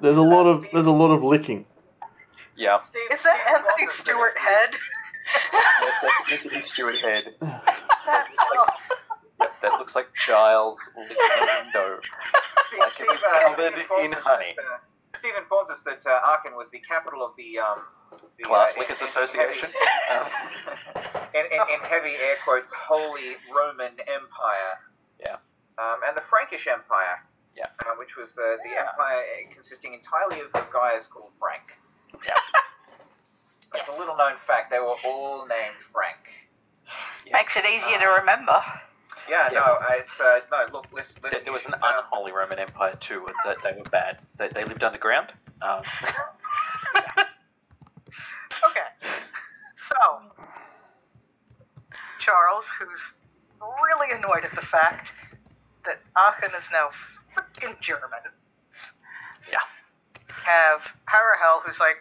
There's 0.00 0.16
a 0.16 0.22
lot 0.22 0.46
of 0.46 0.64
there's 0.72 0.86
a 0.86 0.90
lot 0.92 1.10
of 1.10 1.22
licking. 1.24 1.66
yeah, 2.56 2.78
Steve, 2.88 3.02
Is 3.18 3.22
that 3.24 3.36
Steve 3.42 3.56
Anthony 3.56 3.86
Wonder's 3.86 3.98
Stewart 3.98 4.38
head? 4.38 4.76
yes, 5.82 5.94
that's 6.02 6.32
Anthony 6.44 6.62
Stewart 6.62 6.96
head. 6.98 7.24
That, 8.06 8.26
Yep, 9.40 9.52
that 9.62 9.72
looks 9.78 9.94
like 9.94 10.06
Giles 10.26 10.78
licking 10.96 11.16
a 11.16 11.64
window. 11.64 12.00
Steve, 12.72 12.80
Like 12.80 13.00
it 13.00 13.08
was 13.08 13.22
uh, 13.22 13.52
covered 13.52 13.74
Steve 13.76 14.04
in 14.08 14.14
us 14.16 14.24
honey. 14.24 14.52
That, 14.56 14.64
uh, 14.64 15.18
Steve 15.20 15.36
informs 15.38 15.70
us 15.70 15.80
that 15.84 16.02
uh, 16.08 16.30
Aachen 16.32 16.56
was 16.56 16.68
the 16.72 16.80
capital 16.82 17.20
of 17.24 17.36
the 17.36 17.58
um, 17.60 17.84
the, 18.38 18.44
Class 18.44 18.72
uh, 18.74 18.80
Lickers 18.80 19.00
in- 19.00 19.06
in 19.06 19.10
Association. 19.12 19.68
heavy- 19.70 21.36
in, 21.38 21.44
in, 21.52 21.60
in 21.76 21.80
heavy 21.86 22.16
air 22.16 22.36
quotes, 22.44 22.72
Holy 22.72 23.36
Roman 23.54 23.92
Empire. 24.08 24.72
Yeah. 25.20 25.36
Um, 25.78 26.00
and 26.08 26.16
the 26.16 26.24
Frankish 26.28 26.66
Empire. 26.66 27.20
Yeah. 27.56 27.68
Uh, 27.84 27.92
which 28.00 28.16
was 28.16 28.32
the, 28.34 28.56
the 28.64 28.70
Yeah. 28.72 28.88
empire 28.88 29.20
consisting 29.52 29.92
entirely 29.92 30.40
of 30.40 30.50
guys 30.72 31.04
called 31.12 31.30
Frank. 31.38 31.76
Yeah. 32.24 32.36
It's 33.74 33.88
a 33.88 33.96
little 33.96 34.16
known 34.18 34.34
fact, 34.46 34.70
they 34.70 34.78
were 34.80 34.96
all 35.02 35.46
named 35.48 35.80
Frank. 35.92 36.20
Makes 37.32 37.56
it 37.56 37.64
easier 37.64 37.98
to 38.00 38.20
remember. 38.20 38.60
Yeah, 39.28 39.48
Yeah. 39.52 39.60
no, 39.60 39.78
it's, 39.90 40.20
uh, 40.20 40.40
no, 40.50 40.66
look, 40.72 40.86
listen, 40.92 41.14
There, 41.22 41.30
listen. 41.30 41.44
there 41.44 41.52
was 41.52 41.64
an 41.66 41.74
uh, 41.74 41.78
unholy 41.82 42.32
Roman 42.32 42.58
Empire 42.58 42.96
too. 43.00 43.26
That 43.46 43.58
they 43.62 43.72
were 43.76 43.84
bad. 43.90 44.18
They, 44.38 44.48
they 44.48 44.64
lived 44.64 44.82
underground. 44.82 45.32
Um, 45.62 45.82
okay. 48.68 48.88
So, 49.88 49.96
Charles, 52.24 52.64
who's 52.78 53.00
really 53.60 54.12
annoyed 54.16 54.44
at 54.44 54.54
the 54.54 54.66
fact 54.66 55.10
that 55.84 56.00
Aachen 56.16 56.50
is 56.56 56.64
now 56.72 56.88
freaking 57.36 57.80
German. 57.80 58.20
Yeah. 59.50 59.58
Have 60.44 60.80
Harahel, 61.08 61.62
who's 61.64 61.78
like, 61.78 61.96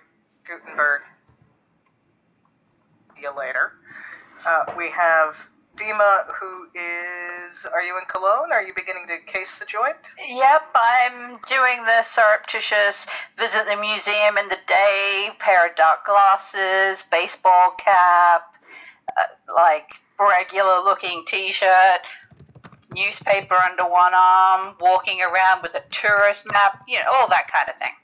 Gutenberg, 0.48 1.02
see 3.16 3.22
you 3.22 3.32
later. 3.38 3.74
Uh, 4.46 4.66
we 4.78 4.90
have 4.90 5.36
Dima, 5.78 6.26
who 6.40 6.68
is. 6.76 7.66
Are 7.72 7.82
you 7.82 7.98
in 7.98 8.06
Cologne? 8.08 8.52
Are 8.52 8.62
you 8.62 8.74
beginning 8.76 9.08
to 9.08 9.32
case 9.32 9.50
the 9.60 9.66
joint? 9.66 9.96
Yep, 10.18 10.62
I'm 10.76 11.40
doing 11.48 11.86
the 11.86 12.04
surreptitious 12.04 13.06
visit 13.38 13.66
the 13.66 13.76
museum 13.76 14.38
in 14.38 14.50
the 14.50 14.60
day, 14.68 15.30
pair 15.40 15.68
of 15.68 15.76
dark 15.76 16.06
glasses, 16.06 17.04
baseball 17.12 17.72
cap, 17.78 18.54
uh, 19.18 19.54
like 19.54 19.90
regular 20.20 20.84
looking 20.84 21.24
t 21.28 21.52
shirt, 21.52 22.02
newspaper 22.94 23.56
under 23.56 23.84
one 23.84 24.14
arm, 24.14 24.76
walking 24.80 25.22
around 25.22 25.62
with 25.64 25.74
a 25.74 25.84
tourist 25.92 26.44
map, 26.52 26.84
you 26.88 27.00
know, 27.00 27.12
all 27.14 27.28
that 27.30 27.50
kind 27.52 27.70
of 27.70 27.76
thing. 27.80 27.96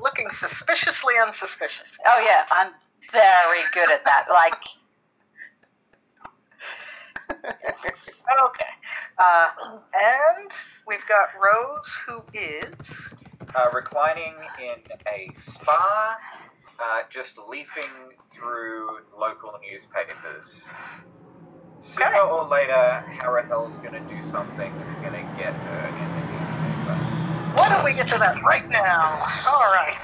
Looking 0.00 0.28
suspiciously 0.30 1.14
unsuspicious. 1.24 1.88
Oh, 2.06 2.24
yeah, 2.26 2.44
I'm 2.50 2.72
very 3.12 3.62
good 3.72 3.90
at 3.90 4.04
that. 4.04 4.26
Like, 4.28 4.58
Okay. 7.44 8.72
Uh, 9.18 9.48
and 9.94 10.50
we've 10.86 11.06
got 11.08 11.28
Rose, 11.42 11.86
who 12.06 12.22
is. 12.34 12.74
uh, 13.54 13.70
reclining 13.74 14.34
in 14.60 14.78
a 15.08 15.34
spa, 15.44 16.16
uh, 16.80 17.02
just 17.12 17.32
leafing 17.48 17.90
through 18.32 18.88
local 19.18 19.52
newspapers. 19.70 20.44
Sooner 21.80 22.06
Okay. 22.08 22.20
or 22.20 22.48
later, 22.48 23.04
Harahel's 23.20 23.76
gonna 23.78 24.00
do 24.08 24.22
something 24.22 24.72
that's 24.78 24.96
gonna 25.02 25.24
get 25.36 25.54
her 25.54 25.86
in 25.88 26.14
the 26.14 26.22
newspaper. 26.22 26.96
Why 27.54 27.68
don't 27.68 27.84
we 27.84 27.94
get 27.94 28.08
to 28.08 28.18
that 28.18 28.36
right 28.44 28.68
now? 28.70 29.00
All 29.48 29.62
right. 29.74 29.96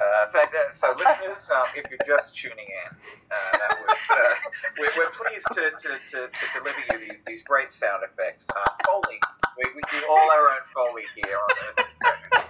Uh, 0.00 0.04
uh, 0.38 0.46
so 0.72 0.94
listeners, 0.98 1.38
um, 1.54 1.66
if 1.76 1.84
you're 1.90 2.18
just 2.18 2.36
tuning 2.36 2.66
in, 2.66 2.92
uh, 3.30 3.58
that 3.58 3.78
was, 3.80 3.98
uh, 4.10 4.47
we're, 4.78 4.90
we're 4.96 5.10
pleased 5.10 5.46
to, 5.48 5.70
to, 5.70 5.90
to, 6.10 6.18
to 6.30 6.44
deliver 6.54 6.78
you 6.92 7.08
these, 7.08 7.22
these 7.26 7.42
great 7.42 7.72
sound 7.72 8.02
effects. 8.04 8.44
Uh, 8.48 8.64
Foley, 8.86 9.18
we, 9.56 9.64
we 9.74 9.82
do 9.90 10.06
all 10.08 10.30
our 10.30 10.48
own 10.48 10.64
Foley 10.74 11.02
here 11.16 11.36
on 11.36 12.44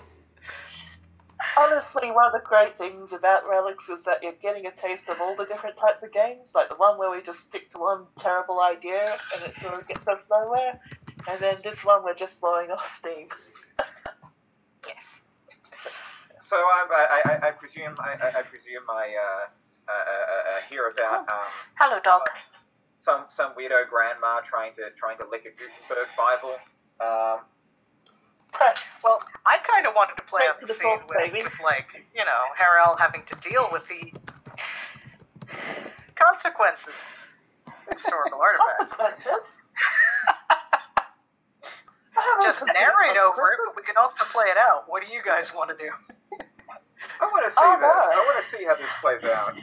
Honestly, 1.57 2.11
one 2.13 2.27
of 2.27 2.33
the 2.33 2.47
great 2.47 2.79
things 2.79 3.13
about 3.13 3.49
Relics 3.49 3.89
is 3.89 4.05
that 4.05 4.23
you're 4.23 4.39
getting 4.41 4.67
a 4.67 4.71
taste 4.73 5.09
of 5.09 5.21
all 5.21 5.35
the 5.35 5.45
different 5.45 5.77
types 5.77 6.03
of 6.05 6.13
games. 6.13 6.55
Like 6.55 6.69
the 6.69 6.77
one 6.77 6.99
where 6.99 7.11
we 7.11 7.21
just 7.23 7.41
stick 7.41 7.71
to 7.73 7.79
one 7.79 8.05
terrible 8.21 8.61
idea 8.61 9.19
and 9.35 9.43
it 9.43 9.55
sort 9.61 9.75
of 9.75 9.89
gets 9.89 10.07
us 10.07 10.27
nowhere. 10.31 10.79
And 11.29 11.41
then 11.41 11.57
this 11.65 11.85
one 11.85 12.05
we're 12.05 12.15
just 12.15 12.41
blowing 12.41 12.71
off 12.71 12.87
steam. 12.87 13.29
So 16.49 16.57
I, 16.57 17.21
I, 17.27 17.49
I, 17.49 17.51
presume 17.51 17.95
I, 17.99 18.39
I 18.39 18.43
presume 18.43 18.89
I 18.89 19.13
uh, 19.21 19.49
uh, 19.89 19.93
uh, 19.93 19.95
uh, 19.95 20.61
hear 20.69 20.89
about 20.89 21.21
um, 21.33 21.49
hello, 21.79 21.99
dog. 22.03 22.23
some 23.01 23.25
some 23.35 23.53
weirdo 23.55 23.89
grandma 23.89 24.41
trying 24.49 24.75
to 24.75 24.91
trying 24.99 25.19
to 25.19 25.25
lick 25.31 25.45
a 25.47 25.51
Gutenberg 25.55 26.09
Bible. 26.17 26.57
Um, 27.01 27.45
Press. 28.53 28.81
Well, 29.05 29.21
I 29.47 29.59
kind 29.59 29.87
of 29.87 29.95
wanted 29.95 30.17
to 30.17 30.23
play 30.25 30.41
Straight 30.41 30.51
out 30.51 30.61
the 30.61 30.67
the 30.73 30.75
scene 30.81 30.99
with, 31.07 31.19
baby. 31.19 31.43
with, 31.45 31.53
like, 31.63 31.87
you 32.17 32.25
know, 32.25 32.43
Harrell 32.57 32.99
having 32.99 33.23
to 33.29 33.35
deal 33.47 33.69
with 33.71 33.83
the 33.89 34.13
Consequences. 36.17 36.97
Historical 37.93 38.41
artifacts. 38.43 38.93
Consequences. 38.97 39.45
I 42.19 42.21
haven't 42.21 42.51
Just 42.51 42.65
narrate 42.67 43.17
over 43.21 43.53
it, 43.53 43.59
but 43.69 43.77
we 43.77 43.83
can 43.85 43.97
also 43.97 44.25
play 44.33 44.47
it 44.51 44.57
out. 44.59 44.85
What 44.89 45.07
do 45.07 45.13
you 45.13 45.23
guys 45.23 45.55
want 45.55 45.71
to 45.71 45.77
do? 45.77 45.91
I 47.21 47.27
want 47.31 47.45
to 47.47 47.51
see 47.53 47.57
Oh, 47.63 47.77
this. 47.79 47.87
no. 47.87 47.95
I 47.95 48.25
want 48.27 48.39
to 48.43 48.49
see 48.51 48.65
how 48.65 48.75
this 48.75 48.91
plays 49.01 49.23
out. 49.25 49.55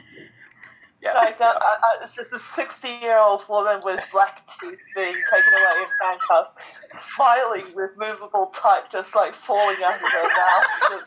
Yeah. 1.02 1.12
Like 1.14 1.38
that, 1.38 1.56
I, 1.60 1.76
I, 1.82 2.04
it's 2.04 2.14
just 2.14 2.32
a 2.32 2.38
60-year-old 2.38 3.44
woman 3.48 3.80
with 3.84 4.00
black 4.12 4.40
teeth 4.60 4.78
being 4.94 5.14
taken 5.14 5.52
away 5.52 5.84
in 5.84 5.88
handcuffs, 6.02 6.54
smiling 7.14 7.66
with 7.74 7.90
movable 7.98 8.46
type 8.54 8.90
just 8.90 9.14
like 9.14 9.34
falling 9.34 9.76
out 9.84 9.94
of 10.02 10.10
her 10.10 10.28
mouth, 10.28 10.66
with, 10.90 11.04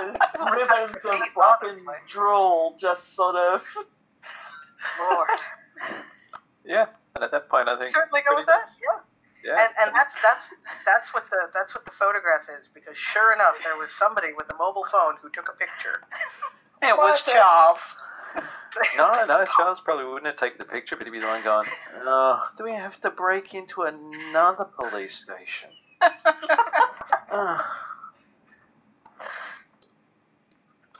with 0.00 0.16
ribbons 0.52 1.04
of 1.04 1.20
fucking 1.34 1.84
drool 2.08 2.76
just 2.80 3.14
sort 3.14 3.36
of. 3.36 3.62
Lord. 4.98 5.28
Yeah, 6.64 6.86
and 7.14 7.24
at 7.24 7.30
that 7.30 7.48
point, 7.48 7.68
I 7.68 7.78
think 7.78 7.94
Certainly 7.94 8.22
go 8.28 8.36
with 8.36 8.46
that. 8.46 8.70
Yeah. 8.82 9.00
Yeah, 9.44 9.62
And, 9.62 9.70
and 9.78 9.94
that's 9.94 10.14
that's 10.26 10.42
that's 10.82 11.14
what 11.14 11.30
the 11.30 11.46
that's 11.54 11.72
what 11.74 11.84
the 11.84 11.92
photograph 11.94 12.50
is 12.50 12.66
because 12.74 12.96
sure 12.98 13.32
enough 13.32 13.54
there 13.62 13.76
was 13.78 13.90
somebody 13.94 14.32
with 14.34 14.50
a 14.50 14.56
mobile 14.58 14.84
phone 14.90 15.14
who 15.22 15.30
took 15.30 15.46
a 15.48 15.54
picture. 15.54 16.02
It 16.82 16.96
was 16.98 17.22
What? 17.22 17.32
Charles. 17.32 17.78
No, 18.96 19.24
no, 19.26 19.44
Charles 19.56 19.80
probably 19.80 20.04
wouldn't 20.04 20.26
have 20.26 20.36
taken 20.36 20.58
the 20.58 20.64
picture, 20.64 20.96
but 20.96 21.06
he'd 21.06 21.10
be 21.12 21.20
the 21.20 21.26
one 21.26 21.42
going, 21.42 21.66
"Oh, 22.04 22.42
do 22.56 22.64
we 22.64 22.72
have 22.72 23.00
to 23.00 23.10
break 23.10 23.54
into 23.54 23.82
another 23.82 24.64
police 24.64 25.16
station?" 25.16 25.70
Ah. 27.32 27.82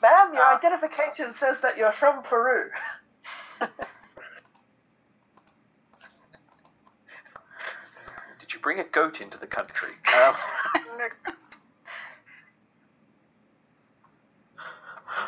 Ma'am, 0.03 0.35
your 0.35 0.43
Ah. 0.45 0.57
identification 0.57 1.33
says 1.35 1.61
that 1.63 1.77
you're 1.79 1.93
from 1.93 2.23
Peru. 2.23 2.71
Did 8.41 8.53
you 8.53 8.61
bring 8.61 8.79
a 8.79 8.85
goat 8.85 9.21
into 9.21 9.39
the 9.39 9.47
country? 9.47 9.91
Um, 10.15 10.35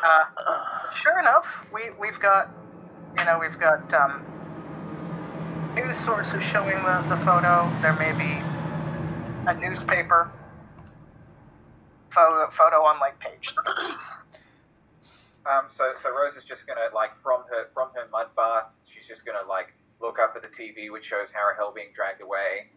Uh, 0.01 0.23
sure 1.01 1.19
enough, 1.19 1.45
we 1.73 1.88
we've 1.99 2.19
got 2.19 2.51
you 3.17 3.25
know 3.25 3.39
we've 3.39 3.59
got 3.59 3.93
um, 3.93 4.21
news 5.75 5.97
sources 6.05 6.41
showing 6.43 6.77
the, 6.83 7.15
the 7.15 7.17
photo. 7.25 7.69
There 7.81 7.95
may 7.95 8.13
be 8.17 8.39
a 9.47 9.53
newspaper 9.59 10.31
photo 12.11 12.49
photo 12.57 12.77
on 12.77 12.99
like 12.99 13.19
page. 13.19 13.53
Um, 15.49 15.65
so, 15.71 15.93
so 16.03 16.09
Rose 16.13 16.35
is 16.35 16.43
just 16.43 16.67
gonna 16.67 16.93
like 16.93 17.09
from 17.23 17.41
her 17.49 17.73
from 17.73 17.89
her 17.95 18.05
mud 18.11 18.27
bath, 18.35 18.69
she's 18.85 19.07
just 19.07 19.25
gonna 19.25 19.47
like 19.47 19.73
look 20.01 20.19
up 20.19 20.33
at 20.35 20.43
the 20.43 20.51
TV, 20.51 20.91
which 20.91 21.05
shows 21.05 21.31
Harry 21.33 21.55
Hill 21.57 21.71
being 21.73 21.89
dragged 21.95 22.21
away, 22.21 22.69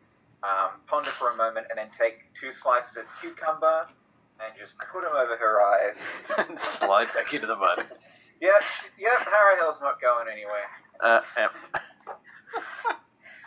um, 0.42 0.80
ponder 0.86 1.10
for 1.18 1.30
a 1.30 1.36
moment, 1.36 1.66
and 1.70 1.76
then 1.76 1.90
take 1.92 2.32
two 2.38 2.52
slices 2.52 2.96
of 2.96 3.04
cucumber 3.20 3.86
and 4.40 4.54
just 4.58 4.72
put 4.78 5.02
them 5.02 5.12
over 5.12 5.36
her 5.36 5.60
eyes. 5.60 5.98
and 6.38 6.58
slide 6.58 7.08
back 7.14 7.34
into 7.34 7.46
the 7.46 7.56
mud. 7.56 7.84
Yep, 8.42 8.62
yep, 8.98 9.20
Harry 9.30 9.56
Hill's 9.56 9.80
not 9.80 10.00
going 10.00 10.26
anywhere. 10.26 10.66
Uh, 10.98 11.20
um, 11.38 11.50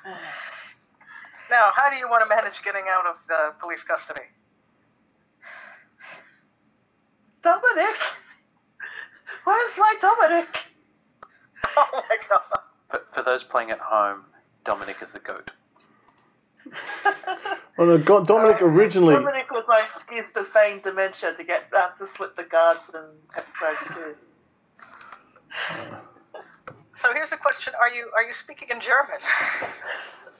Now, 1.52 1.72
how 1.76 1.90
do 1.90 1.98
you 1.98 2.10
want 2.10 2.24
to 2.24 2.30
manage 2.34 2.64
getting 2.64 2.86
out 2.90 3.06
of 3.06 3.18
the 3.28 3.54
police 3.60 3.84
custody? 3.84 4.22
Dominic! 7.44 7.98
Where's 9.44 9.78
my 9.78 9.96
Dominic? 10.02 10.48
Oh 11.78 11.88
my 11.92 12.18
god! 12.30 12.60
for, 12.90 13.02
for 13.14 13.24
those 13.24 13.44
playing 13.44 13.72
at 13.72 13.80
home, 13.80 14.22
Dominic 14.64 14.96
is 15.02 15.12
the 15.12 15.20
goat. 15.20 15.52
Well, 17.78 17.88
no, 17.88 17.98
God, 17.98 18.26
Dominic 18.26 18.62
originally. 18.62 19.16
Dominic 19.16 19.52
was 19.52 19.66
my 19.68 19.86
excuse 19.94 20.32
to 20.32 20.46
feign 20.46 20.80
dementia 20.82 21.34
to 21.34 21.44
get 21.44 21.64
um, 21.76 21.90
to 22.00 22.08
slip 22.08 22.38
the 22.38 22.44
guards 22.46 22.90
in 22.94 23.04
episode 23.36 23.94
two. 23.94 24.16
So 27.02 27.14
here's 27.14 27.32
a 27.32 27.38
question: 27.38 27.74
Are 27.80 27.90
you 27.90 28.10
are 28.16 28.24
you 28.24 28.34
speaking 28.44 28.70
in 28.72 28.80
German? 28.82 29.20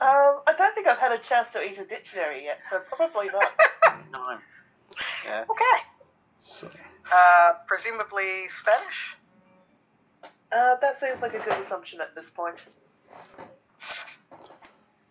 Um, 0.02 0.44
I 0.46 0.52
don't 0.58 0.76
think 0.76 0.88
I've 0.88 0.98
had 0.98 1.14
a 1.14 1.18
chance 1.20 1.52
to 1.54 1.60
read 1.60 1.80
a 1.80 1.86
dictionary 1.86 2.44
yet, 2.44 2.60
so 2.70 2.82
probably 2.92 3.28
not. 3.32 3.50
No. 4.12 4.38
Yeah. 5.24 5.46
Okay. 5.50 5.78
So, 6.44 6.68
Uh, 7.08 7.54
presumably 7.66 8.44
Spanish. 8.60 9.16
Uh, 10.52 10.76
that 10.82 11.00
seems 11.00 11.22
like 11.22 11.34
a 11.34 11.40
good 11.40 11.58
assumption 11.66 12.02
at 12.02 12.14
this 12.14 12.30
point. 12.30 12.58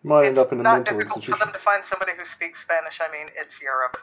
might 0.03 0.27
end 0.27 0.37
up 0.37 0.53
in 0.53 0.59
a 0.59 0.63
not 0.63 0.75
mental 0.85 0.99
difficult 0.99 1.25
for 1.25 1.31
institution. 1.31 1.39
them 1.39 1.53
to 1.53 1.59
find 1.65 1.83
somebody 1.89 2.11
who 2.15 2.23
speaks 2.35 2.61
Spanish. 2.61 3.01
I 3.01 3.11
mean, 3.11 3.25
it's 3.35 3.59
Europe. 3.59 3.97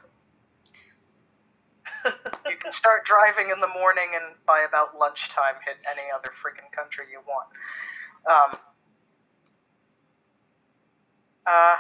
You 2.05 2.57
can 2.59 2.72
start 2.72 3.05
driving 3.07 3.50
in 3.50 3.61
the 3.61 3.68
morning 3.68 4.11
and 4.14 4.34
by 4.46 4.61
about 4.68 4.98
lunchtime 4.98 5.55
hit 5.64 5.76
any 5.90 6.11
other 6.14 6.30
freaking 6.42 6.70
country 6.74 7.07
you 7.11 7.20
want. 7.26 7.48
Um, 8.26 8.59
uh, 11.46 11.50
I- 11.50 11.78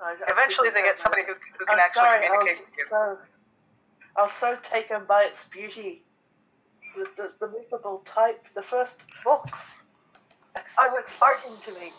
I 0.00 0.16
eventually, 0.28 0.70
they 0.70 0.82
get 0.82 0.98
somebody 0.98 1.22
who, 1.24 1.34
who 1.58 1.64
can 1.66 1.74
I'm 1.74 1.78
actually 1.80 2.00
sorry, 2.00 2.26
I 2.26 2.28
communicate 2.28 2.58
was 2.58 2.66
with 2.70 2.78
you. 2.78 2.86
so, 2.88 3.18
I 4.16 4.22
was 4.22 4.32
so 4.32 4.56
taken 4.62 5.04
by 5.06 5.24
its 5.24 5.46
beauty. 5.48 6.02
The, 6.96 7.06
the, 7.16 7.32
the 7.40 7.48
movable 7.52 8.02
type, 8.06 8.44
the 8.54 8.62
first 8.62 9.00
books. 9.24 9.84
So 10.54 10.60
Are- 10.82 10.98
exciting 11.00 11.56
to 11.64 11.72
me. 11.72 11.92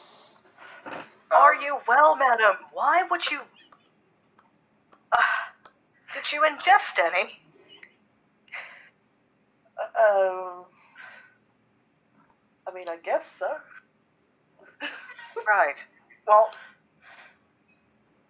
Are 1.31 1.55
you 1.55 1.77
well, 1.87 2.15
madam? 2.15 2.55
Why 2.71 3.03
would 3.09 3.29
you? 3.29 3.39
Uh, 5.11 5.17
did 6.16 6.32
you 6.32 6.41
ingest 6.41 6.97
any? 6.97 7.30
Um, 9.78 10.63
I 12.66 12.74
mean, 12.74 12.88
I 12.88 12.97
guess 13.03 13.26
so. 13.38 13.47
Right. 15.45 15.76
Well, 16.26 16.49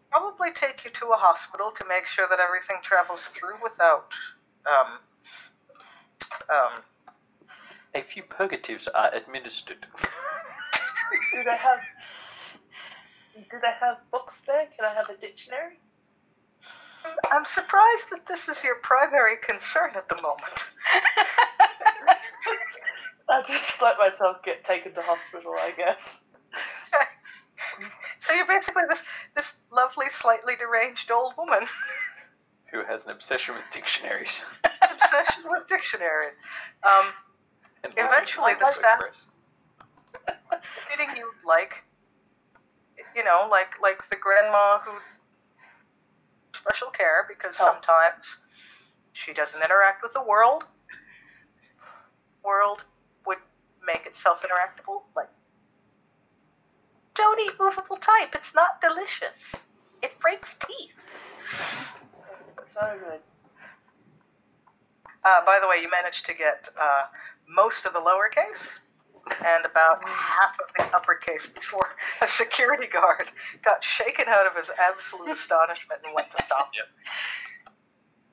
probably 0.10 0.50
take 0.54 0.84
you 0.84 0.90
to 0.92 1.06
a 1.14 1.16
hospital 1.16 1.72
to 1.78 1.86
make 1.88 2.08
sure 2.08 2.26
that 2.28 2.40
everything 2.40 2.78
travels 2.84 3.22
through 3.38 3.62
without, 3.64 4.10
um, 4.66 5.00
um, 6.50 6.82
A 7.94 8.02
few 8.02 8.24
purgatives 8.24 8.88
are 8.88 9.14
administered. 9.14 9.86
Do 11.34 11.44
they 11.44 11.58
have? 11.58 11.80
Do 13.36 13.58
they 13.62 13.74
have 13.80 13.98
books 14.12 14.34
there? 14.48 14.68
Can 14.76 14.86
I 14.86 14.94
have 14.94 15.10
a 15.10 15.20
dictionary? 15.22 15.78
I'm 17.32 17.46
surprised 17.54 18.04
that 18.12 18.28
this 18.28 18.48
is 18.50 18.62
your 18.64 18.76
primary 18.84 19.38
concern 19.42 19.92
at 19.96 20.08
the 20.10 20.16
moment. 20.16 20.44
I 23.30 23.42
just 23.48 23.82
let 23.82 23.98
myself 23.98 24.44
get 24.44 24.64
taken 24.66 24.94
to 24.94 25.02
hospital, 25.02 25.54
I 25.60 25.72
guess. 25.76 26.00
so 28.22 28.34
you're 28.34 28.48
basically 28.48 28.84
this 28.90 29.00
this 29.36 29.46
lovely, 29.72 30.06
slightly 30.22 30.56
deranged 30.56 31.10
old 31.12 31.34
woman 31.38 31.68
Who 32.72 32.84
has 32.86 33.06
an 33.06 33.12
obsession 33.12 33.56
with 33.56 33.64
dictionaries? 33.74 34.42
obsession 34.64 35.44
with 35.50 35.68
dictionaries. 35.68 36.34
Um, 36.84 37.12
Eventually, 37.98 38.54
the 38.60 38.72
staff- 38.74 39.00
press. 39.00 39.26
fitting 40.90 41.16
you 41.18 41.30
like, 41.46 41.74
you 43.16 43.24
know, 43.24 43.48
like 43.50 43.80
like 43.82 44.00
the 44.10 44.18
grandma 44.18 44.80
who 44.80 44.92
special 46.68 46.90
care 46.90 47.26
because 47.28 47.56
Oh. 47.60 47.66
sometimes 47.74 48.26
she 49.14 49.34
doesn't 49.34 49.62
interact 49.62 50.02
with 50.04 50.14
the 50.14 50.22
world. 50.22 50.66
World 52.44 52.84
would 53.26 53.40
make 53.86 54.06
itself 54.06 54.42
interactable. 54.42 55.04
Like, 55.16 55.30
don't 57.16 57.40
eat 57.40 57.54
movable 57.60 57.98
type. 57.98 58.36
It's 58.36 58.54
not 58.54 58.82
delicious. 58.82 59.38
It 60.02 60.20
breaks 60.20 60.50
teeth. 60.66 60.92
So 62.74 63.00
good. 63.00 63.22
Uh, 65.24 65.46
by 65.46 65.60
the 65.62 65.68
way, 65.68 65.78
you 65.82 65.90
managed 65.90 66.26
to 66.26 66.34
get 66.34 66.68
uh, 66.80 67.06
most 67.48 67.86
of 67.86 67.94
the 67.94 68.00
lowercase 68.00 68.62
and 69.44 69.66
about 69.66 70.04
half 70.08 70.54
of 70.62 70.70
the 70.78 70.84
uppercase 70.96 71.48
before 71.54 71.88
a 72.22 72.28
security 72.28 72.88
guard 72.88 73.26
got 73.64 73.84
shaken 73.84 74.26
out 74.28 74.46
of 74.46 74.54
his 74.56 74.70
absolute 74.78 75.38
astonishment 75.38 76.02
and 76.06 76.14
went 76.14 76.30
to 76.32 76.44
stop 76.44 76.70
you. 76.74 76.84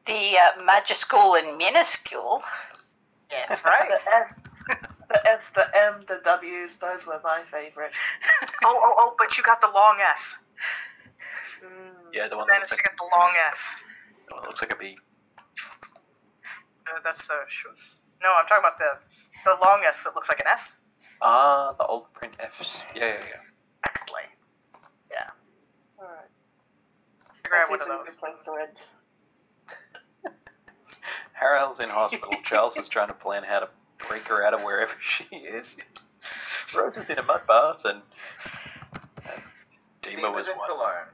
The 0.06 0.36
uh, 0.36 0.60
majuscule 0.66 1.38
and 1.38 1.56
minuscule. 1.56 2.42
Yeah, 3.30 3.46
that's 3.48 3.62
The 3.64 3.68
right. 3.68 3.90
S, 4.28 4.34
the 5.08 5.30
S, 5.30 5.42
the 5.54 5.66
M, 5.76 6.04
the 6.08 6.20
W's, 6.24 6.76
those 6.76 7.06
were 7.06 7.20
my 7.24 7.42
favorite. 7.50 7.92
oh, 8.64 8.76
oh, 8.76 8.94
oh, 8.98 9.14
but 9.18 9.36
you 9.38 9.42
got 9.44 9.60
the 9.60 9.68
long 9.72 9.96
S. 10.00 10.20
Mm. 11.64 12.12
Yeah, 12.12 12.28
the 12.28 12.36
one 12.36 12.46
that 12.48 12.60
looks 12.60 12.70
managed 12.70 12.72
to 12.72 12.76
like, 12.76 12.84
get 12.84 12.96
the 12.98 13.08
long 13.14 13.32
S. 13.54 13.60
the 14.28 14.34
one 14.34 14.42
that 14.42 14.48
looks 14.50 14.60
like 14.62 14.72
a 14.74 14.76
bee. 14.76 14.98
Uh, 16.90 16.98
that's 17.04 17.22
the 17.22 17.38
sh- 17.48 17.70
no. 18.20 18.34
I'm 18.34 18.44
talking 18.50 18.66
about 18.66 18.76
the 18.82 18.98
the 19.46 19.54
long 19.62 19.86
S 19.86 20.02
that 20.04 20.14
looks 20.14 20.28
like 20.28 20.40
an 20.42 20.50
F. 20.50 20.66
Ah, 21.22 21.72
the 21.78 21.86
old 21.86 22.12
print 22.14 22.34
Fs. 22.40 22.68
Yeah, 22.96 23.04
yeah, 23.06 23.12
yeah. 23.12 23.40
Exactly. 23.86 24.22
Yeah. 25.10 25.30
Alright. 26.00 26.28
Figure 27.44 27.56
out 27.56 27.68
That 27.68 27.70
one 27.70 27.80
of 27.80 27.86
those. 27.88 27.98
like 27.98 28.08
a 28.08 28.10
good 28.10 28.18
place 28.18 28.44
to 28.44 28.52
end. 30.26 30.34
Harrell's 31.40 31.80
in 31.80 31.88
hospital. 31.88 32.32
Charles 32.44 32.76
is 32.76 32.88
trying 32.88 33.08
to 33.08 33.14
plan 33.14 33.44
how 33.44 33.60
to 33.60 33.68
break 34.08 34.26
her 34.28 34.44
out 34.44 34.52
of 34.54 34.62
wherever 34.62 34.92
she 35.00 35.24
is. 35.36 35.76
Rose 36.74 36.96
is 36.96 37.08
in 37.10 37.18
a 37.18 37.22
mud 37.24 37.42
bath, 37.46 37.82
and, 37.84 38.02
and 39.30 39.42
Dima 40.02 40.34
was 40.34 40.48
in 40.48 40.56
one. 40.56 40.68
Cologne. 40.68 41.06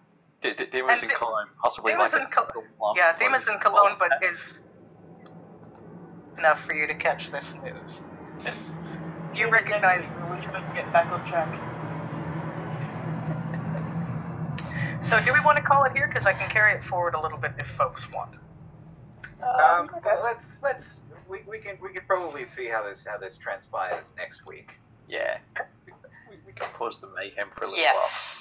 D- 0.42 0.54
D- 0.56 0.66
Dima 0.66 0.94
was 0.94 1.02
in 1.02 1.08
Cologne, 1.10 1.48
possibly 1.62 1.92
Dima's 1.92 2.12
like 2.12 2.22
in 2.22 2.28
Col- 2.30 2.46
single 2.54 2.94
Yeah, 2.96 3.10
of 3.10 3.16
Dima's 3.18 3.46
in. 3.48 3.58
Cologne, 3.58 3.96
but 3.98 4.10
is 4.22 4.38
enough 6.38 6.60
for 6.64 6.74
you 6.74 6.86
to 6.86 6.94
catch 6.94 7.30
this 7.32 7.44
news. 7.64 8.54
You 9.38 9.48
recognize. 9.48 10.02
next 10.02 10.30
week 10.30 10.40
We 10.40 10.42
try 10.42 10.60
get 10.74 10.92
back 10.92 11.06
on 11.12 11.24
track. 11.24 11.46
So, 15.08 15.24
do 15.24 15.32
we 15.32 15.38
want 15.40 15.56
to 15.58 15.62
call 15.62 15.84
it 15.84 15.92
here? 15.92 16.08
Because 16.08 16.26
I 16.26 16.32
can 16.32 16.50
carry 16.50 16.74
it 16.74 16.84
forward 16.84 17.14
a 17.14 17.22
little 17.22 17.38
bit 17.38 17.52
if 17.56 17.68
folks 17.78 18.02
want. 18.12 18.34
Um, 19.40 19.88
but 20.02 20.20
let's 20.24 20.44
let's 20.60 20.84
we, 21.30 21.38
we 21.48 21.58
can 21.58 21.78
we 21.80 21.92
can 21.92 22.02
probably 22.08 22.46
see 22.56 22.66
how 22.66 22.82
this 22.82 22.98
how 23.06 23.16
this 23.16 23.36
transpires 23.40 24.04
next 24.16 24.44
week. 24.44 24.70
Yeah, 25.08 25.38
we, 25.86 26.36
we 26.44 26.52
can 26.52 26.68
pause 26.74 26.98
the 27.00 27.08
mayhem 27.16 27.48
for 27.56 27.66
a 27.66 27.68
little 27.68 27.78
Yes. 27.78 28.34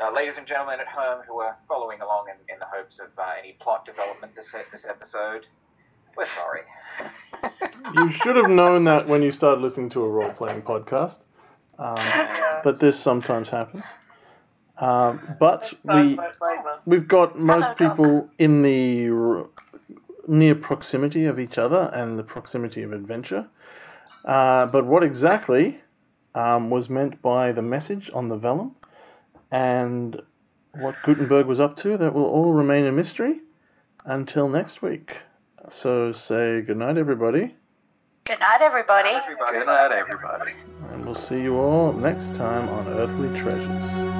Uh, 0.00 0.12
ladies 0.14 0.34
and 0.38 0.46
gentlemen 0.46 0.78
at 0.78 0.86
home 0.86 1.22
who 1.26 1.40
are 1.40 1.58
following 1.66 2.00
along 2.00 2.26
in, 2.30 2.54
in 2.54 2.60
the 2.60 2.66
hopes 2.66 3.00
of 3.00 3.10
uh, 3.18 3.32
any 3.42 3.56
plot 3.60 3.84
development 3.84 4.36
this 4.36 4.46
this 4.72 4.82
episode, 4.88 5.46
we're 6.16 6.30
sorry. 6.36 6.62
You 7.94 8.10
should 8.10 8.36
have 8.36 8.48
known 8.50 8.84
that 8.84 9.08
when 9.08 9.22
you 9.22 9.30
started 9.32 9.60
listening 9.60 9.90
to 9.90 10.02
a 10.02 10.08
role 10.08 10.32
playing 10.32 10.62
podcast. 10.62 11.18
Um, 11.78 11.96
but 12.62 12.78
this 12.78 12.98
sometimes 12.98 13.48
happens. 13.48 13.84
Um, 14.78 15.20
but 15.38 15.72
we 15.84 15.88
time, 15.88 16.16
my 16.16 16.30
flavor. 16.32 16.78
we've 16.86 17.08
got 17.08 17.38
most 17.38 17.64
Hello, 17.64 17.74
Doc. 17.78 17.96
people 17.96 18.30
in 18.38 18.62
the 18.62 19.10
r- 19.10 19.46
near 20.26 20.54
proximity 20.54 21.26
of 21.26 21.38
each 21.38 21.58
other 21.58 21.90
and 21.92 22.18
the 22.18 22.22
proximity 22.22 22.82
of 22.82 22.92
adventure. 22.92 23.46
Uh, 24.24 24.66
but 24.66 24.86
what 24.86 25.02
exactly 25.02 25.78
um, 26.34 26.70
was 26.70 26.88
meant 26.88 27.20
by 27.22 27.52
the 27.52 27.62
message 27.62 28.10
on 28.14 28.28
the 28.28 28.36
vellum 28.36 28.74
and 29.50 30.20
what 30.78 30.94
Gutenberg 31.04 31.46
was 31.46 31.60
up 31.60 31.76
to, 31.78 31.96
that 31.96 32.14
will 32.14 32.24
all 32.24 32.52
remain 32.52 32.86
a 32.86 32.92
mystery 32.92 33.40
until 34.04 34.48
next 34.48 34.82
week. 34.82 35.16
So 35.70 36.12
say 36.12 36.62
goodnight, 36.62 36.98
everybody, 36.98 37.54
Good 38.24 38.40
night, 38.40 38.60
everybody. 38.60 39.08
Everybody. 39.08 39.58
Good 39.58 39.66
night, 39.66 39.92
everybody. 39.92 40.52
and 40.92 41.04
we'll 41.04 41.14
see 41.14 41.40
you 41.40 41.56
all 41.58 41.92
next 41.92 42.34
time 42.34 42.68
on 42.68 42.86
Earthly 42.88 43.28
Treasures. 43.40 44.19